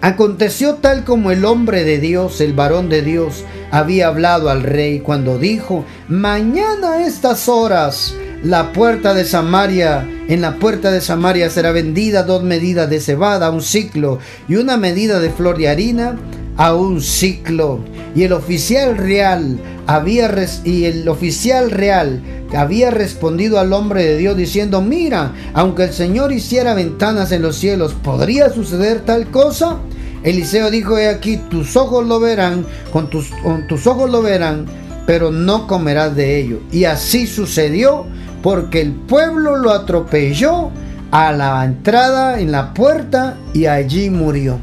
Aconteció 0.00 0.76
tal 0.76 1.04
como 1.04 1.32
el 1.32 1.44
hombre 1.44 1.84
de 1.84 1.98
Dios, 1.98 2.40
el 2.40 2.54
varón 2.54 2.88
de 2.88 3.02
Dios, 3.02 3.44
había 3.70 4.06
hablado 4.06 4.48
al 4.48 4.62
rey 4.62 5.00
cuando 5.00 5.36
dijo, 5.36 5.84
mañana 6.08 6.94
a 6.94 7.06
estas 7.06 7.46
horas 7.48 8.14
la 8.44 8.72
puerta 8.72 9.14
de 9.14 9.24
Samaria, 9.24 10.06
en 10.28 10.42
la 10.42 10.56
puerta 10.56 10.90
de 10.90 11.00
Samaria 11.00 11.48
será 11.48 11.72
vendida 11.72 12.24
dos 12.24 12.42
medidas 12.42 12.90
de 12.90 13.00
cebada 13.00 13.46
a 13.46 13.50
un 13.50 13.62
ciclo 13.62 14.18
y 14.48 14.56
una 14.56 14.76
medida 14.76 15.18
de 15.18 15.30
flor 15.30 15.56
de 15.56 15.70
harina 15.70 16.16
a 16.58 16.74
un 16.74 17.00
ciclo. 17.00 17.80
Y 18.14 18.24
el 18.24 18.34
oficial 18.34 18.98
real 18.98 19.58
había 19.86 20.30
y 20.62 20.84
el 20.84 21.08
oficial 21.08 21.70
real 21.70 22.22
había 22.54 22.90
respondido 22.90 23.58
al 23.58 23.72
hombre 23.72 24.04
de 24.04 24.18
Dios 24.18 24.36
diciendo, 24.36 24.82
mira, 24.82 25.32
aunque 25.54 25.84
el 25.84 25.92
Señor 25.94 26.30
hiciera 26.30 26.74
ventanas 26.74 27.32
en 27.32 27.40
los 27.40 27.56
cielos, 27.56 27.94
¿podría 27.94 28.50
suceder 28.50 29.00
tal 29.00 29.26
cosa? 29.30 29.78
Eliseo 30.22 30.70
dijo, 30.70 30.98
he 30.98 31.08
aquí, 31.08 31.38
tus 31.48 31.76
ojos 31.76 32.06
lo 32.06 32.20
verán, 32.20 32.66
con 32.92 33.08
tus, 33.08 33.28
con 33.42 33.66
tus 33.66 33.86
ojos 33.86 34.10
lo 34.10 34.22
verán, 34.22 34.66
pero 35.06 35.30
no 35.30 35.66
comerás 35.66 36.14
de 36.14 36.38
ello. 36.38 36.60
Y 36.70 36.84
así 36.84 37.26
sucedió 37.26 38.06
porque 38.44 38.82
el 38.82 38.92
pueblo 38.92 39.56
lo 39.56 39.70
atropelló 39.70 40.70
a 41.10 41.32
la 41.32 41.64
entrada 41.64 42.38
en 42.38 42.52
la 42.52 42.74
puerta 42.74 43.38
y 43.54 43.64
allí 43.64 44.10
murió. 44.10 44.58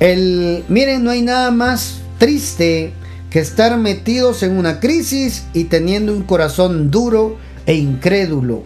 El, 0.00 0.64
miren, 0.68 1.04
no 1.04 1.12
hay 1.12 1.22
nada 1.22 1.52
más 1.52 2.00
triste 2.18 2.92
que 3.30 3.38
estar 3.38 3.78
metidos 3.78 4.42
en 4.42 4.58
una 4.58 4.80
crisis 4.80 5.44
y 5.52 5.64
teniendo 5.64 6.12
un 6.12 6.24
corazón 6.24 6.90
duro 6.90 7.36
e 7.66 7.74
incrédulo. 7.74 8.64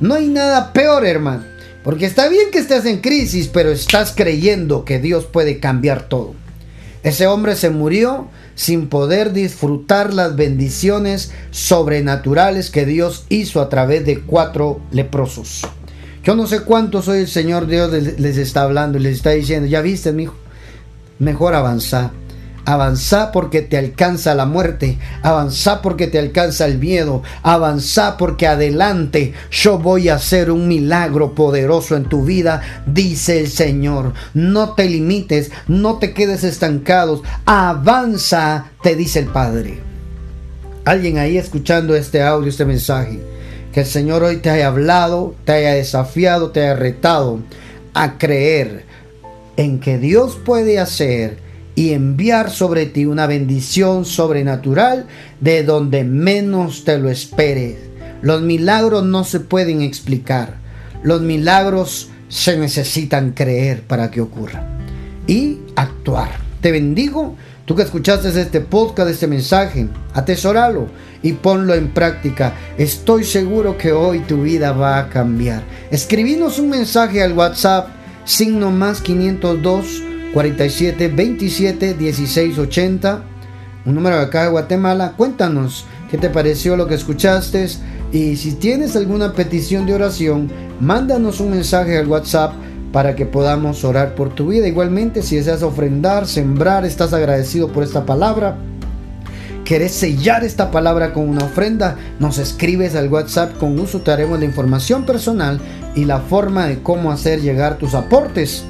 No 0.00 0.14
hay 0.14 0.28
nada 0.28 0.72
peor, 0.72 1.04
hermano, 1.04 1.44
porque 1.82 2.06
está 2.06 2.30
bien 2.30 2.50
que 2.50 2.58
estés 2.58 2.86
en 2.86 3.02
crisis, 3.02 3.48
pero 3.48 3.70
estás 3.70 4.14
creyendo 4.16 4.86
que 4.86 4.98
Dios 4.98 5.26
puede 5.26 5.60
cambiar 5.60 6.08
todo. 6.08 6.34
Ese 7.04 7.26
hombre 7.26 7.54
se 7.54 7.70
murió 7.70 8.28
sin 8.54 8.88
poder 8.88 9.32
disfrutar 9.32 10.12
las 10.12 10.34
bendiciones 10.36 11.32
sobrenaturales 11.50 12.70
que 12.70 12.86
Dios 12.86 13.26
hizo 13.28 13.60
a 13.60 13.68
través 13.68 14.04
de 14.04 14.22
cuatro 14.22 14.80
leprosos. 14.90 15.66
Yo 16.24 16.34
no 16.34 16.46
sé 16.46 16.60
cuántos 16.60 17.06
hoy 17.06 17.18
el 17.20 17.28
Señor 17.28 17.66
Dios 17.66 17.92
les 17.92 18.38
está 18.38 18.62
hablando 18.62 18.98
y 18.98 19.02
les 19.02 19.16
está 19.16 19.30
diciendo, 19.30 19.68
ya 19.68 19.82
viste, 19.82 20.12
mi 20.12 20.24
hijo, 20.24 20.34
mejor 21.18 21.54
avanzar 21.54 22.23
Avanza 22.66 23.30
porque 23.30 23.60
te 23.60 23.76
alcanza 23.76 24.34
la 24.34 24.46
muerte. 24.46 24.98
Avanza 25.22 25.82
porque 25.82 26.06
te 26.06 26.18
alcanza 26.18 26.64
el 26.64 26.78
miedo. 26.78 27.22
Avanza 27.42 28.16
porque 28.16 28.46
adelante 28.46 29.34
yo 29.50 29.78
voy 29.78 30.08
a 30.08 30.14
hacer 30.14 30.50
un 30.50 30.66
milagro 30.66 31.34
poderoso 31.34 31.96
en 31.96 32.04
tu 32.04 32.24
vida, 32.24 32.62
dice 32.86 33.40
el 33.40 33.48
Señor. 33.48 34.14
No 34.32 34.74
te 34.74 34.88
limites, 34.88 35.50
no 35.68 35.98
te 35.98 36.14
quedes 36.14 36.42
estancados. 36.42 37.22
Avanza, 37.44 38.70
te 38.82 38.96
dice 38.96 39.18
el 39.18 39.26
Padre. 39.26 39.80
Alguien 40.86 41.18
ahí 41.18 41.36
escuchando 41.36 41.94
este 41.94 42.22
audio, 42.22 42.48
este 42.48 42.64
mensaje. 42.64 43.20
Que 43.72 43.80
el 43.80 43.86
Señor 43.86 44.22
hoy 44.22 44.36
te 44.36 44.50
haya 44.50 44.68
hablado, 44.68 45.34
te 45.44 45.52
haya 45.52 45.74
desafiado, 45.74 46.50
te 46.50 46.62
haya 46.62 46.76
retado 46.76 47.40
a 47.92 48.16
creer 48.16 48.84
en 49.56 49.80
que 49.80 49.98
Dios 49.98 50.38
puede 50.44 50.78
hacer 50.78 51.38
y 51.74 51.92
enviar 51.92 52.50
sobre 52.50 52.86
ti 52.86 53.06
una 53.06 53.26
bendición 53.26 54.04
sobrenatural 54.04 55.06
de 55.40 55.64
donde 55.64 56.04
menos 56.04 56.84
te 56.84 56.98
lo 56.98 57.10
esperes. 57.10 57.76
Los 58.22 58.42
milagros 58.42 59.04
no 59.04 59.24
se 59.24 59.40
pueden 59.40 59.82
explicar. 59.82 60.54
Los 61.02 61.20
milagros 61.20 62.08
se 62.28 62.56
necesitan 62.56 63.32
creer 63.32 63.82
para 63.82 64.10
que 64.10 64.20
ocurran 64.20 64.66
y 65.26 65.58
actuar. 65.76 66.30
Te 66.60 66.72
bendigo. 66.72 67.36
Tú 67.64 67.74
que 67.74 67.82
escuchaste 67.82 68.28
este 68.28 68.60
podcast, 68.60 69.08
este 69.08 69.26
mensaje, 69.26 69.88
atesoralo 70.12 70.86
y 71.22 71.32
ponlo 71.32 71.74
en 71.74 71.94
práctica. 71.94 72.52
Estoy 72.76 73.24
seguro 73.24 73.78
que 73.78 73.90
hoy 73.92 74.20
tu 74.20 74.42
vida 74.42 74.72
va 74.72 74.98
a 74.98 75.08
cambiar. 75.08 75.62
Escribinos 75.90 76.58
un 76.58 76.68
mensaje 76.68 77.22
al 77.22 77.32
WhatsApp, 77.32 77.88
signo 78.26 78.70
más 78.70 79.00
502 79.00 80.13
47 80.34 81.08
27 81.08 81.94
16 81.94 82.58
80, 82.58 83.22
un 83.86 83.94
número 83.94 84.16
de 84.16 84.22
acá 84.22 84.42
de 84.42 84.50
Guatemala. 84.50 85.12
Cuéntanos 85.16 85.86
qué 86.10 86.18
te 86.18 86.28
pareció 86.28 86.76
lo 86.76 86.88
que 86.88 86.96
escuchaste 86.96 87.68
y 88.10 88.34
si 88.34 88.54
tienes 88.54 88.96
alguna 88.96 89.32
petición 89.32 89.86
de 89.86 89.94
oración, 89.94 90.50
mándanos 90.80 91.38
un 91.38 91.52
mensaje 91.52 91.96
al 91.96 92.08
WhatsApp 92.08 92.52
para 92.92 93.14
que 93.14 93.26
podamos 93.26 93.84
orar 93.84 94.16
por 94.16 94.34
tu 94.34 94.48
vida. 94.48 94.66
Igualmente, 94.66 95.22
si 95.22 95.36
deseas 95.36 95.62
ofrendar, 95.62 96.26
sembrar, 96.26 96.84
estás 96.84 97.12
agradecido 97.12 97.68
por 97.68 97.84
esta 97.84 98.04
palabra, 98.04 98.56
querés 99.64 99.92
sellar 99.92 100.42
esta 100.42 100.72
palabra 100.72 101.12
con 101.12 101.28
una 101.28 101.44
ofrenda, 101.44 101.96
nos 102.18 102.38
escribes 102.38 102.96
al 102.96 103.08
WhatsApp. 103.08 103.56
Con 103.58 103.78
uso 103.78 104.00
te 104.00 104.10
haremos 104.10 104.40
la 104.40 104.46
información 104.46 105.06
personal 105.06 105.60
y 105.94 106.06
la 106.06 106.18
forma 106.18 106.66
de 106.66 106.82
cómo 106.82 107.12
hacer 107.12 107.40
llegar 107.40 107.78
tus 107.78 107.94
aportes 107.94 108.64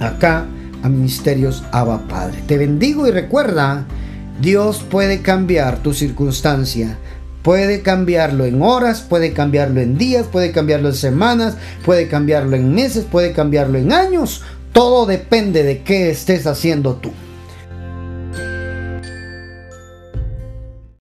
acá 0.00 0.46
a 0.82 0.88
Ministerios 0.88 1.62
Abba 1.72 2.06
Padre. 2.08 2.42
Te 2.46 2.58
bendigo 2.58 3.06
y 3.06 3.10
recuerda, 3.10 3.86
Dios 4.40 4.84
puede 4.88 5.22
cambiar 5.22 5.82
tu 5.82 5.92
circunstancia. 5.92 6.98
Puede 7.42 7.82
cambiarlo 7.82 8.44
en 8.44 8.62
horas, 8.62 9.00
puede 9.00 9.32
cambiarlo 9.32 9.80
en 9.80 9.96
días, 9.96 10.26
puede 10.26 10.52
cambiarlo 10.52 10.88
en 10.88 10.94
semanas, 10.94 11.56
puede 11.84 12.08
cambiarlo 12.08 12.56
en 12.56 12.74
meses, 12.74 13.04
puede 13.04 13.32
cambiarlo 13.32 13.78
en 13.78 13.92
años. 13.92 14.42
Todo 14.72 15.06
depende 15.06 15.62
de 15.62 15.82
qué 15.82 16.10
estés 16.10 16.46
haciendo 16.46 16.96
tú. 16.96 17.12